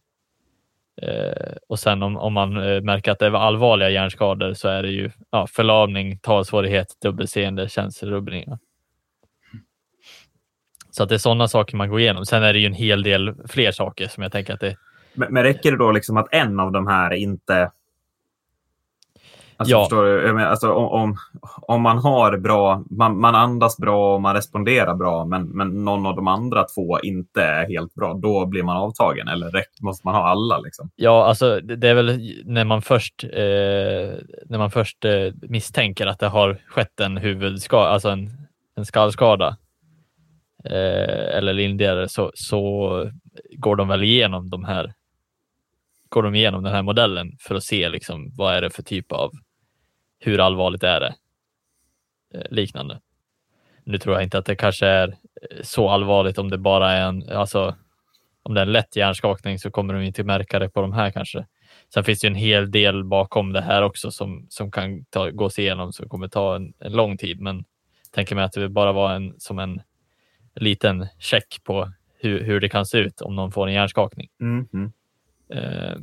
Eh, 1.03 1.53
och 1.69 1.79
sen 1.79 2.03
om, 2.03 2.17
om 2.17 2.33
man 2.33 2.57
eh, 2.57 2.81
märker 2.81 3.13
att 3.13 3.19
det 3.19 3.27
är 3.27 3.33
allvarliga 3.35 3.91
hjärnskador 3.91 4.55
så 4.55 4.69
är 4.69 4.83
det 4.83 4.91
ju 4.91 5.11
ja, 5.31 5.47
förlamning, 5.47 6.19
talsvårighet, 6.19 6.87
dubbelseende, 7.03 7.69
känselrubbningar. 7.69 8.59
Så 10.91 11.03
att 11.03 11.09
det 11.09 11.15
är 11.15 11.19
sådana 11.19 11.49
saker 11.49 11.77
man 11.77 11.89
går 11.89 12.01
igenom. 12.01 12.27
Sen 12.27 12.43
är 12.43 12.53
det 12.53 12.59
ju 12.59 12.67
en 12.67 12.75
hel 12.75 13.03
del 13.03 13.35
fler 13.49 13.73
saker 13.73 14.09
som 14.09 14.23
jag 14.23 14.33
tänker 14.33 14.55
att 14.55 14.61
det... 14.61 14.77
Men, 15.15 15.33
men 15.33 15.43
räcker 15.43 15.71
det 15.71 15.79
då 15.79 15.93
liksom 15.93 16.17
att 16.17 16.29
en 16.31 16.61
av 16.61 16.73
de 16.73 16.87
här 16.87 17.13
inte 17.13 17.71
Alltså, 19.59 19.73
ja. 19.73 19.83
förstår 19.83 20.05
du? 20.05 20.43
Alltså, 20.43 20.73
om, 20.73 21.17
om, 21.63 21.83
man 21.83 21.99
har 21.99 22.39
bra, 22.39 22.85
man, 22.91 23.21
man 23.21 23.35
andas 23.35 23.77
bra 23.77 24.15
och 24.15 24.23
man 24.23 24.35
responderar 24.35 24.95
bra, 24.95 25.25
men, 25.25 25.49
men 25.49 25.85
någon 25.85 26.07
av 26.07 26.17
de 26.17 26.29
andra 26.29 26.65
två 26.65 27.01
inte 27.01 27.43
är 27.43 27.69
helt 27.69 27.95
bra, 27.95 28.15
då 28.15 28.47
blir 28.47 28.63
man 28.63 28.77
avtagen. 28.77 29.29
Eller 29.29 29.53
måste 29.81 30.07
man 30.07 30.15
ha 30.15 30.29
alla? 30.29 30.59
Liksom? 30.59 30.91
Ja, 30.97 31.27
alltså 31.27 31.61
det 31.61 31.89
är 31.89 31.95
väl 31.95 32.21
när 32.45 32.65
man 32.65 32.83
först, 32.83 33.25
eh, 33.25 33.31
när 34.47 34.59
man 34.59 34.71
först 34.71 35.05
eh, 35.05 35.33
misstänker 35.43 36.07
att 36.07 36.19
det 36.19 36.29
har 36.29 36.59
skett 36.69 37.01
en 37.01 37.17
huvudskada, 37.17 37.89
alltså 37.89 38.09
en, 38.09 38.31
en 38.77 38.87
skallskada 38.87 39.57
eh, 40.65 41.37
eller 41.37 41.53
lindrigare, 41.53 42.09
så, 42.09 42.31
så 42.35 43.11
går 43.57 43.77
de 43.77 43.89
väl 43.89 44.03
igenom 44.03 44.51
de 44.51 44.65
här 44.65 44.93
går 46.09 46.23
de 46.23 46.35
igenom 46.35 46.63
den 46.63 46.73
här 46.73 46.83
modellen 46.83 47.37
för 47.41 47.55
att 47.55 47.65
se 47.65 47.89
liksom, 47.89 48.31
vad 48.37 48.55
är 48.55 48.61
det 48.61 48.71
för 48.71 48.83
typ 48.83 49.13
av 49.13 49.31
hur 50.19 50.41
allvarligt 50.41 50.83
är 50.83 51.01
det? 51.01 51.15
Eh, 52.35 52.47
liknande. 52.51 53.01
Nu 53.85 53.99
tror 53.99 54.15
jag 54.15 54.23
inte 54.23 54.39
att 54.39 54.47
det 54.47 54.57
kanske 54.57 54.87
är 54.87 55.09
eh, 55.09 55.63
så 55.63 55.89
allvarligt 55.89 56.39
om 56.39 56.51
det 56.51 56.59
bara 56.59 56.93
är 56.93 57.09
en, 57.09 57.31
alltså 57.31 57.77
om 58.43 58.55
det 58.55 58.61
är 58.61 58.67
en 58.67 58.73
lätt 58.73 58.97
hjärnskakning 58.97 59.59
så 59.59 59.71
kommer 59.71 59.95
de 59.95 60.03
inte 60.03 60.25
märka 60.25 60.59
det 60.59 60.69
på 60.69 60.81
de 60.81 60.93
här 60.93 61.11
kanske. 61.11 61.47
Sen 61.95 62.05
finns 62.05 62.21
det 62.21 62.27
en 62.27 62.35
hel 62.35 62.71
del 62.71 63.05
bakom 63.05 63.53
det 63.53 63.61
här 63.61 63.83
också 63.83 64.11
som, 64.11 64.47
som 64.49 64.71
kan 64.71 65.05
ta, 65.05 65.31
gås 65.31 65.59
igenom 65.59 65.93
som 65.93 66.09
kommer 66.09 66.29
ta 66.29 66.57
en, 66.57 66.75
en 66.79 66.93
lång 66.93 67.19
tid. 67.19 67.41
Men 67.41 67.65
tänker 68.11 68.35
mig 68.35 68.45
att 68.45 68.53
det 68.53 68.69
bara 68.69 68.93
var 68.93 69.15
en, 69.15 69.35
som 69.39 69.59
en 69.59 69.81
liten 70.55 71.07
check 71.19 71.65
på 71.65 71.93
hur, 72.19 72.45
hur 72.45 72.61
det 72.61 72.69
kan 72.69 72.87
se 72.87 72.99
ut 72.99 73.21
om 73.21 73.35
någon 73.35 73.53
får 73.53 73.67
en 73.67 73.75
hjärnskakning. 73.75 74.29
Mm, 74.41 74.69
mm. 74.73 74.93
Eh, 75.49 75.97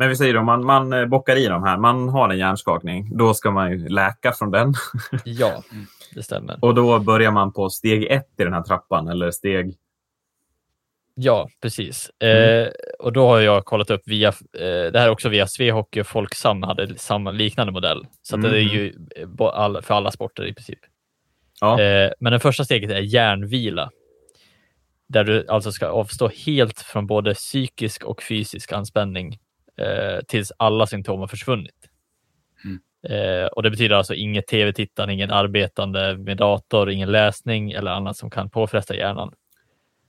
men 0.00 0.08
vi 0.08 0.16
säger 0.16 0.34
då, 0.34 0.42
man, 0.42 0.64
man 0.64 0.92
eh, 0.92 1.06
bockar 1.06 1.36
i 1.36 1.46
de 1.46 1.62
här, 1.62 1.78
man 1.78 2.08
har 2.08 2.28
en 2.28 2.38
hjärnskakning. 2.38 3.16
Då 3.16 3.34
ska 3.34 3.50
man 3.50 3.70
ju 3.70 3.88
läka 3.88 4.32
från 4.32 4.50
den. 4.50 4.74
ja, 5.24 5.62
det 6.14 6.22
stämmer. 6.22 6.58
Och 6.60 6.74
då 6.74 6.98
börjar 6.98 7.30
man 7.30 7.52
på 7.52 7.70
steg 7.70 8.04
ett 8.04 8.28
i 8.38 8.44
den 8.44 8.52
här 8.52 8.62
trappan, 8.62 9.08
eller 9.08 9.30
steg? 9.30 9.74
Ja, 11.14 11.48
precis. 11.62 12.10
Mm. 12.18 12.62
Eh, 12.62 12.68
och 12.98 13.12
då 13.12 13.26
har 13.26 13.40
jag 13.40 13.64
kollat 13.64 13.90
upp 13.90 14.02
via, 14.06 14.28
eh, 14.28 14.92
det 14.92 14.98
här 14.98 15.06
är 15.06 15.10
också 15.10 15.28
via 15.28 15.46
Svehockey 15.46 16.00
och 16.00 16.06
Folksam 16.06 16.62
hade 16.62 16.98
samma 16.98 17.30
liknande 17.30 17.72
modell. 17.72 18.06
Så 18.22 18.36
mm. 18.36 18.50
det 18.50 18.58
är 18.58 18.62
ju 18.62 18.94
eh, 19.16 19.82
för 19.82 19.94
alla 19.94 20.10
sporter 20.10 20.46
i 20.46 20.54
princip. 20.54 20.80
Ja. 21.60 21.80
Eh, 21.80 22.12
men 22.20 22.32
det 22.32 22.40
första 22.40 22.64
steget 22.64 22.90
är 22.90 23.00
hjärnvila. 23.00 23.90
Där 25.08 25.24
du 25.24 25.46
alltså 25.48 25.72
ska 25.72 25.86
avstå 25.86 26.28
helt 26.46 26.80
från 26.80 27.06
både 27.06 27.34
psykisk 27.34 28.04
och 28.04 28.22
fysisk 28.22 28.72
anspänning 28.72 29.38
eh, 29.80 30.20
tills 30.28 30.52
alla 30.56 30.86
symptom 30.86 31.20
har 31.20 31.26
försvunnit. 31.26 31.90
Mm. 32.64 32.80
Eh, 33.02 33.46
och 33.46 33.62
Det 33.62 33.70
betyder 33.70 33.96
alltså 33.96 34.14
inget 34.14 34.46
tv-tittande, 34.46 35.14
ingen 35.14 35.30
arbetande 35.30 36.16
med 36.16 36.36
dator, 36.36 36.90
ingen 36.90 37.12
läsning 37.12 37.72
eller 37.72 37.90
annat 37.90 38.16
som 38.16 38.30
kan 38.30 38.50
påfresta 38.50 38.96
hjärnan. 38.96 39.32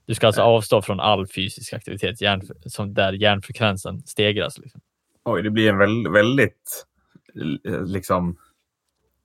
Du 0.06 0.14
ska 0.14 0.26
alltså 0.26 0.42
avstå 0.42 0.82
från 0.82 1.00
all 1.00 1.26
fysisk 1.26 1.72
aktivitet 1.72 2.20
hjärn, 2.20 2.42
som 2.66 2.94
där 2.94 3.12
hjärnfrekvensen 3.12 4.02
stegras. 4.02 4.58
Liksom. 4.58 4.80
Oj, 5.24 5.42
det 5.42 5.50
blir 5.50 5.68
en 5.68 5.78
väldigt, 5.78 6.12
väldigt 6.12 6.86
liksom... 7.86 8.36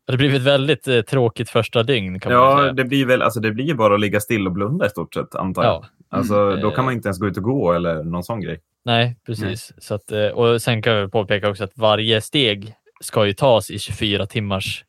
Det 0.06 0.18
blir 0.18 0.36
ett 0.36 0.42
väldigt 0.42 0.88
eh, 0.88 1.02
tråkigt 1.02 1.50
första 1.50 1.84
dygn. 1.84 2.20
Ja, 2.24 2.72
det 2.72 2.84
blir 2.84 3.06
väl 3.06 3.22
alltså, 3.22 3.40
det 3.40 3.52
blir 3.52 3.74
bara 3.74 3.94
att 3.94 4.00
ligga 4.00 4.20
still 4.20 4.48
och 4.48 4.54
blunda 4.54 4.86
i 4.86 4.90
stort 4.90 5.14
sett, 5.14 5.36
antar 5.36 5.64
jag. 5.64 5.74
Ja. 5.74 5.86
Alltså, 6.10 6.36
mm. 6.36 6.62
Då 6.62 6.72
kan 6.72 6.86
man 6.86 6.94
inte 6.94 7.08
ens 7.08 7.20
gå 7.20 7.28
ut 7.28 7.38
och 7.38 7.44
gå 7.44 7.74
eller 7.74 8.04
någon 8.04 8.24
sån 8.24 8.42
grej. 8.42 8.60
Nej, 8.86 9.20
precis. 9.26 9.72
Nej. 9.72 9.84
Så 9.84 9.96
att, 9.96 10.12
eh, 10.12 10.28
och 10.28 10.62
sen 10.62 10.82
kan 10.82 11.02
vi 11.02 11.08
påpeka 11.08 11.50
också 11.50 11.64
att 11.64 11.78
varje 11.78 12.22
steg 12.22 12.74
ska 13.02 13.26
ju 13.26 13.34
tas 13.34 13.72
i 13.72 13.80
24 13.80 14.26
timmars 14.26 14.86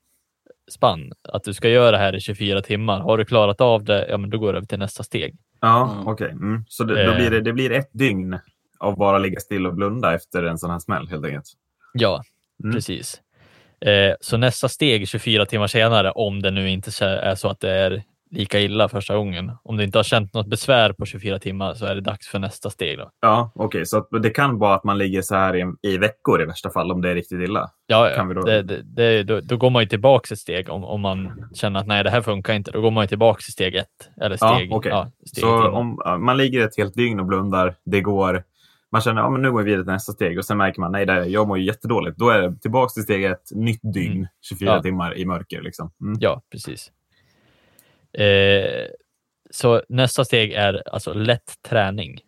spann. 0.70 1.12
Att 1.28 1.44
du 1.44 1.54
ska 1.54 1.68
göra 1.68 1.90
det 1.90 1.98
här 1.98 2.14
i 2.16 2.20
24 2.20 2.62
timmar. 2.62 3.00
Har 3.00 3.18
du 3.18 3.24
klarat 3.24 3.60
av 3.60 3.84
det, 3.84 4.06
ja 4.08 4.18
men 4.18 4.30
då 4.30 4.38
går 4.38 4.52
du 4.52 4.56
över 4.56 4.66
till 4.66 4.78
nästa 4.78 5.02
steg. 5.02 5.36
Ja, 5.60 5.92
mm. 5.92 6.06
okej. 6.06 6.26
Okay. 6.26 6.36
Mm. 6.36 6.64
Så 6.68 6.84
det, 6.84 7.06
då 7.06 7.14
blir 7.14 7.30
det, 7.30 7.40
det 7.40 7.52
blir 7.52 7.72
ett 7.72 7.90
dygn 7.92 8.38
av 8.78 8.96
bara 8.96 9.18
ligga 9.18 9.40
still 9.40 9.66
och 9.66 9.74
blunda 9.74 10.14
efter 10.14 10.42
en 10.42 10.58
sån 10.58 10.70
här 10.70 10.78
smäll 10.78 11.08
helt 11.08 11.24
enkelt? 11.24 11.46
Ja, 11.92 12.22
mm. 12.64 12.74
precis. 12.74 13.20
Eh, 13.80 14.14
så 14.20 14.36
nästa 14.36 14.68
steg 14.68 15.08
24 15.08 15.46
timmar 15.46 15.66
senare, 15.66 16.10
om 16.10 16.42
det 16.42 16.50
nu 16.50 16.70
inte 16.70 17.04
är 17.04 17.34
så 17.34 17.48
att 17.48 17.60
det 17.60 17.70
är 17.70 18.02
lika 18.30 18.60
illa 18.60 18.88
första 18.88 19.16
gången. 19.16 19.52
Om 19.62 19.76
du 19.76 19.84
inte 19.84 19.98
har 19.98 20.02
känt 20.02 20.34
något 20.34 20.46
besvär 20.46 20.92
på 20.92 21.06
24 21.06 21.38
timmar 21.38 21.74
så 21.74 21.86
är 21.86 21.94
det 21.94 22.00
dags 22.00 22.28
för 22.28 22.38
nästa 22.38 22.70
steg. 22.70 22.98
Då. 22.98 23.10
Ja, 23.20 23.52
okej. 23.54 23.66
Okay. 23.66 23.84
Så 23.84 24.18
det 24.18 24.30
kan 24.30 24.58
vara 24.58 24.74
att 24.74 24.84
man 24.84 24.98
ligger 24.98 25.22
så 25.22 25.34
här 25.34 25.56
i, 25.56 25.72
i 25.82 25.98
veckor 25.98 26.42
i 26.42 26.44
värsta 26.44 26.70
fall 26.70 26.92
om 26.92 27.02
det 27.02 27.10
är 27.10 27.14
riktigt 27.14 27.40
illa? 27.40 27.70
Ja, 27.86 28.10
ja. 28.10 28.24
Då... 28.24 28.42
Det, 28.42 28.62
det, 28.62 28.82
det, 28.82 29.22
då, 29.22 29.40
då, 29.40 29.56
går 29.56 29.70
man 29.70 29.82
ju 29.82 29.88
tillbaka 29.88 30.34
ett 30.34 30.38
steg 30.38 30.70
om, 30.70 30.84
om 30.84 31.00
man 31.00 31.48
känner 31.54 31.80
att 31.80 31.86
nej, 31.86 32.04
det 32.04 32.10
här 32.10 32.22
funkar 32.22 32.54
inte. 32.54 32.70
Då 32.70 32.80
går 32.80 32.90
man 32.90 33.04
ju 33.04 33.08
tillbaka 33.08 33.40
till 33.40 33.52
steg 33.52 33.74
ett. 33.74 34.10
Eller 34.20 34.36
steg, 34.36 34.68
ja, 34.70 34.76
okay. 34.76 34.90
ja, 34.90 35.10
steg 35.26 35.42
så 35.42 35.68
om 35.68 36.00
man 36.18 36.36
ligger 36.36 36.64
ett 36.64 36.76
helt 36.76 36.94
dygn 36.94 37.20
och 37.20 37.26
blundar, 37.26 37.74
det 37.84 38.00
går 38.00 38.44
man 38.92 39.00
känner 39.00 39.22
att 39.22 39.32
ja, 39.32 39.36
nu 39.36 39.52
går 39.52 39.58
vi 39.58 39.64
vidare 39.64 39.84
till 39.84 39.92
nästa 39.92 40.12
steg 40.12 40.38
och 40.38 40.44
sen 40.44 40.56
märker 40.56 40.80
man 40.80 40.92
nej, 40.92 41.06
det, 41.06 41.26
jag 41.26 41.48
mår 41.48 41.58
ju 41.58 41.64
jättedåligt. 41.64 42.18
Då 42.18 42.30
är 42.30 42.42
det 42.42 42.60
tillbaka 42.60 42.88
till 42.88 43.02
steg 43.02 43.24
ett, 43.24 43.42
nytt 43.50 43.80
dygn, 43.94 44.16
mm. 44.16 44.26
24 44.48 44.70
ja. 44.70 44.82
timmar 44.82 45.18
i 45.18 45.24
mörker. 45.24 45.62
Liksom. 45.62 45.90
Mm. 46.00 46.18
Ja, 46.20 46.42
precis. 46.52 46.92
Eh, 48.18 48.86
så 49.50 49.82
nästa 49.88 50.24
steg 50.24 50.52
är 50.52 50.82
alltså 50.88 51.12
lätt 51.12 51.62
träning. 51.62 52.20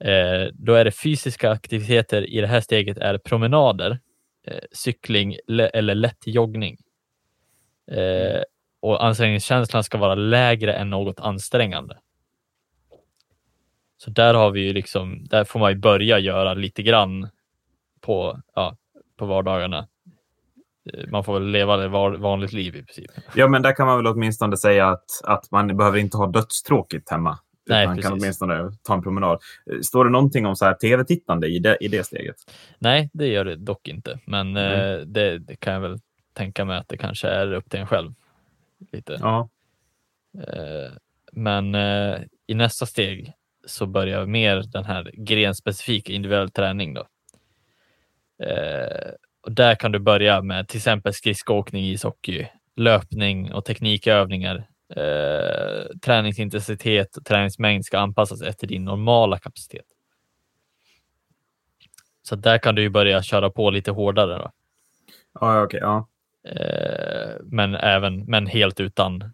Eh, 0.00 0.48
då 0.52 0.74
är 0.74 0.84
det 0.84 0.90
fysiska 0.90 1.50
aktiviteter 1.50 2.30
i 2.30 2.40
det 2.40 2.46
här 2.46 2.60
steget 2.60 2.98
är 2.98 3.18
promenader, 3.18 3.98
eh, 4.46 4.64
cykling 4.72 5.36
eller 5.48 5.94
lätt 5.94 6.26
joggning. 6.26 6.76
Eh, 7.90 8.42
och 8.80 9.04
ansträngningskänslan 9.04 9.84
ska 9.84 9.98
vara 9.98 10.14
lägre 10.14 10.72
än 10.72 10.90
något 10.90 11.20
ansträngande. 11.20 11.98
Så 13.98 14.10
där 14.10 14.34
har 14.34 14.50
vi 14.50 14.60
ju 14.60 14.72
liksom, 14.72 15.24
där 15.24 15.44
får 15.44 15.60
man 15.60 15.72
ju 15.72 15.78
börja 15.78 16.18
göra 16.18 16.54
lite 16.54 16.82
grann 16.82 17.28
på, 18.00 18.42
ja, 18.54 18.76
på 19.16 19.26
vardagarna. 19.26 19.88
Eh, 20.94 21.10
man 21.10 21.24
får 21.24 21.34
väl 21.34 21.48
leva 21.48 21.84
ett 21.84 22.20
vanligt 22.20 22.52
liv 22.52 22.76
i 22.76 22.82
princip. 22.82 23.10
Ja, 23.34 23.48
men 23.48 23.62
där 23.62 23.76
kan 23.76 23.86
man 23.86 23.96
väl 23.96 24.06
åtminstone 24.06 24.56
säga 24.56 24.88
att, 24.88 25.04
att 25.24 25.50
man 25.50 25.76
behöver 25.76 25.98
inte 25.98 26.16
ha 26.16 26.26
dödstråkigt 26.26 27.10
hemma. 27.10 27.38
Nej, 27.68 27.86
man 27.86 28.02
kan 28.02 28.12
åtminstone 28.12 28.70
ta 28.82 28.94
en 28.94 29.02
promenad. 29.02 29.38
Eh, 29.72 29.80
står 29.80 30.04
det 30.04 30.10
någonting 30.10 30.46
om 30.46 30.56
så 30.56 30.64
här 30.64 30.74
tv-tittande 30.74 31.46
i 31.46 31.58
det, 31.58 31.76
i 31.80 31.88
det 31.88 32.06
steget? 32.06 32.36
Nej, 32.78 33.10
det 33.12 33.26
gör 33.26 33.44
det 33.44 33.56
dock 33.56 33.88
inte. 33.88 34.18
Men 34.24 34.56
mm. 34.56 34.72
eh, 34.72 35.06
det, 35.06 35.38
det, 35.38 35.56
kan 35.56 35.72
jag 35.72 35.80
väl 35.80 35.98
tänka 36.32 36.64
mig 36.64 36.78
att 36.78 36.88
det 36.88 36.96
kanske 36.96 37.28
är 37.28 37.52
upp 37.52 37.70
till 37.70 37.80
en 37.80 37.86
själv. 37.86 38.12
Lite. 38.92 39.18
Ja. 39.20 39.48
Eh, 40.38 40.92
men 41.32 41.74
eh, 41.74 42.18
i 42.46 42.54
nästa 42.54 42.86
steg 42.86 43.32
så 43.66 43.86
börjar 43.86 44.26
mer 44.26 44.64
den 44.72 44.84
här 44.84 45.10
grenspecifika 45.14 46.12
individuell 46.12 46.50
träning. 46.50 46.94
Då. 46.94 47.06
Eh, 48.44 49.12
och 49.46 49.52
där 49.52 49.74
kan 49.74 49.92
du 49.92 49.98
börja 49.98 50.42
med 50.42 50.68
till 50.68 50.76
exempel 50.76 51.12
skridskoåkning, 51.12 51.84
ishockey, 51.84 52.48
löpning 52.76 53.52
och 53.52 53.64
teknikövningar. 53.64 54.68
Eh, 54.96 55.98
träningsintensitet 56.04 57.16
och 57.16 57.24
träningsmängd 57.24 57.84
ska 57.84 57.98
anpassas 57.98 58.42
efter 58.42 58.66
din 58.66 58.84
normala 58.84 59.38
kapacitet. 59.38 59.84
Så 62.22 62.36
där 62.36 62.58
kan 62.58 62.74
du 62.74 62.82
ju 62.82 62.88
börja 62.88 63.22
köra 63.22 63.50
på 63.50 63.70
lite 63.70 63.90
hårdare. 63.90 64.38
Då. 64.38 64.50
Ja, 65.40 65.62
okay, 65.62 65.80
ja. 65.80 66.08
Eh, 66.48 67.34
men 67.44 67.74
även, 67.74 68.24
men 68.24 68.46
helt 68.46 68.80
utan 68.80 69.22
eh, 69.22 69.30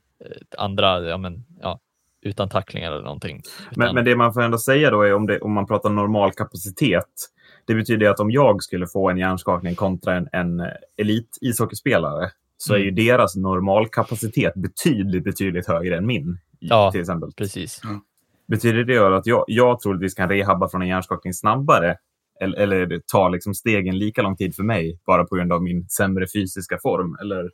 andra, 0.59 1.01
ja, 1.01 1.17
men, 1.17 1.45
ja, 1.61 1.81
utan 2.23 2.49
tacklingar 2.49 2.93
eller 2.93 3.05
någonting. 3.05 3.43
Utan... 3.71 3.85
Men, 3.85 3.95
men, 3.95 4.05
det 4.05 4.17
man 4.17 4.35
får 4.35 4.43
ändå 4.43 4.59
säga 4.59 4.91
då 4.91 5.03
är 5.03 5.15
om, 5.15 5.27
det, 5.27 5.41
om 5.41 5.53
man 5.53 5.67
pratar 5.67 5.91
normal 5.91 6.33
kapacitet. 6.33 7.32
Det 7.67 7.75
betyder 7.75 8.11
att 8.11 8.21
om 8.21 8.31
jag 8.31 8.63
skulle 8.63 8.87
få 8.87 9.11
en 9.11 9.19
hjärnskakning 9.19 9.75
kontra 9.75 10.15
en, 10.15 10.29
en 10.33 10.63
elit 10.97 11.39
ishockeyspelare 11.41 12.31
så 12.57 12.75
mm. 12.75 12.81
är 12.81 12.85
ju 12.85 12.91
mm. 12.91 13.07
deras 13.07 13.37
normalkapacitet 13.37 14.55
betydligt, 14.55 15.25
betydligt 15.25 15.67
högre 15.67 15.97
än 15.97 16.07
min. 16.07 16.39
Ja, 16.59 16.93
till 16.93 17.01
exempel. 17.01 17.33
precis. 17.37 17.85
Mm. 17.85 18.01
Betyder 18.47 18.85
det 18.85 19.17
att 19.17 19.27
jag, 19.27 19.45
jag 19.47 19.81
troligtvis 19.81 20.15
kan 20.15 20.29
rehabba 20.29 20.69
från 20.69 20.83
en 20.83 20.89
hjärnskakning 20.89 21.35
snabbare 21.35 21.97
eller, 22.41 22.59
eller 22.59 23.01
tar 23.13 23.31
liksom 23.31 23.55
stegen 23.55 23.99
lika 23.99 24.23
lång 24.23 24.37
tid 24.37 24.55
för 24.55 24.63
mig 24.63 24.99
bara 25.07 25.25
på 25.25 25.37
grund 25.37 25.53
av 25.53 25.63
min 25.63 25.89
sämre 25.89 26.27
fysiska 26.35 26.79
form? 26.83 27.17
Eller? 27.21 27.51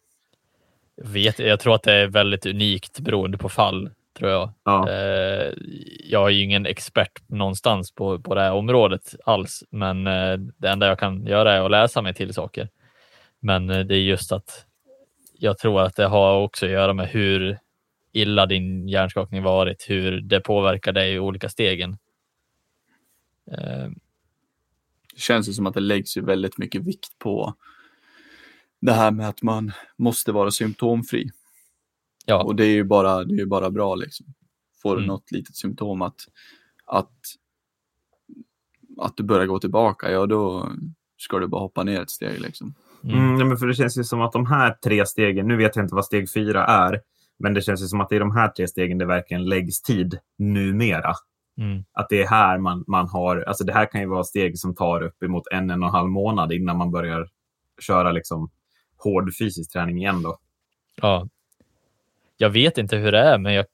Jag, 0.96 1.08
vet, 1.08 1.38
jag 1.38 1.60
tror 1.60 1.74
att 1.74 1.82
det 1.82 1.92
är 1.92 2.06
väldigt 2.06 2.46
unikt 2.46 3.00
beroende 3.00 3.38
på 3.38 3.48
fall 3.48 3.90
tror 4.18 4.30
jag. 4.30 4.52
Ja. 4.64 4.90
Eh, 4.90 5.52
jag 6.04 6.26
är 6.26 6.30
ju 6.30 6.42
ingen 6.42 6.66
expert 6.66 7.22
någonstans 7.26 7.92
på, 7.94 8.20
på 8.20 8.34
det 8.34 8.40
här 8.40 8.52
området 8.52 9.14
alls, 9.24 9.64
men 9.70 10.06
eh, 10.06 10.36
det 10.36 10.68
enda 10.68 10.86
jag 10.86 10.98
kan 10.98 11.26
göra 11.26 11.54
är 11.54 11.60
att 11.60 11.70
läsa 11.70 12.02
mig 12.02 12.14
till 12.14 12.34
saker. 12.34 12.68
Men 13.40 13.70
eh, 13.70 13.80
det 13.80 13.94
är 13.94 14.00
just 14.00 14.32
att 14.32 14.66
jag 15.32 15.58
tror 15.58 15.80
att 15.80 15.96
det 15.96 16.06
har 16.06 16.40
också 16.40 16.66
att 16.66 16.72
göra 16.72 16.92
med 16.92 17.08
hur 17.08 17.58
illa 18.12 18.46
din 18.46 18.88
hjärnskakning 18.88 19.42
varit, 19.42 19.86
hur 19.88 20.20
det 20.20 20.40
påverkar 20.40 20.92
dig 20.92 21.12
i 21.14 21.18
olika 21.18 21.48
stegen. 21.48 21.98
Det 25.14 25.20
känns 25.20 25.48
ju 25.48 25.52
som 25.52 25.66
att 25.66 25.74
det 25.74 25.80
läggs 25.80 26.16
ju 26.16 26.24
väldigt 26.24 26.58
mycket 26.58 26.82
vikt 26.82 27.18
på 27.18 27.54
det 28.80 28.92
här 28.92 29.10
med 29.10 29.28
att 29.28 29.42
man 29.42 29.72
måste 29.96 30.32
vara 30.32 30.50
symptomfri. 30.50 31.30
Ja. 32.28 32.42
Och 32.42 32.56
det 32.56 32.64
är 32.64 32.74
ju 32.74 32.84
bara, 32.84 33.24
det 33.24 33.42
är 33.42 33.46
bara 33.46 33.70
bra 33.70 33.94
liksom. 33.94 34.26
Får 34.82 34.96
du 34.96 35.02
mm. 35.02 35.06
något 35.06 35.30
litet 35.30 35.56
symptom 35.56 36.02
att, 36.02 36.16
att, 36.86 37.12
att 38.98 39.16
du 39.16 39.22
börjar 39.22 39.46
gå 39.46 39.58
tillbaka, 39.58 40.10
ja 40.10 40.26
då 40.26 40.72
ska 41.16 41.38
du 41.38 41.46
bara 41.46 41.60
hoppa 41.60 41.84
ner 41.84 42.00
ett 42.00 42.10
steg 42.10 42.40
liksom. 42.40 42.74
Mm. 43.04 43.34
Mm, 43.34 43.48
men 43.48 43.56
för 43.56 43.66
det 43.66 43.74
känns 43.74 43.98
ju 43.98 44.04
som 44.04 44.20
att 44.20 44.32
de 44.32 44.46
här 44.46 44.72
tre 44.84 45.06
stegen, 45.06 45.48
nu 45.48 45.56
vet 45.56 45.76
jag 45.76 45.84
inte 45.84 45.94
vad 45.94 46.04
steg 46.04 46.32
fyra 46.32 46.64
är, 46.64 47.00
men 47.38 47.54
det 47.54 47.62
känns 47.62 47.82
ju 47.82 47.86
som 47.86 48.00
att 48.00 48.08
det 48.08 48.16
är 48.16 48.20
de 48.20 48.36
här 48.36 48.48
tre 48.48 48.68
stegen 48.68 48.98
det 48.98 49.06
verkligen 49.06 49.44
läggs 49.44 49.82
tid 49.82 50.18
numera. 50.38 51.12
Mm. 51.60 51.84
Att 51.92 52.08
det 52.08 52.22
är 52.22 52.26
här 52.26 52.58
man, 52.58 52.84
man 52.86 53.08
har, 53.08 53.44
alltså 53.46 53.64
det 53.64 53.72
här 53.72 53.86
kan 53.86 54.00
ju 54.00 54.06
vara 54.06 54.24
steg 54.24 54.58
som 54.58 54.74
tar 54.74 55.02
uppemot 55.02 55.46
en, 55.52 55.70
en 55.70 55.82
och 55.82 55.88
en 55.88 55.94
halv 55.94 56.10
månad 56.10 56.52
innan 56.52 56.76
man 56.76 56.90
börjar 56.90 57.28
köra 57.80 58.12
liksom 58.12 58.50
hård 58.96 59.30
fysisk 59.38 59.72
träning 59.72 59.98
igen 59.98 60.22
då. 60.22 60.38
Ja, 60.96 61.28
jag 62.40 62.50
vet 62.50 62.78
inte 62.78 62.96
hur 62.96 63.12
det 63.12 63.18
är, 63.18 63.38
men 63.38 63.54
jag, 63.54 63.66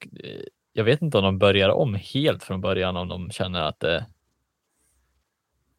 jag 0.73 0.85
vet 0.85 1.03
inte 1.03 1.19
om 1.19 1.25
de 1.25 1.39
börjar 1.39 1.69
om 1.69 1.95
helt 1.95 2.43
från 2.43 2.61
början 2.61 2.97
om 2.97 3.09
de 3.09 3.31
känner 3.31 3.61
att 3.61 3.81
det, 3.81 4.07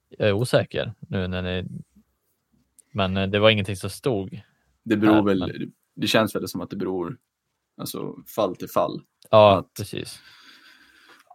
jag 0.10 0.28
är 0.28 0.34
osäker 0.34 0.94
nu 1.00 1.28
när 1.28 1.42
ni, 1.42 1.68
men 2.92 3.18
eh, 3.18 3.28
det 3.28 3.40
var 3.40 3.50
ingenting 3.50 3.76
som 3.76 3.90
stod. 3.90 4.42
Det 4.84 4.98
beror 4.98 5.14
här, 5.14 5.22
väl, 5.22 5.40
men... 5.40 5.72
det 5.96 6.08
känns 6.08 6.36
väl 6.36 6.48
som 6.48 6.62
att 6.62 6.70
det 6.70 6.76
beror 6.76 7.18
alltså 7.78 8.16
fall 8.36 8.56
till 8.56 8.70
fall. 8.70 9.02
Ja, 9.30 9.58
att, 9.58 9.74
precis. 9.74 10.20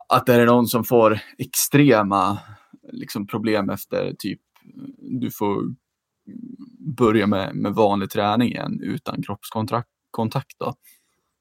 Att 0.08 0.26
det 0.26 0.34
är 0.34 0.46
någon 0.46 0.66
som 0.66 0.84
får 0.84 1.20
extrema 1.38 2.38
liksom, 2.92 3.26
problem 3.26 3.70
efter 3.70 4.14
typ 4.18 4.40
du 4.98 5.30
får 5.30 5.74
börja 6.96 7.26
med, 7.26 7.54
med 7.56 7.72
vanlig 7.72 8.10
träning 8.10 8.48
igen 8.48 8.80
utan 8.82 9.22
kroppskontakt. 9.22 10.58
Då. 10.58 10.74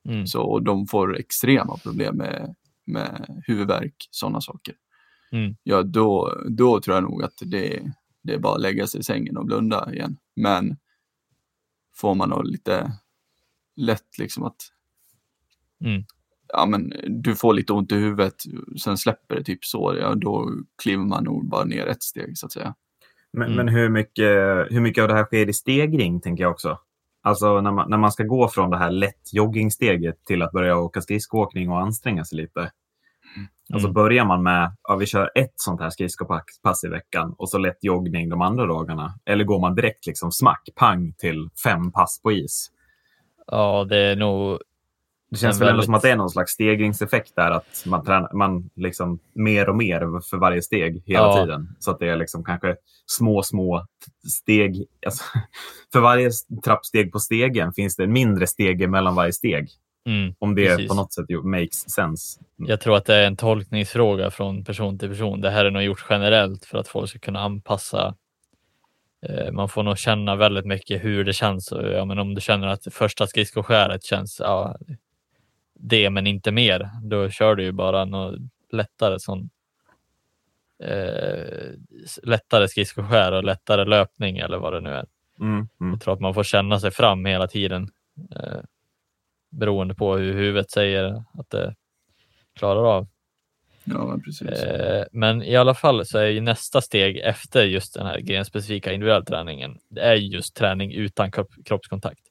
Mm. 0.09 0.27
Så 0.27 0.59
de 0.59 0.87
får 0.87 1.17
extrema 1.17 1.77
problem 1.77 2.17
med, 2.17 2.55
med 2.85 3.41
huvudvärk, 3.47 4.07
sådana 4.11 4.41
saker. 4.41 4.75
Mm. 5.31 5.55
Ja, 5.63 5.83
då, 5.83 6.41
då 6.49 6.81
tror 6.81 6.95
jag 6.95 7.03
nog 7.03 7.23
att 7.23 7.33
det, 7.45 7.93
det 8.23 8.33
är 8.33 8.39
bara 8.39 8.55
att 8.55 8.61
lägga 8.61 8.87
sig 8.87 8.99
i 8.99 9.03
sängen 9.03 9.37
och 9.37 9.45
blunda 9.45 9.93
igen. 9.93 10.17
Men 10.35 10.77
får 11.95 12.15
man 12.15 12.29
nog 12.29 12.45
lite 12.45 12.91
lätt 13.75 14.17
liksom 14.17 14.43
att 14.43 14.55
Mm. 15.85 16.03
ja, 16.47 16.65
men 16.65 16.93
du 17.07 17.35
får 17.35 17.53
lite 17.53 17.73
ont 17.73 17.91
i 17.91 17.95
huvudet, 17.95 18.35
sen 18.83 18.97
släpper 18.97 19.35
det 19.35 19.43
typ 19.43 19.65
så, 19.65 19.95
ja, 20.01 20.15
då 20.15 20.51
kliver 20.81 21.03
man 21.05 21.23
nog 21.23 21.49
bara 21.49 21.63
ner 21.65 21.85
ett 21.87 22.03
steg 22.03 22.37
så 22.37 22.45
att 22.45 22.51
säga. 22.51 22.75
Men, 23.33 23.51
Mm. 23.53 23.65
men 23.65 23.75
hur, 23.75 23.89
mycket, 23.89 24.25
hur 24.69 24.81
mycket 24.81 25.01
av 25.01 25.07
det 25.07 25.13
här 25.13 25.23
sker 25.23 25.49
i 25.49 25.53
stegring, 25.53 26.21
tänker 26.21 26.43
jag 26.43 26.51
också. 26.51 26.77
Alltså 27.21 27.61
när 27.61 27.71
man, 27.71 27.89
när 27.89 27.97
man 27.97 28.11
ska 28.11 28.23
gå 28.23 28.47
från 28.47 28.69
det 28.69 28.77
här 28.77 28.91
lätt 28.91 29.33
joggingsteget 29.33 30.25
till 30.25 30.41
att 30.41 30.51
börja 30.51 30.77
åka 30.77 31.01
skridskoåkning 31.01 31.69
och 31.69 31.79
anstränga 31.79 32.25
sig 32.25 32.37
lite. 32.37 32.71
Alltså 33.73 33.87
Mm. 33.87 33.93
börjar 33.93 34.25
man 34.25 34.43
med, 34.43 34.75
ja 34.83 34.95
vi 34.95 35.05
kör 35.05 35.31
ett 35.35 35.53
sånt 35.55 35.81
här 35.81 35.89
skridskopass 35.89 36.83
i 36.83 36.87
veckan 36.87 37.35
och 37.37 37.49
så 37.49 37.57
lätt 37.57 37.77
joggning 37.81 38.29
de 38.29 38.41
andra 38.41 38.65
dagarna. 38.65 39.13
Eller 39.25 39.43
går 39.43 39.59
man 39.59 39.75
direkt 39.75 40.05
liksom 40.07 40.31
smack, 40.31 40.69
pang 40.75 41.13
till 41.17 41.49
fem 41.63 41.91
pass 41.91 42.21
på 42.21 42.31
is. 42.31 42.71
Ja, 43.47 43.85
det 43.89 43.97
är 43.97 44.15
nog 44.15 44.59
Det 45.31 45.37
känns 45.37 45.61
väl 45.61 45.67
ändå 45.67 45.71
väldigt- 45.73 45.85
som 45.85 45.93
att 45.93 46.01
det 46.01 46.09
är 46.09 46.15
någon 46.15 46.29
slags 46.29 46.51
stegringseffekt 46.51 47.35
där, 47.35 47.51
att 47.51 47.83
man 47.85 48.05
tränar 48.05 48.33
man 48.33 48.69
liksom 48.75 49.19
mer 49.33 49.69
och 49.69 49.75
mer 49.75 50.21
för 50.29 50.37
varje 50.37 50.61
steg 50.61 51.03
hela 51.05 51.19
Ja. 51.19 51.41
tiden. 51.41 51.75
Så 51.79 51.91
att 51.91 51.99
det 51.99 52.07
är 52.09 52.15
liksom 52.15 52.43
kanske 52.43 52.75
små, 53.05 53.43
små 53.43 53.85
steg. 54.29 54.85
Alltså, 55.05 55.23
för 55.93 55.99
varje 55.99 56.29
trappsteg 56.63 57.11
på 57.11 57.19
stegen 57.19 57.73
finns 57.73 57.95
det 57.95 58.03
en 58.03 58.11
mindre 58.13 58.47
steg 58.47 58.89
mellan 58.89 59.15
varje 59.15 59.33
steg. 59.33 59.69
mm, 60.05 60.33
Om 60.39 60.55
det 60.55 60.67
Precis. 60.67 60.87
på 60.89 60.95
något 60.95 61.13
sätt 61.13 61.25
makes 61.43 61.89
sense. 61.89 62.39
Jag 62.57 62.81
tror 62.81 62.95
att 62.97 63.05
det 63.05 63.15
är 63.15 63.27
en 63.27 63.37
tolkningsfråga 63.37 64.31
från 64.31 64.63
person 64.63 64.99
till 64.99 65.09
person. 65.09 65.41
Det 65.41 65.49
här 65.49 65.65
är 65.65 65.71
nog 65.71 65.83
gjort 65.83 66.05
generellt 66.09 66.65
för 66.65 66.77
att 66.77 66.87
folk 66.87 67.09
ska 67.09 67.19
kunna 67.19 67.39
anpassa. 67.39 68.15
Eh, 69.29 69.51
Man 69.51 69.69
får 69.69 69.83
nog 69.83 69.97
känna 69.97 70.35
väldigt 70.35 70.65
mycket 70.65 71.03
hur 71.03 71.23
det 71.23 71.33
känns. 71.33 71.73
Ja, 71.93 72.05
men 72.05 72.19
om 72.19 72.35
du 72.35 72.41
känner 72.41 72.67
att 72.67 72.87
första 72.91 73.27
skridskoskäret 73.27 74.03
känns 74.03 74.39
ja, 74.39 74.75
det 75.81 76.09
men 76.09 76.27
inte 76.27 76.51
mer, 76.51 76.89
då 77.03 77.29
kör 77.29 77.55
du 77.55 77.63
ju 77.63 77.71
bara 77.71 78.05
något 78.05 78.39
lättare 78.71 79.19
sån 79.19 79.49
eh, 80.83 81.71
lättare 82.23 82.67
skridskoskär 82.67 83.31
och 83.31 83.43
lättare 83.43 83.85
löpning 83.85 84.37
eller 84.37 84.57
vad 84.57 84.73
det 84.73 84.81
nu 84.81 84.89
är. 84.89 85.05
Mm, 85.39 85.67
mm. 85.81 85.93
Jag 85.93 86.01
tror 86.01 86.13
att 86.13 86.19
man 86.19 86.33
får 86.33 86.43
känna 86.43 86.79
sig 86.79 86.91
fram 86.91 87.25
hela 87.25 87.47
tiden 87.47 87.89
eh, 88.35 88.61
beroende 89.49 89.95
på 89.95 90.17
hur 90.17 90.33
huvudet 90.33 90.71
säger 90.71 91.23
att 91.33 91.49
det 91.49 91.75
klarar 92.55 92.97
av. 92.97 93.07
Ja, 93.83 94.05
men 94.05 94.21
precis. 94.21 94.49
Eh, 94.49 95.05
men 95.11 95.43
i 95.43 95.55
alla 95.55 95.73
fall 95.73 96.05
så 96.05 96.17
är 96.17 96.25
ju 96.25 96.41
nästa 96.41 96.81
steg 96.81 97.17
efter 97.17 97.63
just 97.63 97.93
den 97.93 98.05
här 98.05 98.19
grenspecifika 98.19 98.93
individuell 98.93 99.25
träningen, 99.25 99.79
det 99.89 100.01
är 100.01 100.15
just 100.15 100.55
träning 100.55 100.93
utan 100.93 101.31
kropp, 101.31 101.51
kroppskontakt. 101.65 102.21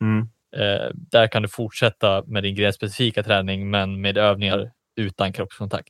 Mm. 0.00 0.28
Eh, 0.56 0.90
där 0.94 1.26
kan 1.26 1.42
du 1.42 1.48
fortsätta 1.48 2.22
med 2.26 2.42
din 2.42 2.54
grenspecifika 2.54 3.22
träning, 3.22 3.70
men 3.70 4.00
med 4.00 4.18
övningar 4.18 4.70
utan 4.96 5.32
kroppskontakt. 5.32 5.88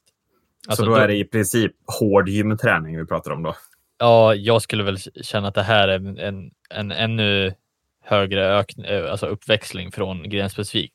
Alltså, 0.69 0.85
så 0.85 0.91
då 0.91 0.97
är 0.97 1.09
det 1.09 1.17
i 1.17 1.25
princip 1.25 1.73
hård 2.01 2.29
gymträning 2.29 2.99
vi 2.99 3.07
pratar 3.07 3.31
om 3.31 3.43
då? 3.43 3.55
Ja, 3.99 4.35
jag 4.35 4.63
skulle 4.63 4.83
väl 4.83 4.99
känna 5.23 5.49
att 5.49 5.55
det 5.55 5.63
här 5.63 5.89
är 5.89 5.97
en, 5.97 6.19
en, 6.19 6.51
en 6.71 6.93
ännu 6.93 7.55
högre 8.05 8.47
ökning, 8.59 8.87
alltså 9.11 9.27
uppväxling 9.27 9.93
från 9.93 10.31
grenspecifik. 10.31 10.93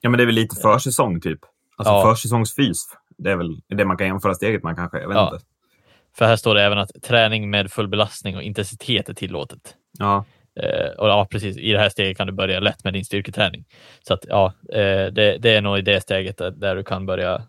Ja, 0.00 0.10
men 0.10 0.18
det 0.18 0.24
är 0.24 0.26
väl 0.26 0.34
lite 0.34 0.56
försäsong 0.56 1.20
typ? 1.20 1.38
Alltså 1.76 1.92
Ja. 1.94 2.02
försäsongsfys. 2.14 2.84
Det 3.18 3.30
är 3.30 3.36
väl 3.36 3.60
det 3.68 3.84
man 3.84 3.96
kan 3.96 4.06
jämföra 4.06 4.34
steget 4.34 4.62
med 4.62 4.76
kanske. 4.76 4.98
Jag 5.00 5.08
vet 5.08 5.16
Ja. 5.16 5.30
inte. 5.34 5.46
För 6.16 6.24
här 6.24 6.36
står 6.36 6.54
det 6.54 6.62
även 6.62 6.78
att 6.78 6.90
träning 7.02 7.50
med 7.50 7.72
full 7.72 7.88
belastning 7.88 8.36
och 8.36 8.42
intensitet 8.42 9.08
är 9.08 9.14
tillåtet. 9.14 9.74
Ja. 9.98 10.24
Eh, 10.60 10.90
och 10.98 11.08
ja, 11.08 11.26
precis. 11.30 11.56
I 11.56 11.72
det 11.72 11.78
här 11.78 11.88
steget 11.88 12.16
kan 12.16 12.26
du 12.26 12.32
börja 12.32 12.60
lätt 12.60 12.84
med 12.84 12.92
din 12.92 13.04
styrketräning. 13.04 13.64
Så 14.02 14.14
att 14.14 14.24
ja, 14.28 14.52
eh, 14.72 15.06
det, 15.06 15.38
det 15.38 15.50
är 15.50 15.60
nog 15.60 15.78
i 15.78 15.82
det 15.82 16.00
steget 16.00 16.38
där, 16.38 16.50
där 16.50 16.76
du 16.76 16.84
kan 16.84 17.06
börja 17.06 17.42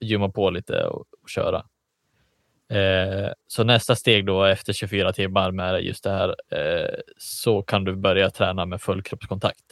gymma 0.00 0.28
på 0.28 0.50
lite 0.50 0.84
och, 0.84 1.06
och 1.22 1.28
köra. 1.28 1.64
Eh, 2.68 3.32
så 3.46 3.64
nästa 3.64 3.96
steg 3.96 4.26
då 4.26 4.44
efter 4.44 4.72
24 4.72 5.12
timmar 5.12 5.52
med 5.52 5.82
just 5.82 6.04
det 6.04 6.10
här 6.10 6.36
eh, 6.50 6.94
så 7.18 7.62
kan 7.62 7.84
du 7.84 7.96
börja 7.96 8.30
träna 8.30 8.66
med 8.66 8.82
full 8.82 9.02
kroppskontakt. 9.02 9.64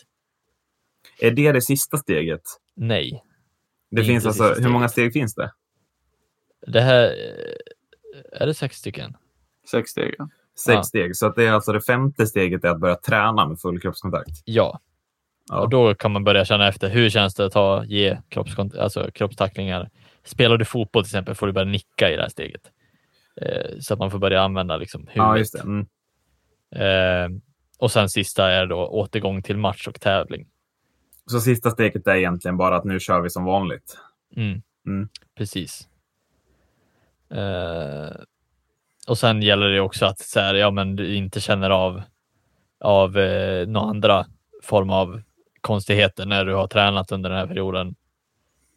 Är 1.20 1.30
det 1.30 1.52
det 1.52 1.62
sista 1.62 1.96
steget? 1.96 2.42
Nej, 2.76 3.22
Det 3.90 4.00
Det 4.00 4.04
finns 4.04 4.26
alltså, 4.26 4.54
hur 4.58 4.68
många 4.68 4.88
steg 4.88 5.12
finns 5.12 5.34
det? 5.34 5.52
det 6.66 6.80
här 6.80 7.04
eh, 7.04 8.42
är 8.42 8.46
det 8.46 8.54
sex 8.54 8.76
stycken. 8.76 9.16
Sex 9.70 9.90
steg, 9.90 10.14
ja. 10.18 10.28
Sex 10.58 10.74
Ja. 10.74 10.82
steg. 10.82 11.16
Så 11.16 11.26
att 11.26 11.34
det 11.36 11.46
är 11.46 11.52
alltså 11.52 11.72
det 11.72 11.80
femte 11.80 12.26
steget 12.26 12.64
är 12.64 12.68
att 12.68 12.80
börja 12.80 12.96
träna 12.96 13.46
med 13.48 13.60
full 13.60 13.80
kroppskontakt. 13.80 14.30
Ja, 14.44 14.80
Ja. 15.50 15.60
och 15.60 15.68
då 15.70 15.94
kan 15.94 16.12
man 16.12 16.24
börja 16.24 16.44
känna 16.44 16.68
efter. 16.68 16.88
Hur 16.90 17.10
känns 17.10 17.34
det 17.34 17.46
att 17.46 17.52
ta, 17.52 17.84
ge 17.84 18.18
kroppskont- 18.30 18.78
alltså 18.78 19.10
kroppstacklingar? 19.14 19.90
Spelar 20.24 20.56
du 20.56 20.64
fotboll 20.64 21.02
till 21.04 21.08
exempel 21.08 21.34
får 21.34 21.46
du 21.46 21.52
börja 21.52 21.68
nicka 21.70 22.10
i 22.10 22.16
det 22.16 22.22
här 22.22 22.28
steget. 22.28 22.62
Eh, 23.40 23.78
så 23.80 23.94
att 23.94 23.98
man 24.00 24.10
får 24.10 24.18
börja 24.18 24.42
använda 24.42 24.76
liksom 24.76 25.00
huvudet. 25.00 25.16
Ja, 25.16 25.38
just 25.38 25.52
det. 25.52 25.60
Mm. 25.60 25.86
Eh, 26.74 27.38
och 27.78 27.90
sen 27.92 28.08
sista 28.08 28.50
är 28.50 28.66
då 28.66 28.86
återgång 28.86 29.42
till 29.42 29.56
match 29.58 29.88
och 29.88 30.00
tävling. 30.00 30.46
Så 31.26 31.40
sista 31.40 31.70
steget 31.70 32.06
är 32.06 32.14
egentligen 32.14 32.56
bara 32.56 32.76
att 32.76 32.84
nu 32.84 33.00
kör 33.00 33.20
vi 33.20 33.30
som 33.30 33.44
vanligt. 33.44 33.96
Mm. 34.36 34.62
Mm. 34.86 35.08
Precis. 35.36 35.88
Eh, 37.30 38.10
och 39.08 39.18
sen 39.18 39.42
gäller 39.42 39.68
det 39.68 39.80
också 39.80 40.06
att 40.06 40.18
så 40.18 40.40
här, 40.40 40.54
ja, 40.54 40.70
men 40.70 40.96
du 40.96 41.14
inte 41.14 41.40
känner 41.40 41.70
av, 41.70 42.02
av 42.80 43.18
eh, 43.18 43.66
några 43.66 43.86
andra 43.86 44.26
form 44.62 44.90
av 44.90 45.22
konstigheter 45.60 46.26
när 46.26 46.44
du 46.44 46.54
har 46.54 46.66
tränat 46.66 47.12
under 47.12 47.30
den 47.30 47.38
här 47.38 47.46
perioden. 47.46 47.94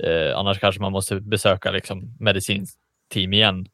Eh, 0.04 0.38
annars 0.38 0.60
kanske 0.60 0.82
man 0.82 0.92
måste 0.92 1.20
besöka 1.20 1.72
liksom, 1.72 2.18
medicinskt 2.20 2.80
team 3.10 3.34
igen. 3.34 3.68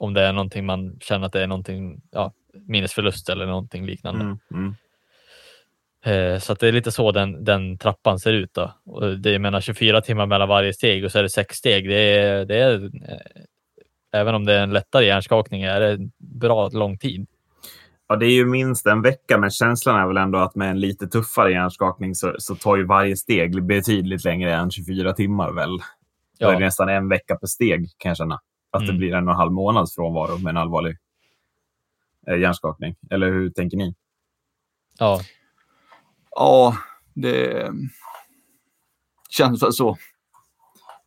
Om 0.00 0.14
det 0.14 0.22
är 0.22 0.32
någonting 0.32 0.66
man 0.66 0.98
känner 1.00 1.26
att 1.26 1.32
det 1.32 1.42
är 1.42 1.46
någonting, 1.46 2.00
ja, 2.10 2.32
minnesförlust 2.54 3.28
eller 3.28 3.46
någonting 3.46 3.86
liknande. 3.86 4.20
Mm. 4.20 4.38
Mm. 4.52 4.74
Eh, 6.04 6.40
Så 6.40 6.52
att 6.52 6.60
det 6.60 6.68
är 6.68 6.72
lite 6.72 6.92
så 6.92 7.12
den, 7.12 7.44
den 7.44 7.78
trappan 7.78 8.18
ser 8.18 8.32
ut. 8.32 8.54
Då. 8.54 8.72
Och 8.84 9.18
det, 9.18 9.30
jag 9.32 9.40
menar 9.40 9.60
24 9.60 10.00
timmar 10.00 10.26
mellan 10.26 10.48
varje 10.48 10.72
steg 10.72 11.04
och 11.04 11.12
så 11.12 11.18
är 11.18 11.22
det 11.22 11.30
sex 11.30 11.56
steg. 11.56 11.88
Det 11.88 11.94
är, 12.18 12.44
det 12.44 12.56
är, 12.56 12.84
eh, 12.84 13.42
även 14.12 14.34
om 14.34 14.44
det 14.44 14.54
är 14.54 14.62
en 14.62 14.72
lättare 14.72 15.04
hjärnskakning 15.06 15.62
är 15.62 15.80
det 15.80 15.92
en 15.92 16.12
bra 16.18 16.68
lång 16.68 16.98
tid. 16.98 17.26
Ja, 18.08 18.16
det 18.16 18.26
är 18.26 18.30
ju 18.32 18.46
minst 18.46 18.86
en 18.86 19.02
vecka, 19.02 19.38
men 19.38 19.50
känslan 19.50 20.00
är 20.00 20.06
väl 20.06 20.16
ändå 20.16 20.38
att 20.38 20.54
med 20.54 20.70
en 20.70 20.80
lite 20.80 21.06
tuffare 21.08 21.52
hjärnskakning 21.52 22.14
så, 22.14 22.34
så 22.38 22.54
tar 22.54 22.76
ju 22.76 22.86
varje 22.86 23.16
steg 23.16 23.64
betydligt 23.64 24.24
längre 24.24 24.54
än 24.54 24.70
24 24.70 25.12
timmar 25.12 25.52
väl. 25.52 25.74
Är 25.74 26.46
det 26.46 26.52
Ja, 26.52 26.58
nästan 26.58 26.88
en 26.88 27.08
vecka 27.08 27.36
per 27.36 27.46
steg 27.46 27.88
kan 27.98 28.10
jag 28.10 28.16
känna. 28.16 28.40
Att 28.70 28.80
det 28.80 28.84
Mm. 28.88 28.98
blir 28.98 29.14
en 29.14 29.28
och 29.28 29.32
en 29.34 29.38
halv 29.38 29.52
månads 29.52 29.94
frånvaro 29.94 30.38
med 30.38 30.50
en 30.50 30.56
allvarlig 30.56 30.96
eh, 32.28 32.36
hjärnskakning. 32.36 32.96
Eller 33.10 33.26
hur 33.32 33.50
tänker 33.50 33.76
ni? 33.76 33.94
ja, 34.98 35.20
Ja, 36.30 36.76
det 37.14 37.68
känns 39.30 39.62
väl 39.62 39.72
så. 39.72 39.96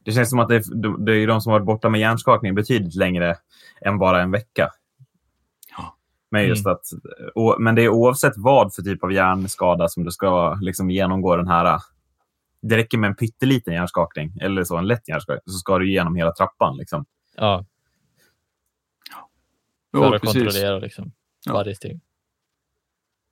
Det 0.03 0.11
känns 0.11 0.29
som 0.29 0.39
att 0.39 0.49
det 0.49 0.55
är, 0.55 1.05
det 1.05 1.15
är 1.17 1.27
de 1.27 1.41
som 1.41 1.51
har 1.51 1.59
varit 1.59 1.65
borta 1.65 1.89
med 1.89 2.01
hjärnskakning 2.01 2.55
betydligt 2.55 2.95
längre 2.95 3.35
än 3.81 3.99
bara 3.99 4.21
en 4.21 4.31
vecka. 4.31 4.69
Ja. 5.77 5.97
Men, 6.29 6.47
just 6.47 6.67
att, 6.67 6.81
och, 7.35 7.55
men 7.59 7.75
det 7.75 7.81
är 7.81 7.89
oavsett 7.89 8.33
vad 8.37 8.73
för 8.73 8.81
typ 8.81 9.03
av 9.03 9.11
hjärnskada 9.13 9.87
som 9.87 10.03
du 10.03 10.11
ska 10.11 10.53
liksom 10.61 10.89
genomgå 10.91 11.35
den 11.35 11.47
här... 11.47 11.79
Det 12.61 12.77
räcker 12.77 12.97
med 12.97 13.07
en 13.07 13.15
pytteliten 13.15 13.73
hjärnskakning, 13.73 14.37
eller 14.41 14.63
så 14.63 14.77
en 14.77 14.87
lätt 14.87 15.07
hjärnskakning, 15.09 15.41
så 15.45 15.57
ska 15.57 15.77
du 15.79 15.89
igenom 15.89 16.15
hela 16.15 16.31
trappan. 16.31 16.77
Liksom. 16.77 17.05
ja, 17.35 17.65
Jo, 19.93 20.01
för 20.01 20.15
att 20.15 20.21
precis. 20.21 20.43
kontrollera 20.43 20.79
liksom, 20.79 21.11
Ja. 21.45 21.53
varje 21.53 21.75
steg. 21.75 21.99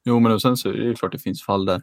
Jo, 0.03 0.19
men 0.19 0.31
och 0.31 0.41
sen 0.41 0.57
så 0.57 0.69
är 0.69 0.73
det 0.73 0.95
klart 0.95 1.11
det 1.11 1.19
finns 1.19 1.43
fall 1.43 1.65
där, 1.65 1.81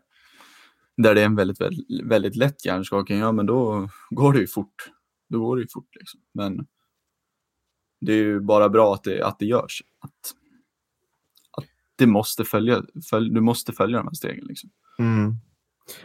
där 0.96 1.14
det 1.14 1.20
är 1.20 1.26
en 1.26 1.36
väldigt, 1.36 1.60
väldigt, 1.60 2.04
väldigt 2.04 2.36
lätt 2.36 2.64
hjärnskakning. 2.64 3.18
Ja, 3.18 3.32
men 3.32 3.46
då 3.46 3.88
går 4.10 4.32
det 4.32 4.38
ju 4.38 4.46
fort. 4.46 4.90
Då 5.28 5.40
går 5.40 5.56
det 5.56 5.62
ju 5.62 5.68
fort 5.68 5.94
liksom. 5.94 6.20
Men 6.34 6.66
det 8.00 8.12
är 8.12 8.16
ju 8.16 8.40
bara 8.40 8.68
bra 8.68 8.94
att 8.94 9.04
det, 9.04 9.22
att 9.22 9.38
det 9.38 9.46
görs. 9.46 9.82
Att, 10.00 10.34
att 11.58 11.64
det 11.96 12.06
måste 12.06 12.44
följa, 12.44 12.82
följ, 13.10 13.34
du 13.34 13.40
måste 13.40 13.72
följa 13.72 13.98
de 13.98 14.06
här 14.06 14.14
stegen 14.14 14.44
liksom. 14.44 14.70
Mm. 14.98 15.34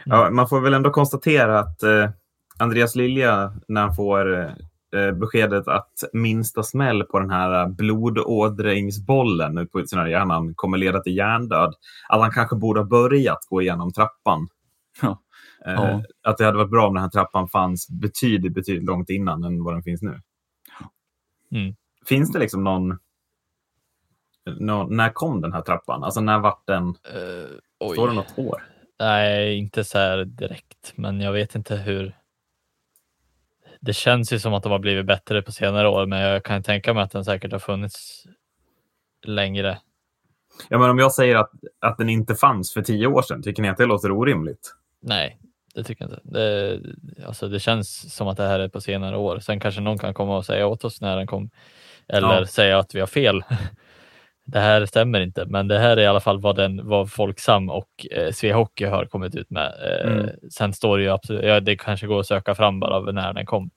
Ja, 0.04 0.30
man 0.30 0.48
får 0.48 0.60
väl 0.60 0.74
ändå 0.74 0.90
konstatera 0.90 1.58
att 1.58 1.82
eh, 1.82 2.10
Andreas 2.58 2.96
Lilja, 2.96 3.54
när 3.68 3.80
han 3.80 3.94
får 3.94 4.38
eh, 4.38 4.50
eh 4.96 5.12
beskedet 5.12 5.68
att 5.68 6.04
minsta 6.12 6.62
smäll 6.62 7.04
på 7.04 7.18
den 7.18 7.30
här 7.30 7.68
blodådringsbollen 7.68 9.68
på 9.68 9.80
utsidan 9.80 10.04
av 10.04 10.10
hjärnan 10.10 10.54
kommer 10.54 10.78
leda 10.78 11.00
till 11.00 11.16
hjärndöd, 11.16 11.74
att 12.08 12.20
han 12.20 12.30
kanske 12.30 12.56
borde 12.56 12.80
ha 12.80 12.84
börjat 12.84 13.46
gå 13.48 13.62
igenom 13.62 13.92
trappan. 13.92 14.48
Ja. 15.02 15.22
Eh, 15.66 15.72
Ja. 15.72 16.02
Att 16.22 16.38
det 16.38 16.44
hade 16.44 16.58
varit 16.58 16.70
bra 16.70 16.86
om 16.86 16.94
den 16.94 17.02
här 17.02 17.10
trappan 17.10 17.48
fanns 17.48 17.88
betydligt, 17.90 18.54
betydligt 18.54 18.84
långt 18.84 19.10
innan 19.10 19.44
än 19.44 19.64
vad 19.64 19.74
den 19.74 19.82
finns 19.82 20.02
nu. 20.02 20.20
Mm. 21.52 21.74
Finns 22.06 22.32
det 22.32 22.38
liksom 22.38 22.64
någon, 22.64 22.98
någon... 24.58 24.96
När 24.96 25.10
kom 25.10 25.40
den 25.40 25.52
här 25.52 25.62
trappan? 25.62 26.04
Alltså 26.04 26.20
när 26.20 26.38
vart 26.38 26.66
den... 26.66 26.94
Oj. 27.80 27.92
Står 27.92 28.08
det 28.08 28.14
något 28.14 28.38
år? 28.38 28.62
Nej, 28.98 29.58
inte 29.58 29.84
så 29.84 29.98
här 29.98 30.24
direkt, 30.24 30.92
men 30.94 31.20
jag 31.20 31.32
vet 31.32 31.54
inte 31.54 31.76
hur. 31.76 32.16
det 33.80 33.92
känns 33.92 34.32
ju 34.32 34.38
som 34.38 34.54
att 34.54 34.62
de 34.62 34.72
har 34.72 34.78
blivit 34.78 35.06
bättre 35.06 35.42
på 35.42 35.52
senare 35.52 35.88
år, 35.88 36.06
men 36.06 36.20
jag 36.20 36.44
kan 36.44 36.62
tänka 36.62 36.94
mig 36.94 37.02
att 37.02 37.10
den 37.10 37.24
säkert 37.24 37.52
har 37.52 37.58
funnits 37.58 38.26
längre. 39.22 39.78
Ja, 40.68 40.78
men 40.78 40.90
om 40.90 40.98
jag 40.98 41.12
säger 41.12 41.36
att, 41.36 41.50
att 41.80 41.98
den 41.98 42.08
inte 42.08 42.34
fanns 42.34 42.72
för 42.72 42.82
tio 42.82 43.06
år 43.06 43.22
sedan, 43.22 43.42
tycker 43.42 43.62
ni 43.62 43.68
att 43.68 43.76
det 43.76 43.86
låter 43.86 44.10
orimligt? 44.12 44.74
Nej, 45.02 45.38
det 45.74 45.84
tycker 45.84 46.04
jag 46.04 46.12
inte. 46.12 46.20
Det, 46.24 46.80
alltså 47.26 47.48
det 47.48 47.60
känns 47.60 48.14
som 48.14 48.28
att 48.28 48.36
det 48.36 48.46
här 48.46 48.60
är 48.60 48.68
på 48.68 48.80
senare 48.80 49.16
år. 49.16 49.38
Sen 49.38 49.60
kanske 49.60 49.80
någon 49.80 49.98
kan 49.98 50.14
komma 50.14 50.36
och 50.36 50.46
säga 50.46 50.66
åt 50.66 50.84
oss 50.84 51.00
när 51.00 51.16
den 51.16 51.26
kom. 51.26 51.50
Eller 52.08 52.38
ja. 52.38 52.46
säga 52.46 52.78
att 52.78 52.94
vi 52.94 53.00
har 53.00 53.06
fel. 53.06 53.42
det 54.44 54.60
här 54.60 54.86
stämmer 54.86 55.20
inte, 55.20 55.46
men 55.46 55.68
det 55.68 55.78
här 55.78 55.96
är 55.96 56.02
i 56.02 56.06
alla 56.06 56.20
fall 56.20 56.40
vad, 56.40 56.56
den, 56.56 56.88
vad 56.88 57.12
Folksam 57.12 57.70
och 57.70 58.06
eh, 58.10 58.32
Svea 58.32 58.56
Hockey 58.56 58.84
har 58.84 59.04
kommit 59.04 59.34
ut 59.34 59.50
med. 59.50 59.74
Eh, 59.84 60.12
mm. 60.12 60.30
Sen 60.50 60.72
står 60.72 60.98
det 60.98 61.04
ju 61.04 61.10
absolut, 61.10 61.44
ja, 61.44 61.60
det 61.60 61.76
kanske 61.76 62.06
går 62.06 62.20
att 62.20 62.26
söka 62.26 62.54
fram 62.54 62.80
bara 62.80 63.12
när 63.12 63.32
den 63.32 63.46
kom. 63.46 63.70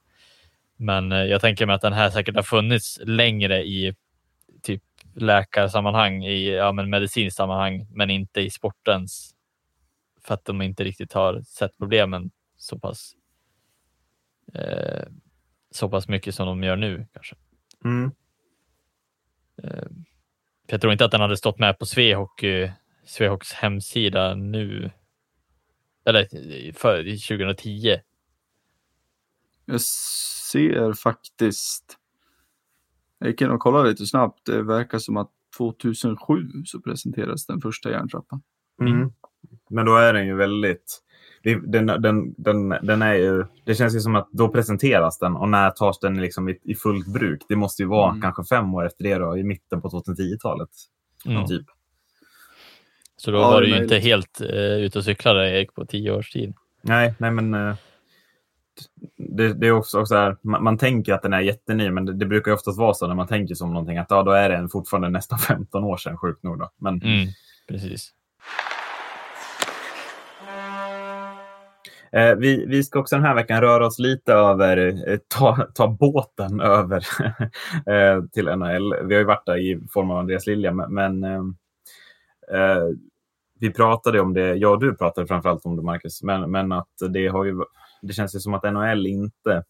Men 0.78 1.12
eh, 1.12 1.24
jag 1.24 1.42
tänker 1.42 1.66
mig 1.66 1.76
att 1.76 1.82
den 1.82 1.94
här 1.94 2.10
säkert 2.10 2.36
har 2.36 2.44
funnits 2.44 3.00
längre 3.04 3.64
i 3.64 3.96
typ 4.64 4.82
läkarsammanhang, 5.16 6.26
i 6.26 6.56
ja, 6.56 6.72
men 6.72 6.90
medicinskt 6.90 7.38
sammanhang, 7.38 7.88
men 7.90 8.10
inte 8.10 8.42
i 8.42 8.50
sportens 8.50 9.35
för 10.26 10.34
att 10.34 10.46
de 10.46 10.62
inte 10.62 10.84
riktigt 10.84 11.14
har 11.14 11.42
sett 11.42 11.78
problemen 11.78 12.32
så 12.58 12.80
pass 12.80 13.16
eh, 14.54 15.08
så 15.72 15.90
pass 15.90 16.08
mycket 16.08 16.36
som 16.36 16.48
de 16.48 16.64
gör 16.64 16.76
nu 16.76 17.08
kanske. 17.14 17.36
Mm. 17.86 18.12
Eh, 19.64 19.88
jag 20.68 20.82
tror 20.82 20.94
inte 20.94 21.06
att 21.06 21.12
den 21.12 21.22
hade 21.22 21.38
stått 21.38 21.60
med 21.60 21.80
på 21.80 21.86
Svehockey, 21.86 22.72
Svehocks 23.06 23.54
hemsida 23.54 24.36
nu. 24.36 24.92
Eller 26.06 26.28
för 26.74 27.04
2010. 27.28 28.00
Jag 29.66 29.82
ser 29.82 30.94
faktiskt. 30.94 31.98
Jag 33.20 33.30
gick 33.30 33.42
in 33.42 33.50
och 33.50 33.60
kollade 33.60 33.90
lite 33.90 34.06
snabbt. 34.06 34.46
Det 34.46 34.64
verkar 34.64 35.00
som 35.00 35.18
att 35.18 35.32
2007 35.58 36.50
så 36.66 36.82
presenterades 36.82 37.46
den 37.46 37.62
första 37.62 37.92
järntrappan. 37.92 38.42
Mm. 38.82 39.14
Men 39.70 39.86
då 39.86 39.98
är 39.98 40.14
den 40.14 40.28
ju 40.28 40.36
väldigt... 40.36 41.02
Den, 41.44 41.86
den, 41.88 42.34
den, 42.38 42.70
den 42.70 43.02
är 43.02 43.14
ju, 43.14 43.46
det 43.66 43.76
känns 43.76 43.96
ju 43.96 44.00
som 44.00 44.16
att 44.16 44.30
då 44.32 44.50
presenteras 44.50 45.20
den 45.20 45.36
och 45.36 45.50
när 45.50 45.70
tas 45.70 46.00
den 46.00 46.22
liksom 46.22 46.50
i, 46.50 46.60
i 46.64 46.76
fullt 46.76 47.08
bruk? 47.08 47.42
Det 47.50 47.56
måste 47.56 47.82
ju 47.82 47.88
vara 47.88 48.10
mm. 48.10 48.22
kanske 48.22 48.44
fem 48.56 48.74
år 48.74 48.86
efter 48.86 49.04
det 49.04 49.16
då, 49.16 49.38
i 49.38 49.44
mitten 49.44 49.82
på 49.82 49.90
2010-talet. 49.90 50.70
Mm. 51.26 51.46
Typ. 51.46 51.66
Så 53.18 53.32
då 53.32 53.38
ja, 53.38 53.50
var 53.50 53.62
du 53.62 53.68
ju 53.68 53.84
inte 53.84 53.98
helt 53.98 54.42
uh, 54.42 54.50
ute 54.58 54.98
och 54.98 55.06
cyklade 55.06 55.50
Erik 55.50 55.74
på 55.74 55.86
tio 55.86 56.12
års 56.12 56.32
tid. 56.32 56.54
Nej, 56.82 57.14
nej 57.18 57.32
men 57.32 57.54
uh, 57.54 57.76
det, 59.18 59.54
det, 59.54 59.68
är 59.68 59.72
också 59.72 60.06
så 60.06 60.16
här, 60.16 60.38
man, 60.42 60.64
man, 60.64 60.78
tänker 60.78 61.14
att 61.14 61.22
den 61.22 61.34
är 61.34 61.42
jätteny, 61.42 61.92
men 61.92 62.06
det, 62.06 62.14
det 62.14 62.26
brukar 62.26 62.52
ju 62.52 62.56
oftast 62.56 62.80
vara 62.80 62.94
så 62.94 63.08
när 63.08 63.16
man 63.16 63.28
tänker 63.28 63.56
som 63.56 63.74
någonting 63.74 63.98
att 63.98 64.10
ja, 64.10 64.24
då 64.24 64.32
är 64.32 64.50
den 64.50 64.70
fortfarande 64.70 65.10
nästan 65.10 65.40
15 65.48 65.84
år 65.84 65.98
sedan, 65.98 66.18
sjukt 66.18 66.44
nog. 66.44 66.60
Då. 66.60 66.72
Men, 66.78 67.02
mm, 67.02 67.28
precis. 67.68 68.12
Eh, 72.16 72.36
vi, 72.36 72.66
vi 72.66 72.84
ska 72.84 73.00
också 73.00 73.16
den 73.16 73.26
här 73.26 73.36
veckan 73.36 73.62
röra 73.62 73.86
oss 73.86 74.00
lite 74.00 74.34
över, 74.34 75.10
eh, 75.10 75.20
ta, 75.28 75.68
ta 75.74 75.88
båten 75.88 76.62
över 76.62 76.98
eh, 77.90 78.24
till 78.34 78.46
NHL. 78.46 78.96
Vi 79.08 79.14
har 79.14 79.20
ju 79.20 79.24
varit 79.24 79.46
där 79.46 79.58
i 79.58 79.88
form 79.94 80.12
av 80.12 80.18
Andreas 80.18 80.48
Lilja, 80.48 80.72
men 80.72 81.24
eh, 81.24 81.42
eh, 82.52 82.84
vi 83.60 83.74
pratade 83.74 84.22
om 84.22 84.34
det, 84.34 84.56
jag 84.56 84.74
och 84.74 84.80
du 84.80 84.96
pratade 84.96 85.28
framförallt 85.28 85.66
om 85.66 85.76
det 85.76 85.84
Marcus, 85.84 86.24
men, 86.24 86.52
men 86.52 86.72
att 86.72 86.90
det 87.10 87.28
har 87.28 87.46
ju, 87.46 87.64
det 88.02 88.14
känns 88.14 88.36
ju 88.36 88.40
som 88.40 88.54
att 88.54 88.74
NHL 88.74 89.08
inte, 89.08 89.64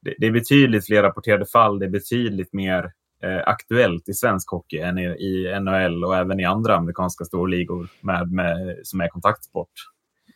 det, 0.00 0.14
det 0.18 0.26
är 0.26 0.32
betydligt 0.32 0.86
fler 0.86 1.02
rapporterade 1.02 1.46
fall, 1.46 1.78
det 1.78 1.86
är 1.86 1.90
betydligt 1.90 2.52
mer 2.52 2.92
eh, 3.22 3.42
aktuellt 3.46 4.08
i 4.08 4.14
svensk 4.14 4.50
hockey 4.50 4.78
än 4.78 4.98
i, 4.98 5.04
i 5.04 5.60
NHL 5.60 6.04
och 6.04 6.16
även 6.16 6.40
i 6.40 6.44
andra 6.44 6.76
amerikanska 6.76 7.24
storligor 7.24 7.88
med, 8.00 8.32
med, 8.32 8.80
som 8.82 9.00
är 9.00 9.08
kontaktsport. 9.08 9.72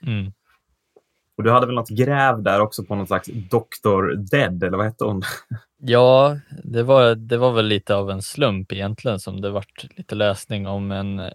Mm. 0.07 0.33
Och 1.43 1.47
du 1.47 1.53
hade 1.53 1.67
väl 1.67 1.75
något 1.75 1.89
gräv 1.89 2.43
där 2.43 2.61
också 2.61 2.85
på 2.85 2.95
något 2.95 3.09
slags 3.09 3.29
Dr. 3.29 4.15
Dead, 4.31 4.63
eller 4.63 4.77
vad 4.77 4.87
hette 4.87 5.05
hon? 5.05 5.23
Ja, 5.79 6.39
det 6.65 6.83
var, 6.83 7.15
det 7.15 7.37
var 7.37 7.53
väl 7.53 7.67
lite 7.67 7.95
av 7.95 8.11
en 8.11 8.23
slump 8.23 8.73
egentligen 8.73 9.21
som 9.21 9.41
det 9.41 9.51
vart 9.51 9.85
lite 9.97 10.15
läsning 10.15 10.67
om 10.67 10.91
en 10.93 11.19
eh, 11.19 11.31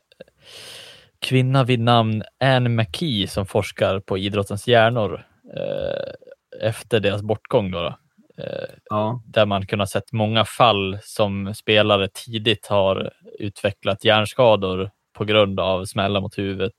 kvinna 1.19 1.63
vid 1.63 1.79
namn 1.79 2.23
Anne 2.39 2.69
McKee 2.69 3.27
som 3.27 3.45
forskar 3.45 3.99
på 3.99 4.17
idrottens 4.17 4.67
hjärnor 4.67 5.25
eh, 5.55 6.67
efter 6.67 6.99
deras 6.99 7.21
bortgång. 7.21 7.71
Då, 7.71 7.81
då. 7.81 7.97
Eh, 8.43 8.69
ja. 8.89 9.21
Där 9.25 9.45
man 9.45 9.65
kunnat 9.65 9.89
sett 9.89 10.11
många 10.11 10.45
fall 10.45 10.99
som 11.03 11.53
spelare 11.53 12.07
tidigt 12.07 12.67
har 12.67 13.11
utvecklat 13.39 14.03
hjärnskador 14.03 14.91
på 15.13 15.25
grund 15.25 15.59
av 15.59 15.85
smällar 15.85 16.21
mot 16.21 16.37
huvudet, 16.37 16.75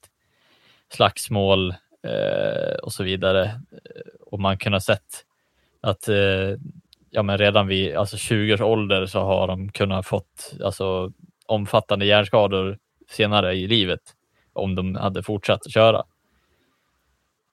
slagsmål, 0.92 1.74
Eh, 2.08 2.74
och 2.82 2.92
så 2.92 3.04
vidare. 3.04 3.44
Eh, 3.44 4.10
och 4.20 4.40
man 4.40 4.58
kunde 4.58 4.76
ha 4.76 4.80
sett 4.80 5.24
att 5.80 6.08
eh, 6.08 6.56
ja, 7.10 7.22
men 7.22 7.38
redan 7.38 7.66
vid 7.66 7.96
alltså 7.96 8.16
20 8.16 8.54
års 8.54 8.60
ålder 8.60 9.06
så 9.06 9.20
har 9.20 9.46
de 9.46 9.72
kunnat 9.72 10.06
fått 10.06 10.52
alltså, 10.64 11.12
omfattande 11.46 12.06
hjärnskador 12.06 12.78
senare 13.10 13.54
i 13.54 13.66
livet 13.66 14.00
om 14.52 14.74
de 14.74 14.94
hade 14.94 15.22
fortsatt 15.22 15.66
att 15.66 15.72
köra. 15.72 16.04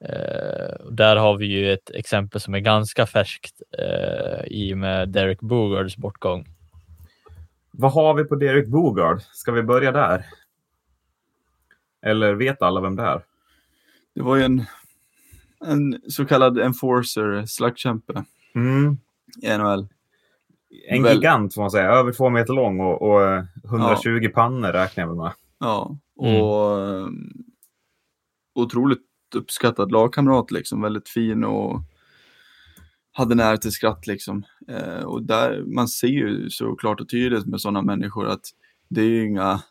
Eh, 0.05 0.85
där 0.91 1.15
har 1.15 1.37
vi 1.37 1.45
ju 1.45 1.73
ett 1.73 1.89
exempel 1.89 2.41
som 2.41 2.53
är 2.53 2.59
ganska 2.59 3.05
färskt 3.05 3.61
eh, 3.79 4.45
i 4.45 4.73
och 4.73 4.77
med 4.77 5.09
Derek 5.09 5.39
Bogards 5.39 5.97
bortgång. 5.97 6.45
Vad 7.71 7.91
har 7.91 8.13
vi 8.13 8.23
på 8.23 8.35
Derek 8.35 8.67
Bogard? 8.67 9.21
Ska 9.21 9.51
vi 9.51 9.63
börja 9.63 9.91
där? 9.91 10.25
Eller 12.01 12.33
vet 12.33 12.61
alla 12.61 12.81
vem 12.81 12.95
det 12.95 13.03
är? 13.03 13.21
Det 14.15 14.21
var 14.21 14.35
ju 14.35 14.43
en, 14.43 14.65
en 15.65 16.01
så 16.09 16.25
kallad 16.25 16.59
enforcer, 16.59 17.45
slagskämpe 17.45 18.25
mm. 18.55 18.97
i 19.41 19.57
NHL. 19.57 19.87
En 20.89 21.03
väl... 21.03 21.15
gigant 21.15 21.53
får 21.53 21.61
man 21.61 21.71
säga, 21.71 21.91
över 21.91 22.11
två 22.11 22.29
meter 22.29 22.53
lång 22.53 22.79
och, 22.79 23.01
och 23.01 23.43
120 23.65 24.19
ja. 24.21 24.29
pannor 24.29 24.71
räknar 24.71 25.03
jag 25.03 25.07
väl 25.07 25.17
med. 25.17 25.33
Ja, 25.59 25.97
och 26.15 26.79
mm. 26.79 27.33
otroligt 28.55 28.99
uppskattad 29.35 29.91
lagkamrat 29.91 30.51
liksom, 30.51 30.81
väldigt 30.81 31.09
fin 31.09 31.43
och 31.43 31.81
hade 33.11 33.35
nära 33.35 33.57
till 33.57 33.71
skratt 33.71 34.07
liksom. 34.07 34.43
Eh, 34.67 35.03
och 35.03 35.23
där, 35.23 35.63
man 35.75 35.87
ser 35.87 36.07
ju 36.07 36.49
så 36.49 36.75
klart 36.75 37.01
och 37.01 37.09
tydligt 37.09 37.45
med 37.45 37.61
sådana 37.61 37.81
människor 37.81 38.27
att 38.27 38.45
det 38.89 39.01
är 39.01 39.05
ju 39.05 39.25
inga, 39.25 39.61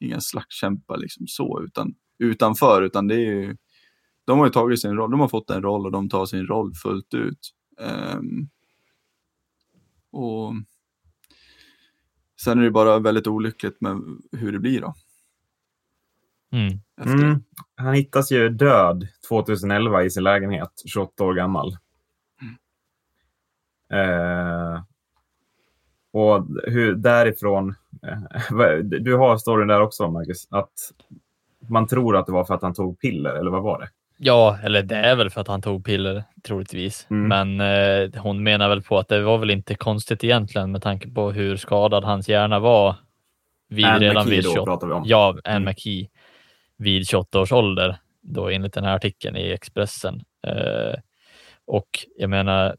inga 0.00 0.20
slagskämpar 0.20 0.96
liksom 0.96 1.26
så, 1.26 1.62
utan 1.64 1.94
utanför, 2.18 2.82
utan 2.82 3.08
det 3.08 3.14
är 3.14 3.18
ju 3.18 3.56
de 4.28 4.38
har 4.38 4.46
ju 4.46 4.52
tagit 4.52 4.80
sin 4.80 4.96
roll, 4.96 5.10
de 5.10 5.20
har 5.20 5.28
fått 5.28 5.50
en 5.50 5.62
roll 5.62 5.86
och 5.86 5.92
de 5.92 6.08
tar 6.08 6.26
sin 6.26 6.46
roll 6.46 6.74
fullt 6.74 7.14
ut. 7.14 7.54
Um, 8.16 8.48
och 10.10 10.52
Sen 12.40 12.58
är 12.58 12.62
det 12.62 12.70
bara 12.70 12.98
väldigt 12.98 13.26
olyckligt 13.26 13.80
med 13.80 14.02
hur 14.32 14.52
det 14.52 14.58
blir 14.58 14.80
då. 14.80 14.94
Mm. 16.52 16.78
Mm. 17.20 17.42
Han 17.76 17.94
hittas 17.94 18.32
ju 18.32 18.48
död 18.48 19.08
2011 19.28 20.04
i 20.04 20.10
sin 20.10 20.22
lägenhet, 20.22 20.72
28 20.86 21.24
år 21.24 21.34
gammal. 21.34 21.76
Mm. 22.42 22.54
Eh, 23.90 24.82
och 26.12 26.46
hur, 26.64 26.94
därifrån, 26.94 27.74
eh, 28.02 28.76
du 28.78 29.16
har 29.16 29.38
storyn 29.38 29.68
där 29.68 29.80
också 29.80 30.10
Marcus, 30.10 30.48
att 30.50 30.72
man 31.68 31.86
tror 31.86 32.16
att 32.16 32.26
det 32.26 32.32
var 32.32 32.44
för 32.44 32.54
att 32.54 32.62
han 32.62 32.74
tog 32.74 33.00
piller, 33.00 33.34
eller 33.34 33.50
vad 33.50 33.62
var 33.62 33.80
det? 33.80 33.88
Ja, 34.20 34.58
eller 34.62 34.82
det 34.82 34.96
är 34.96 35.16
väl 35.16 35.30
för 35.30 35.40
att 35.40 35.48
han 35.48 35.62
tog 35.62 35.84
piller 35.84 36.24
troligtvis. 36.42 37.06
Mm. 37.10 37.28
Men 37.28 37.60
eh, 37.60 38.22
hon 38.22 38.42
menar 38.42 38.68
väl 38.68 38.82
på 38.82 38.98
att 38.98 39.08
det 39.08 39.22
var 39.22 39.38
väl 39.38 39.50
inte 39.50 39.74
konstigt 39.74 40.24
egentligen 40.24 40.72
med 40.72 40.82
tanke 40.82 41.10
på 41.10 41.32
hur 41.32 41.56
skadad 41.56 42.04
hans 42.04 42.28
hjärna 42.28 42.58
var. 42.58 42.96
Vid, 43.68 43.84
Anne 43.84 43.98
redan 43.98 44.26
McKee 44.26 44.36
vid 44.36 44.44
28, 44.44 44.60
då 44.60 44.64
pratar 44.64 44.86
vi 44.86 44.92
om. 44.92 45.02
Ja, 45.06 45.36
Anne 45.44 45.56
mm. 45.56 45.64
McKee 45.64 46.08
vid 46.76 47.08
28 47.08 47.40
års 47.40 47.52
ålder, 47.52 47.96
då 48.20 48.48
enligt 48.48 48.72
den 48.72 48.84
här 48.84 48.96
artikeln 48.96 49.36
i 49.36 49.50
Expressen. 49.50 50.22
Eh, 50.46 50.94
och 51.66 51.88
jag 52.16 52.30
menar, 52.30 52.76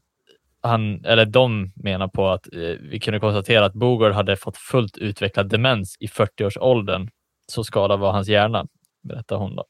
han, 0.62 1.06
eller 1.06 1.26
de 1.26 1.72
menar 1.76 2.08
på 2.08 2.30
att 2.30 2.54
eh, 2.54 2.76
vi 2.80 3.00
kunde 3.00 3.20
konstatera 3.20 3.66
att 3.66 3.74
Bogard 3.74 4.14
hade 4.14 4.38
fått 4.38 4.58
fullt 4.58 4.98
utvecklad 4.98 5.50
demens 5.50 5.98
i 6.00 6.08
40-årsåldern. 6.08 7.10
Så 7.48 7.64
skadad 7.64 8.00
var 8.00 8.12
hans 8.12 8.28
hjärna, 8.28 8.68
berättar 9.02 9.36
hon. 9.36 9.56
Då. 9.56 9.66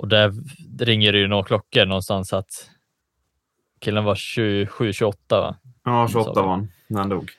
Och 0.00 0.08
där 0.08 0.32
ringer 0.78 1.12
det 1.12 1.18
ju 1.18 1.28
några 1.28 1.44
klockor 1.44 1.86
någonstans 1.86 2.32
att 2.32 2.70
killen 3.80 4.04
var 4.04 4.14
27-28 4.14 5.14
va? 5.30 5.56
Ja, 5.84 6.08
28 6.08 6.42
var 6.42 6.50
han 6.50 6.68
när 6.86 7.00
han 7.00 7.08
dog. 7.08 7.30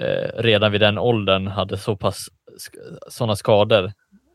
Eh, 0.00 0.42
redan 0.42 0.72
vid 0.72 0.80
den 0.80 0.98
åldern 0.98 1.46
hade 1.46 1.78
så 1.78 1.96
pass 1.96 2.28
sådana 3.08 3.36
skador. 3.36 3.92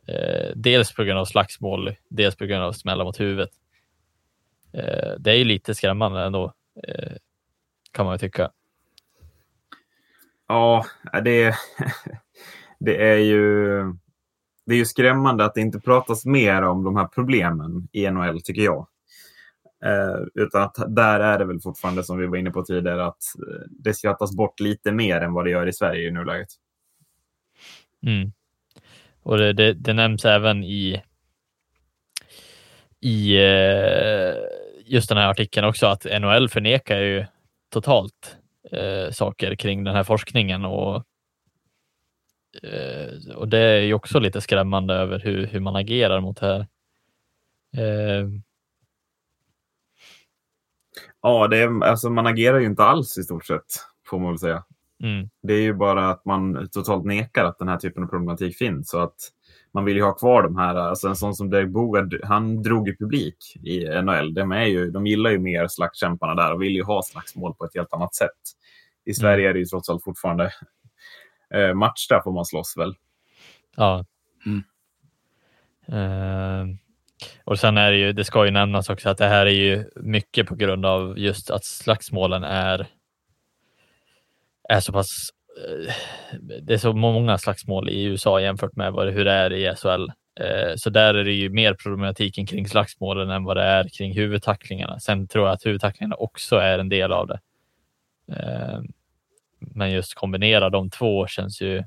Eh, 0.08 0.52
dels 0.56 0.94
på 0.94 1.04
grund 1.04 1.20
av 1.20 1.26
slagsmål, 1.26 1.96
dels 2.10 2.36
på 2.36 2.46
grund 2.46 2.64
av 2.64 2.72
smällar 2.72 3.06
mot 3.06 3.20
huvudet. 3.20 3.50
eh, 4.74 5.14
det 5.20 5.32
är 5.32 5.36
ju 5.36 5.44
lite 5.44 5.76
skrämmande 5.76 6.22
ändå, 6.22 6.54
eh, 6.88 7.14
kan 7.92 8.06
man 8.06 8.16
ju 8.16 8.20
tycka. 8.20 8.52
Ja, 10.48 10.86
det, 11.24 11.56
det 12.80 13.12
är 13.12 13.18
ju 13.18 13.84
det 14.68 14.74
är 14.74 14.78
ju 14.78 14.86
skrämmande 14.86 15.46
att 15.46 15.54
det 15.54 15.62
inte 15.62 15.80
pratas 15.80 16.26
mer 16.26 16.62
om 16.62 16.84
de 16.84 16.96
här 16.96 17.06
problemen 17.06 17.88
i 17.92 18.10
NHL, 18.10 18.42
tycker 18.42 18.62
jag. 18.62 18.88
Eh, 19.86 20.44
utan 20.44 20.62
att 20.62 20.76
där 20.88 21.20
är 21.20 21.40
det 21.40 21.46
väl 21.46 21.60
fortfarande, 21.60 22.04
som 22.04 22.18
vi 22.18 22.28
var 22.28 22.38
inne 22.38 22.52
på 22.52 22.64
tidigare, 22.64 23.06
att 23.06 23.24
eh, 23.48 23.66
det 23.70 23.94
skrattas 23.94 24.36
bort 24.36 24.60
lite 24.60 24.92
mer 24.92 25.22
än 25.22 25.34
vad 25.34 25.46
det 25.46 25.52
gör 25.52 25.68
i 25.68 25.74
Sverige 25.74 26.08
i 26.08 26.12
nuläget. 26.12 26.48
Mm. 28.06 28.32
Och 29.24 29.38
det, 29.38 29.54
det, 29.54 29.74
det, 29.74 29.94
nämns 29.94 30.26
även 30.26 30.64
i, 30.64 31.02
i 33.00 33.36
eh, 33.36 34.36
just 34.86 35.10
den 35.10 35.18
här 35.18 35.30
artikeln 35.30 35.68
också 35.68 35.86
att 35.86 36.06
NHL 36.22 36.50
förnekar 36.50 37.00
ju 37.00 37.26
totalt 37.70 38.38
eh, 38.72 39.12
saker 39.12 39.56
kring 39.56 39.84
den 39.84 39.96
här 39.96 40.04
forskningen 40.04 40.66
och, 40.66 41.04
eh, 42.64 43.36
och 43.36 43.48
det 43.48 43.60
är 43.60 43.82
ju 43.82 43.94
också 43.94 44.20
lite 44.20 44.42
skrämmande 44.42 44.94
över 44.94 45.20
hur, 45.20 45.48
hur 45.48 45.60
man 45.60 45.76
agerar 45.76 46.22
mot 46.22 46.40
det 46.40 46.46
här. 46.46 46.68
Eh, 47.78 48.28
Ja, 51.22 51.48
det 51.48 51.58
är, 51.58 51.84
alltså 51.84 52.10
man 52.10 52.28
agerar 52.28 52.60
ju 52.60 52.66
inte 52.66 52.84
alls 52.84 53.18
i 53.18 53.24
stort 53.24 53.46
sett, 53.46 53.66
får 54.10 54.20
man 54.20 54.30
väl 54.30 54.40
säga. 54.40 54.64
Mm. 55.04 55.30
Det 55.44 55.54
är 55.54 55.62
ju 55.62 55.74
bara 55.74 56.10
att 56.10 56.26
man 56.26 56.70
totalt 56.72 57.06
nekar 57.06 57.46
att 57.46 57.60
den 57.60 57.68
här 57.68 57.78
typen 57.78 58.04
av 58.04 58.08
problematik 58.08 58.58
finns. 58.58 58.90
Så 58.90 59.00
att 59.00 59.16
man 59.74 59.86
vill 59.86 59.98
ju 59.98 60.04
ha 60.04 60.14
kvar 60.14 60.44
de 60.44 60.58
här, 60.58 60.76
alltså 60.76 61.08
en 61.08 61.16
sån 61.16 61.36
som 61.36 61.50
Derek 61.50 61.70
Bogard, 61.70 62.20
han 62.24 62.62
drog 62.62 62.88
ju 62.88 62.98
publik 62.98 63.38
i 63.64 64.02
NHL. 64.02 64.34
De, 64.34 64.52
är 64.52 64.66
ju, 64.66 64.92
de 64.92 65.08
gillar 65.08 65.30
ju 65.30 65.40
mer 65.40 65.68
slagskämparna 65.68 66.36
där 66.36 66.54
och 66.54 66.62
vill 66.62 66.76
ju 66.76 66.84
ha 66.84 67.04
slagsmål 67.04 67.54
på 67.54 67.66
ett 67.66 67.76
helt 67.76 67.94
annat 67.94 68.16
sätt. 68.16 68.30
I 69.06 69.14
Sverige 69.14 69.46
mm. 69.46 69.50
är 69.50 69.54
det 69.54 69.60
ju 69.60 69.66
trots 69.66 69.90
allt 69.90 70.04
fortfarande 70.04 70.52
eh, 71.54 71.74
matchstraff 71.74 72.28
om 72.28 72.34
man 72.34 72.46
slåss 72.46 72.78
väl. 72.78 72.94
Ja. 73.76 74.06
Mm. 74.46 74.64
Uh, 75.92 76.76
och 77.44 77.60
sen 77.60 77.78
är 77.78 77.92
det 77.92 77.98
ju, 77.98 78.14
det 78.14 78.24
ska 78.24 78.46
ju 78.46 78.52
nämnas 78.52 78.90
också 78.90 79.10
att 79.10 79.18
det 79.18 79.28
här 79.28 79.46
är 79.46 79.52
ju 79.52 79.90
mycket 79.96 80.48
på 80.48 80.56
grund 80.56 80.86
av 80.86 81.20
just 81.20 81.52
att 81.52 81.66
slagsmålen 81.66 82.44
är, 82.44 82.88
är 84.70 84.80
så 84.80 84.94
pass 84.94 85.08
eh, 85.58 85.94
det 86.62 86.74
är 86.74 86.78
så 86.78 86.94
många 86.94 87.38
slagsmål 87.38 87.90
i 87.90 88.04
USA 88.04 88.42
jämfört 88.42 88.76
med 88.76 88.94
vad, 88.94 89.10
hur 89.10 89.26
det 89.26 89.32
är 89.32 89.54
i 89.54 89.76
SHL. 89.76 90.08
Eh, 90.40 90.74
så 90.76 90.90
där 90.90 91.14
är 91.14 91.24
det 91.24 91.34
ju 91.34 91.50
mer 91.50 91.74
problematiken 91.74 92.46
kring 92.46 92.68
slagsmålen 92.68 93.30
än 93.30 93.44
vad 93.44 93.58
det 93.58 93.64
är 93.64 93.90
kring 93.98 94.14
huvudtacklingarna. 94.14 95.00
Sen 95.00 95.28
tror 95.28 95.46
jag 95.46 95.54
att 95.54 95.66
huvudtacklingarna 95.66 96.16
också 96.16 96.56
är 96.56 96.80
en 96.80 96.90
del 96.90 97.12
av 97.12 97.28
det. 97.28 97.40
Men 99.60 99.92
just 99.92 100.14
kombinera 100.14 100.70
de 100.70 100.90
två 100.90 101.28
känns 101.28 101.62
ju, 101.62 101.84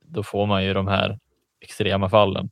då 0.00 0.22
får 0.22 0.46
man 0.46 0.64
ju 0.64 0.74
de 0.74 0.88
här 0.88 1.18
extrema 1.60 2.08
fallen. 2.08 2.50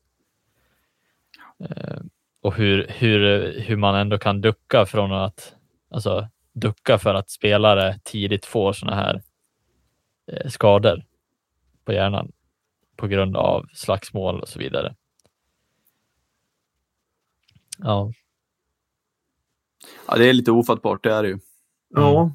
Eh, 1.59 2.01
och 2.41 2.55
hur, 2.55 2.87
hur, 2.89 3.53
hur 3.61 3.77
man 3.77 3.95
ändå 3.95 4.19
kan 4.19 4.41
ducka 4.41 4.87
från 4.87 5.13
att 5.13 5.55
alltså, 5.91 6.29
ducka 6.53 6.99
för 6.99 7.15
att 7.15 7.31
spelare 7.31 7.99
tidigt 8.05 8.47
får 8.47 8.73
sådana 8.73 8.97
här 8.97 9.23
eh, 10.27 10.49
skador 10.51 11.05
på 11.85 11.93
hjärnan 11.93 12.33
på 12.97 13.07
grund 13.07 13.37
av 13.37 13.67
slagsmål 13.73 14.41
och 14.41 14.49
så 14.49 14.59
vidare. 14.59 14.95
Ja. 17.79 18.13
Ja, 20.09 20.17
det 20.17 20.29
är 20.29 20.33
lite 20.33 20.51
ofattbart, 20.51 21.03
det 21.03 21.13
är 21.13 21.23
det 21.23 21.29
ju. 21.29 21.39
Ja. 21.89 22.35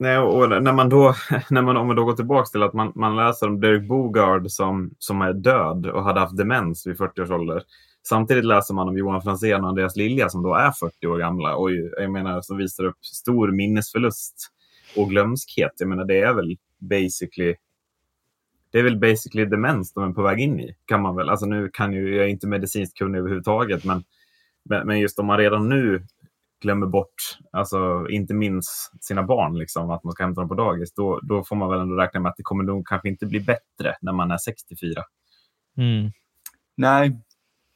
Nej, 0.00 0.18
och 0.18 0.48
när 0.48 0.72
man 0.72 0.88
då, 0.88 1.14
när 1.50 1.62
man, 1.62 1.76
om 1.76 1.86
man 1.86 1.96
då 1.96 2.04
går 2.04 2.12
tillbaka 2.12 2.46
till 2.46 2.62
att 2.62 2.72
man, 2.72 2.92
man 2.94 3.16
läser 3.16 3.46
om 3.46 3.60
Derek 3.60 3.88
Bogard 3.88 4.50
som, 4.50 4.90
som 4.98 5.22
är 5.22 5.32
död 5.32 5.86
och 5.86 6.04
hade 6.04 6.20
haft 6.20 6.36
demens 6.36 6.86
vid 6.86 6.96
40 6.96 7.22
års 7.22 7.30
ålder. 7.30 7.62
Samtidigt 8.08 8.44
läser 8.44 8.74
man 8.74 8.88
om 8.88 8.98
Johan 8.98 9.22
Franzén 9.22 9.62
och 9.62 9.68
Andreas 9.68 9.96
Lilja 9.96 10.28
som 10.28 10.42
då 10.42 10.54
är 10.54 10.70
40 10.70 11.06
år 11.06 11.18
gamla 11.18 11.56
och 11.56 11.70
jag 11.72 12.10
menar, 12.10 12.40
som 12.40 12.56
visar 12.56 12.84
upp 12.84 13.04
stor 13.04 13.50
minnesförlust 13.52 14.48
och 14.96 15.10
glömskhet. 15.10 15.72
Jag 15.78 15.88
menar, 15.88 16.04
det 16.04 16.20
är 16.20 16.34
väl 16.34 16.56
basically 16.78 17.54
det 18.70 18.78
är 18.78 18.82
väl 18.82 18.98
basically 18.98 19.44
demens 19.44 19.92
de 19.92 20.10
är 20.10 20.12
på 20.12 20.22
väg 20.22 20.40
in 20.40 20.60
i. 20.60 20.74
Kan 20.84 21.02
man 21.02 21.16
väl. 21.16 21.28
Alltså 21.28 21.46
nu 21.46 21.70
kan 21.72 21.92
ju, 21.92 22.16
jag 22.16 22.24
är 22.24 22.28
inte 22.28 22.46
medicinskt 22.46 22.98
kunnig 22.98 23.18
överhuvudtaget, 23.18 23.84
men, 23.84 24.04
men 24.84 25.00
just 25.00 25.18
om 25.18 25.26
man 25.26 25.38
redan 25.38 25.68
nu 25.68 26.06
glömmer 26.60 26.86
bort, 26.86 27.38
alltså 27.52 28.06
inte 28.10 28.34
minns 28.34 28.90
sina 29.00 29.22
barn, 29.22 29.58
liksom, 29.58 29.90
att 29.90 30.04
man 30.04 30.12
ska 30.12 30.24
hämta 30.24 30.40
dem 30.40 30.48
på 30.48 30.54
dagis, 30.54 30.94
då, 30.94 31.20
då 31.22 31.44
får 31.44 31.56
man 31.56 31.70
väl 31.70 31.80
ändå 31.80 31.94
räkna 31.94 32.20
med 32.20 32.30
att 32.30 32.36
det 32.36 32.42
kommer 32.42 32.64
nog 32.64 32.86
kanske 32.86 33.08
inte 33.08 33.26
bli 33.26 33.40
bättre 33.40 33.96
när 34.00 34.12
man 34.12 34.30
är 34.30 34.38
64. 34.38 35.04
Mm. 35.76 36.12
Nej, 36.76 37.20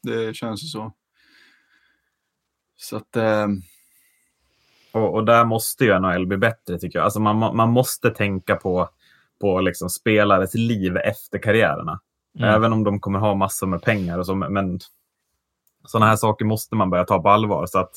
det 0.03 0.37
känns 0.37 0.65
ju 0.65 0.67
så. 0.67 0.93
Så 2.77 2.97
att... 2.97 3.17
Eh... 3.17 3.47
Och, 4.93 5.15
och, 5.15 5.25
där 5.25 5.45
måste 5.45 5.85
ju 5.85 5.99
NHL 5.99 6.27
bli 6.27 6.37
bättre, 6.37 6.79
tycker 6.79 6.99
jag. 6.99 7.05
Alltså 7.05 7.21
man, 7.21 7.57
man 7.57 7.71
måste 7.71 8.11
tänka 8.11 8.57
på, 8.57 8.89
på 9.41 9.61
liksom 9.61 9.91
spelares 9.91 10.55
liv 10.55 10.97
efter 10.97 11.39
karriärerna. 11.39 12.01
Mm. 12.39 12.55
Även 12.55 12.73
om 12.73 12.85
de 12.85 13.01
kommer 13.01 13.19
ha 13.19 13.35
massor 13.35 13.67
med 13.67 13.83
pengar 13.83 14.19
och 14.19 14.27
så, 14.27 14.35
men 14.35 14.81
sådana 15.85 16.07
här 16.07 16.17
saker 16.17 16.45
måste 16.45 16.77
man 16.77 16.91
börja 16.91 17.05
ta 17.05 17.23
på 17.23 17.29
allvar. 17.29 17.67
Så 17.67 17.79
att 17.79 17.91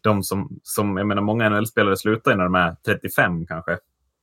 de 0.00 0.22
som, 0.22 0.60
som 0.62 0.96
jag 0.96 1.06
menar, 1.06 1.22
många 1.22 1.48
NHL-spelare 1.48 1.96
slutar 1.96 2.36
när 2.36 2.44
de 2.44 2.54
är 2.54 2.76
35 2.86 3.46
kanske. 3.46 3.78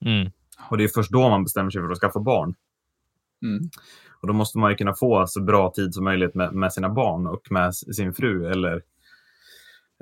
Mm. 0.05 0.31
Och 0.69 0.77
det 0.77 0.83
är 0.83 0.87
först 0.87 1.11
då 1.11 1.29
man 1.29 1.43
bestämmer 1.43 1.69
sig 1.69 1.81
för 1.81 1.91
att 1.91 1.99
skaffa 1.99 2.19
barn. 2.19 2.55
Mm. 3.41 3.69
Och 4.21 4.27
då 4.27 4.33
måste 4.33 4.57
man 4.57 4.71
ju 4.71 4.77
kunna 4.77 4.93
få 4.93 5.27
så 5.27 5.41
bra 5.41 5.71
tid 5.71 5.93
som 5.93 6.03
möjligt 6.03 6.35
med, 6.35 6.53
med 6.53 6.73
sina 6.73 6.89
barn 6.89 7.27
och 7.27 7.51
med 7.51 7.75
sin 7.75 8.13
fru 8.13 8.51
eller 8.51 8.81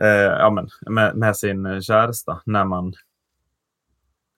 eh, 0.02 0.32
ja, 0.40 0.50
men, 0.50 0.70
med, 0.94 1.16
med, 1.16 1.38
sin 1.38 1.82
käresta 1.82 2.42
när 2.46 2.66
man 2.66 2.94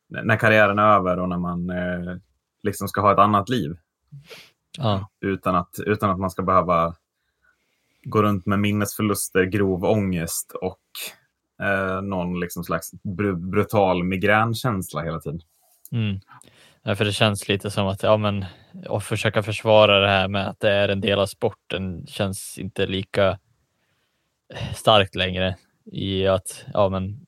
när 0.07 0.37
karriären 0.37 0.79
är 0.79 0.95
över 0.95 1.19
och 1.19 1.29
när 1.29 1.37
man 1.37 1.69
eh, 1.69 2.17
liksom 2.63 2.87
ska 2.87 3.01
ha 3.01 3.11
ett 3.13 3.19
annat 3.19 3.49
liv. 3.49 3.77
Ja. 4.77 5.09
Utan, 5.21 5.55
att, 5.55 5.79
utan 5.85 6.09
att 6.09 6.19
man 6.19 6.29
ska 6.29 6.43
behöva 6.43 6.95
gå 8.03 8.23
runt 8.23 8.45
med 8.45 8.59
minnesförluster, 8.59 9.43
grov 9.43 9.85
ångest 9.85 10.51
och 10.61 10.79
eh, 11.65 12.01
någon 12.01 12.39
liksom 12.39 12.63
slags 12.63 12.91
br 13.03 13.31
brutal 13.31 14.03
migränkänsla 14.03 15.01
hela 15.01 15.19
tiden. 15.19 15.41
Mm. 15.91 16.19
Ja, 16.83 16.95
för 16.95 17.05
det 17.05 17.11
känns 17.11 17.47
lite 17.47 17.71
som 17.71 17.87
att 17.87 18.03
ja, 18.03 18.17
men, 18.17 18.45
att 18.89 19.03
försöka 19.03 19.43
försvara 19.43 19.99
det 19.99 20.07
här 20.07 20.27
med 20.27 20.47
att 20.47 20.59
det 20.59 20.71
är 20.71 20.89
en 20.89 21.01
del 21.01 21.19
av 21.19 21.25
sporten 21.25 22.07
känns 22.07 22.57
inte 22.57 22.85
lika 22.85 23.39
starkt 24.75 25.15
längre 25.15 25.55
i 25.91 26.27
att 26.27 26.65
ja, 26.73 26.89
men, 26.89 27.25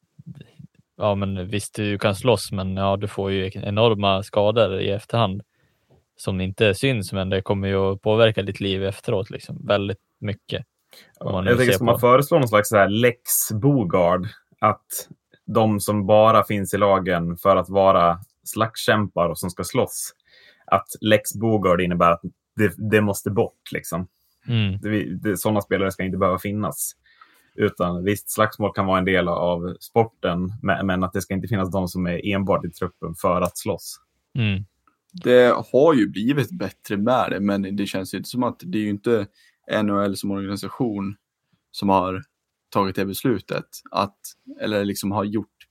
ja, 0.97 1.15
men 1.15 1.47
visst, 1.47 1.75
du 1.75 1.97
kan 1.97 2.15
slåss, 2.15 2.51
men 2.51 2.77
ja, 2.77 2.97
du 2.97 3.07
får 3.07 3.31
ju 3.31 3.51
enorma 3.53 4.23
skador 4.23 4.79
i 4.79 4.91
efterhand 4.91 5.41
som 6.17 6.41
inte 6.41 6.73
syns, 6.73 7.13
men 7.13 7.29
det 7.29 7.41
kommer 7.41 7.67
ju 7.67 7.77
att 7.77 8.01
påverka 8.01 8.41
ditt 8.41 8.59
liv 8.59 8.83
efteråt 8.83 9.29
liksom, 9.29 9.67
väldigt 9.67 9.99
mycket. 10.19 10.65
Ja, 11.19 11.45
jag 11.45 11.57
tänker, 11.57 11.73
ska 11.73 11.83
man 11.83 11.99
föreslå 11.99 12.39
någon 12.39 12.47
slags 12.47 12.69
så 12.69 12.77
här 12.77 12.89
lex 12.89 13.21
Bogard, 13.51 14.27
att 14.59 14.85
de 15.45 15.79
som 15.79 16.05
bara 16.05 16.43
finns 16.43 16.73
i 16.73 16.77
lagen 16.77 17.37
för 17.37 17.55
att 17.55 17.69
vara 17.69 18.19
slagskämpar 18.43 19.29
och 19.29 19.39
som 19.39 19.49
ska 19.49 19.63
slåss, 19.63 20.13
att 20.65 20.87
lex 21.01 21.33
Bogard 21.33 21.81
innebär 21.81 22.11
att 22.11 22.21
det, 22.55 22.73
det 22.77 23.01
måste 23.01 23.31
bort. 23.31 23.71
Liksom. 23.71 24.07
Mm. 24.47 24.79
Det, 24.81 25.15
det, 25.15 25.37
sådana 25.37 25.61
spelare 25.61 25.91
ska 25.91 26.03
inte 26.03 26.17
behöva 26.17 26.39
finnas. 26.39 26.91
Utan 27.55 28.03
visst, 28.03 28.29
slagsmål 28.29 28.73
kan 28.73 28.85
vara 28.85 28.97
en 28.97 29.05
del 29.05 29.27
av 29.27 29.75
sporten, 29.79 30.53
men 30.83 31.03
att 31.03 31.13
det 31.13 31.21
ska 31.21 31.33
inte 31.33 31.47
finnas 31.47 31.71
de 31.71 31.87
som 31.87 32.07
är 32.07 32.33
enbart 32.33 32.65
i 32.65 32.69
truppen 32.69 33.15
för 33.15 33.41
att 33.41 33.57
slåss. 33.57 33.99
Mm. 34.37 34.65
Det 35.23 35.55
har 35.71 35.93
ju 35.93 36.09
blivit 36.09 36.51
bättre 36.51 36.97
med 36.97 37.27
det, 37.29 37.39
men 37.39 37.75
det 37.75 37.85
känns 37.85 38.13
ju 38.13 38.17
inte 38.17 38.29
som 38.29 38.43
att 38.43 38.59
det 38.59 38.77
är 38.77 38.81
ju 38.81 38.89
inte 38.89 39.27
NHL 39.71 40.17
som 40.17 40.31
organisation 40.31 41.15
som 41.71 41.89
har 41.89 42.23
tagit 42.69 42.95
det 42.95 43.05
beslutet 43.05 43.65
att, 43.91 44.17
eller 44.61 44.85
liksom 44.85 45.11
har 45.11 45.23
gjort, 45.23 45.67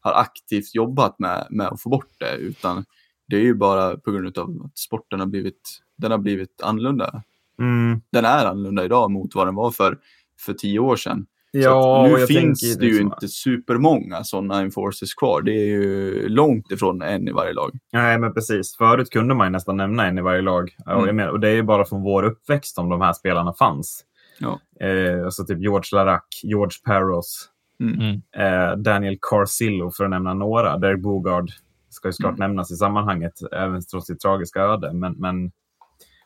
har 0.00 0.12
aktivt 0.12 0.74
jobbat 0.74 1.18
med, 1.18 1.46
med 1.50 1.66
att 1.66 1.82
få 1.82 1.88
bort 1.88 2.12
det, 2.18 2.36
utan 2.36 2.84
det 3.28 3.36
är 3.36 3.40
ju 3.40 3.54
bara 3.54 3.96
på 3.96 4.10
grund 4.10 4.38
av 4.38 4.62
att 4.64 4.78
sporten 4.78 5.20
har 5.20 5.26
blivit, 5.26 5.80
den 5.96 6.10
har 6.10 6.18
blivit 6.18 6.62
annorlunda. 6.62 7.22
Mm. 7.58 8.00
Den 8.12 8.24
är 8.24 8.46
annorlunda 8.46 8.84
idag 8.84 9.10
mot 9.10 9.34
vad 9.34 9.46
den 9.46 9.54
var 9.54 9.70
för, 9.70 9.98
för 10.40 10.54
tio 10.54 10.78
år 10.78 10.96
sedan. 10.96 11.26
Ja, 11.62 12.06
nu 12.10 12.26
finns 12.26 12.78
det 12.78 12.84
ju 12.86 12.90
liksom... 12.92 13.06
inte 13.06 13.28
supermånga 13.28 14.24
sådana 14.24 14.60
enforcers 14.60 15.14
kvar. 15.14 15.42
Det 15.42 15.52
är 15.52 15.66
ju 15.66 16.28
långt 16.28 16.72
ifrån 16.72 17.02
en 17.02 17.28
i 17.28 17.32
varje 17.32 17.52
lag. 17.52 17.78
Nej, 17.92 18.18
men 18.18 18.34
precis. 18.34 18.76
Förut 18.76 19.10
kunde 19.10 19.34
man 19.34 19.52
nästan 19.52 19.76
nämna 19.76 20.06
en 20.06 20.18
i 20.18 20.22
varje 20.22 20.42
lag. 20.42 20.76
Mm. 20.86 20.98
Och, 20.98 21.14
menar, 21.14 21.28
och, 21.30 21.40
det 21.40 21.48
är 21.48 21.54
ju 21.54 21.62
bara 21.62 21.84
från 21.84 22.02
vår 22.02 22.22
uppväxt 22.22 22.74
som 22.74 22.88
de 22.88 23.00
här 23.00 23.12
spelarna 23.12 23.52
fanns. 23.52 24.04
Ja. 24.40 24.60
Eh, 24.86 25.24
alltså 25.24 25.44
typ 25.44 25.58
George 25.60 25.88
Larac, 25.92 26.22
George 26.42 26.76
Parros, 26.84 27.48
Mm. 27.80 28.00
Mm. 28.00 28.20
eh, 28.36 28.76
Daniel 28.76 29.18
Carcillo 29.20 29.90
för 29.96 30.04
att 30.04 30.10
nämna 30.10 30.34
några. 30.34 30.78
Derek 30.78 31.02
Bogard 31.02 31.50
ska 31.90 32.08
ju 32.08 32.12
såklart 32.12 32.38
Mm. 32.38 32.50
nämnas 32.50 32.70
i 32.70 32.76
sammanhanget, 32.76 33.32
även 33.52 33.82
trots 33.82 34.06
sitt 34.06 34.20
tragiska 34.20 34.60
öde. 34.60 34.92
Men, 34.92 35.12
men 35.12 35.50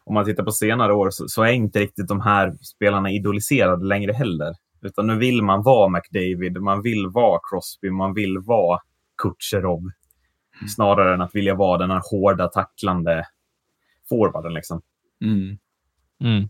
om 0.05 0.14
man 0.14 0.24
tittar 0.24 0.43
på 0.45 0.51
senare 0.51 0.95
år 0.95 1.11
så, 1.11 1.28
så 1.28 1.43
är 1.43 1.53
inte 1.53 1.78
riktigt 1.78 2.09
de 2.09 2.20
här 2.20 2.53
spelarna 2.61 3.11
idoliserade 3.11 3.85
längre 3.85 4.12
heller. 4.12 4.55
Utan 4.83 5.07
nu 5.07 5.18
vill 5.18 5.43
man 5.43 5.62
vara 5.62 5.89
McDavid, 5.89 6.62
man 6.62 6.83
vill 6.83 7.07
vara 7.09 7.41
Crosby, 7.51 7.91
man 7.91 8.14
vill 8.14 8.39
vara 8.39 8.80
Kutjerov. 9.22 9.91
Snarare 10.68 11.14
än 11.14 11.20
att 11.20 11.35
vilja 11.35 11.55
vara 11.55 11.78
den 11.78 11.91
här 11.91 12.03
hårda, 12.11 12.49
tacklande 12.49 13.24
forwarden. 14.09 14.55
Liksom. 14.55 14.83
Mm. 15.24 15.59
Mm. 16.20 16.49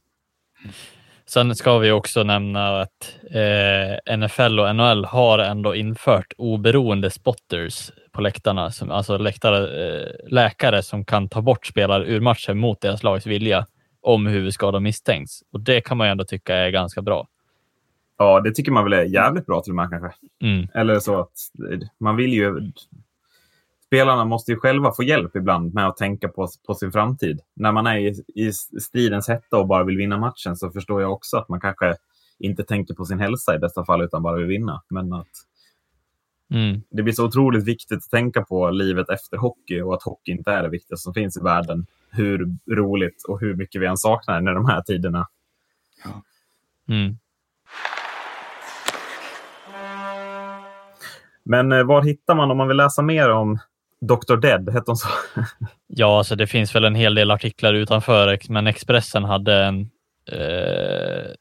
Sen 1.27 1.57
ska 1.57 1.79
vi 1.79 1.91
också 1.91 2.23
nämna 2.23 2.81
att 2.81 3.17
eh, 3.31 4.17
NFL 4.17 4.61
och 4.61 4.77
NHL 4.77 5.05
har 5.05 5.39
ändå 5.39 5.75
infört 5.75 6.33
oberoende 6.39 7.11
spotters 7.11 7.91
på 8.13 8.21
läktarna, 8.21 8.71
som, 8.71 8.91
alltså 8.91 9.19
läktare, 9.19 9.87
eh, 9.87 10.09
läkare 10.29 10.83
som 10.83 11.05
kan 11.05 11.29
ta 11.29 11.43
bort 11.43 11.67
spelare 11.67 12.07
ur 12.07 12.21
matchen 12.21 12.59
mot 12.59 12.81
deras 12.81 13.03
lags 13.03 13.27
vilja 13.27 13.67
om 14.03 14.27
huvudskada 14.27 14.81
misstänks. 14.81 15.31
Och 15.53 15.61
det 15.61 15.81
kan 15.81 15.97
man 15.97 16.07
ju 16.07 16.11
ändå 16.11 16.25
tycka 16.25 16.57
är 16.57 16.71
ganska 16.71 17.03
bra. 17.03 17.29
Ja, 18.17 18.41
det 18.41 18.55
tycker 18.55 18.73
man 18.73 18.85
väl 18.85 18.93
är 18.93 19.05
jävligt 19.05 19.47
bra 19.47 19.61
till 19.61 19.73
och 19.73 19.77
med 19.77 19.91
kanske. 19.91 20.13
Mm. 20.43 20.69
Eller 20.75 20.99
så 20.99 21.21
att 21.21 21.33
man 21.99 22.17
vill 22.17 22.33
ju... 22.33 22.73
Spelarna 23.87 24.25
måste 24.25 24.53
ju 24.53 24.59
själva 24.59 24.93
få 24.93 25.03
hjälp 25.03 25.37
ibland 25.37 25.75
med 25.75 25.87
att 25.87 25.97
tänka 25.97 26.29
på, 26.29 26.49
på 26.67 26.75
sin 26.75 26.93
framtid. 26.93 27.41
När 27.55 27.73
man 27.73 27.87
är 27.87 27.99
i, 27.99 28.23
i 28.35 28.53
stridens 28.81 29.29
hetta 29.29 29.59
och 29.59 29.67
bara 29.67 29.85
vill 29.85 29.97
vinna 29.97 30.19
matchen 30.19 30.57
så 30.57 30.71
förstår 30.71 31.03
jag 31.03 31.13
också 31.13 31.37
att 31.37 31.49
man 31.49 31.61
kanske 31.61 31.95
inte 32.39 32.65
tänker 32.65 32.95
på 32.95 33.05
sin 33.05 33.19
hälsa 33.19 33.55
i 33.55 33.59
bästa 33.59 33.85
fall 33.85 34.03
utan 34.03 34.23
bara 34.23 34.37
vill 34.37 34.47
vinna. 34.47 34.83
Men 34.89 35.13
att 35.13 35.29
Mm. 36.53 36.83
det 36.91 37.03
blir 37.03 37.15
så 37.15 37.27
otroligt 37.27 37.65
viktigt 37.65 37.99
att 37.99 38.11
tänka 38.11 38.43
på 38.43 38.71
livet 38.71 39.11
efter 39.11 39.37
hockey 39.37 39.81
och 39.81 39.95
att 39.95 40.03
hockey 40.03 40.33
inte 40.33 40.51
är 40.53 40.63
det 40.63 40.69
viktigaste 40.69 41.03
som 41.05 41.15
finns 41.15 41.37
i 41.37 41.41
världen. 41.41 41.87
Hur 42.11 42.57
roligt 42.71 43.25
och 43.29 43.41
hur 43.41 43.55
mycket 43.55 43.83
vi 43.83 43.87
än 43.87 43.97
saknar 43.97 44.41
när 44.41 44.55
de 44.55 44.67
här 44.67 44.83
tiderna. 44.83 45.29
Mm. 46.89 47.19
Men 51.45 51.73
eh, 51.73 51.85
var 51.85 52.03
hittar 52.03 52.35
man 52.35 52.51
om 52.51 52.57
man 52.57 52.69
vill 52.69 52.77
läsa 52.77 53.03
mer 53.03 53.31
om 53.31 53.59
Dr. 54.01 54.37
Dead? 54.37 54.69
Hette 54.69 54.91
hon 54.91 54.97
så? 54.97 55.09
Ja, 55.87 56.19
alltså 56.19 56.37
det 56.37 56.47
finns 56.47 56.75
väl 56.75 56.85
en 56.85 56.95
hel 56.95 57.15
del 57.15 57.31
artiklar 57.31 57.75
utanför, 57.75 58.39
men 58.49 58.67
Expressen 58.67 59.25
hade 59.25 59.65
en 59.65 59.81
eh, 60.33 61.33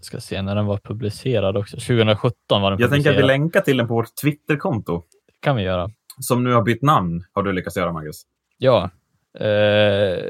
ska 0.00 0.20
se 0.20 0.42
när 0.42 0.54
den 0.54 0.66
var 0.66 0.78
publicerad 0.78 1.56
också. 1.56 1.76
2017 1.76 2.62
var 2.62 2.70
den 2.70 2.80
Jag 2.80 2.90
tänker 2.90 3.10
att 3.10 3.18
vi 3.18 3.22
länkar 3.22 3.60
till 3.60 3.76
den 3.76 3.88
på 3.88 3.94
vårt 3.94 4.16
Twitterkonto. 4.22 5.02
Det 5.26 5.40
kan 5.40 5.56
vi 5.56 5.62
göra. 5.62 5.90
Som 6.20 6.44
nu 6.44 6.52
har 6.52 6.62
bytt 6.62 6.82
namn, 6.82 7.24
har 7.32 7.42
du 7.42 7.52
lyckats 7.52 7.76
göra, 7.76 7.92
Marcus. 7.92 8.22
Ja. 8.58 8.90
Eh, 9.38 10.24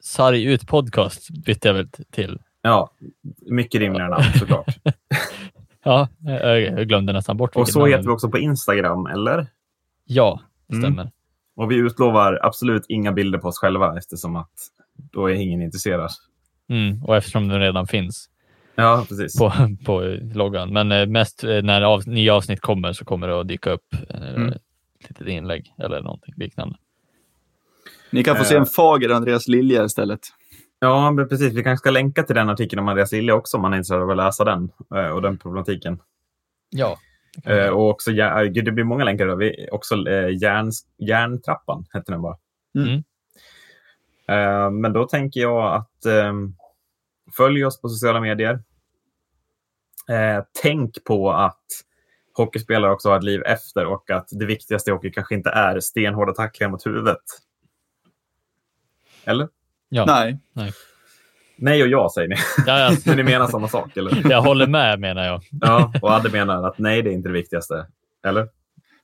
Sarg 0.00 0.44
ut 0.44 0.66
podcast 0.66 1.30
bytte 1.30 1.68
jag 1.68 1.74
väl 1.74 1.88
till. 1.88 2.38
Ja, 2.62 2.90
mycket 3.46 3.80
rimligare 3.80 4.08
namn 4.08 4.24
såklart. 4.38 4.66
Ja, 5.84 6.08
jag 6.20 6.88
glömde 6.88 7.12
nästan 7.12 7.36
bort 7.36 7.56
Och 7.56 7.68
så 7.68 7.78
namn 7.78 7.90
heter 7.92 8.04
vi 8.04 8.08
också 8.10 8.30
på 8.30 8.38
Instagram, 8.38 9.06
eller? 9.06 9.46
Ja, 10.04 10.40
det 10.66 10.74
Mm. 10.76 10.82
stämmer. 10.84 11.10
Och 11.56 11.70
vi 11.70 11.76
utlovar 11.76 12.38
absolut 12.42 12.82
inga 12.88 13.12
bilder 13.12 13.38
på 13.38 13.48
oss 13.48 13.58
själva 13.58 13.98
eftersom 13.98 14.36
att 14.36 14.50
då 14.94 15.30
är 15.30 15.34
ingen 15.34 15.62
intresserad. 15.62 16.10
Mm. 16.68 17.04
Och 17.04 17.16
eftersom 17.16 17.48
den 17.48 17.60
redan 17.60 17.86
finns 17.86 18.28
Ja, 18.74 19.04
precis. 19.08 19.38
på, 19.38 19.52
på 19.84 20.00
loggan. 20.34 20.72
Men 20.72 20.92
eh, 20.92 21.06
mest 21.06 21.44
eh, 21.44 21.62
när 21.62 21.82
av, 21.82 22.08
nya 22.08 22.34
avsnitt 22.34 22.60
kommer 22.60 22.92
så 22.92 23.04
kommer 23.04 23.28
det 23.28 23.40
att 23.40 23.48
dyka 23.48 23.70
upp 23.70 23.94
eh, 24.10 24.34
Mm. 24.34 24.48
ett 24.48 24.60
litet 25.08 25.28
inlägg 25.28 25.74
eller 25.78 26.00
någonting 26.02 26.34
liknande. 26.36 26.76
Ni 28.10 28.24
kan 28.24 28.36
få 28.36 28.44
se 28.44 28.56
en 28.56 28.66
fager 28.66 29.08
Andreas 29.10 29.48
Lilja 29.48 29.84
istället. 29.84 30.20
Ja, 30.78 31.10
men 31.10 31.28
precis. 31.28 31.52
Vi 31.52 31.62
kanske 31.62 31.82
ska 31.82 31.90
länka 31.90 32.22
till 32.22 32.34
den 32.34 32.50
artikeln 32.50 32.80
om 32.80 32.88
Andreas 32.88 33.12
Lilja 33.12 33.34
också 33.34 33.56
om 33.56 33.62
man 33.62 33.72
är 33.72 33.76
intresserad 33.76 34.02
av 34.02 34.10
att 34.10 34.16
läsa 34.16 34.44
den 34.44 34.72
eh, 34.94 35.08
och 35.10 35.22
den 35.22 35.38
problematiken. 35.38 36.02
Ja. 36.70 36.98
Eh, 37.44 37.68
Och 37.68 37.90
också, 37.90 38.10
ja, 38.10 38.42
eh, 38.42 38.50
gud, 38.50 38.64
det 38.64 38.72
blir 38.72 38.84
många 38.84 39.04
länkar. 39.04 39.26
Då. 39.26 39.36
Vi, 39.36 39.68
också 39.72 39.94
järn, 40.40 40.72
Järntrappan 40.98 41.86
hette 41.92 42.12
den 42.12 42.22
bara. 42.22 42.36
Mm. 42.78 43.04
Eh, 44.28 44.70
men 44.70 44.92
då 44.92 45.06
tänker 45.06 45.40
jag 45.40 45.74
att 45.74 46.04
eh, 46.06 46.32
följ 47.36 47.64
oss 47.64 47.80
på 47.80 47.88
sociala 47.88 48.20
medier. 48.20 48.62
Tänk 50.62 51.04
på 51.04 51.32
att 51.32 51.64
hockeyspelare 52.36 52.92
också 52.92 53.08
har 53.08 53.16
ett 53.16 53.24
liv 53.24 53.42
efter 53.42 53.86
och 53.86 54.10
att 54.10 54.28
det 54.30 54.46
viktigaste 54.46 54.90
i 54.90 54.92
hockey 54.92 55.10
kanske 55.10 55.34
inte 55.34 55.50
är 55.50 55.80
stenhårda 55.80 56.32
tacklingar 56.32 56.70
mot 56.70 56.86
huvudet. 56.86 57.22
Eller? 59.24 59.48
Ja. 59.94 60.04
Nej, 60.06 60.38
Nej 61.56 61.82
och 61.82 61.88
ja 61.88 62.10
säger 62.14 62.28
ni. 62.28 62.36
Ja, 62.66 62.78
ja. 62.78 62.96
Men 63.06 63.16
ni 63.16 63.22
menar 63.22 63.46
samma 63.46 63.68
sak, 63.68 63.96
eller? 63.96 64.30
Jag 64.30 64.42
håller 64.42 64.66
med 64.66 65.00
menar 65.00 65.24
jag. 65.24 65.42
Ja, 65.60 65.92
och 66.02 66.10
Adde 66.10 66.30
menar 66.30 66.68
att 66.68 66.78
nej, 66.78 67.02
det 67.02 67.10
är 67.10 67.12
inte 67.12 67.28
det 67.28 67.32
viktigaste. 67.32 67.86
Eller? 68.26 68.48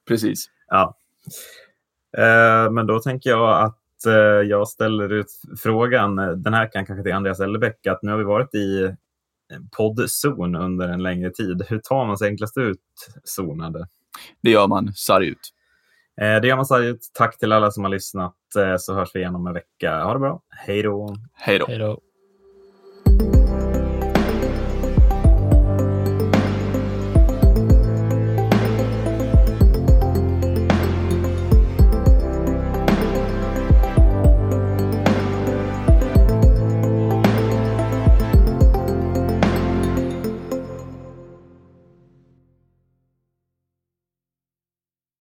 precis. 0.08 0.46
Ja. 0.68 0.96
Eh, 2.18 2.70
men 2.70 2.86
då 2.86 3.00
tänker 3.00 3.30
jag 3.30 3.62
att 3.62 4.06
eh, 4.06 4.48
jag 4.48 4.68
ställer 4.68 5.12
ut 5.12 5.26
frågan. 5.58 6.16
Den 6.16 6.54
här 6.54 6.72
kan 6.72 6.86
kanske 6.86 7.02
till 7.02 7.12
Andreas 7.12 7.40
Ellerbäck. 7.40 7.86
Att 7.86 8.02
nu 8.02 8.10
har 8.10 8.18
vi 8.18 8.24
varit 8.24 8.54
i 8.54 8.96
poddzon 9.76 10.56
under 10.56 10.88
en 10.88 11.02
längre 11.02 11.30
tid. 11.30 11.62
Hur 11.68 11.78
tar 11.78 12.06
man 12.06 12.18
sig 12.18 12.28
enklast 12.28 12.58
ut 12.58 12.80
zonade? 13.24 13.86
Det 14.42 14.50
gör 14.50 14.66
man 14.66 14.92
sarg 14.94 15.28
ut. 15.28 15.50
Eh, 16.20 16.40
det 16.40 16.48
gör 16.48 16.56
man 16.56 16.84
ut. 16.84 17.00
Tack 17.14 17.38
till 17.38 17.52
alla 17.52 17.70
som 17.70 17.84
har 17.84 17.90
lyssnat. 17.90 18.36
Eh, 18.58 18.76
så 18.78 18.94
hörs 18.94 19.10
vi 19.14 19.20
igen 19.20 19.34
om 19.34 19.46
en 19.46 19.54
vecka. 19.54 20.04
Ha 20.04 20.12
det 20.12 20.18
bra. 20.18 20.40
Hej 20.50 20.82
då. 20.82 21.16
Hej 21.34 21.58
då. 21.58 21.66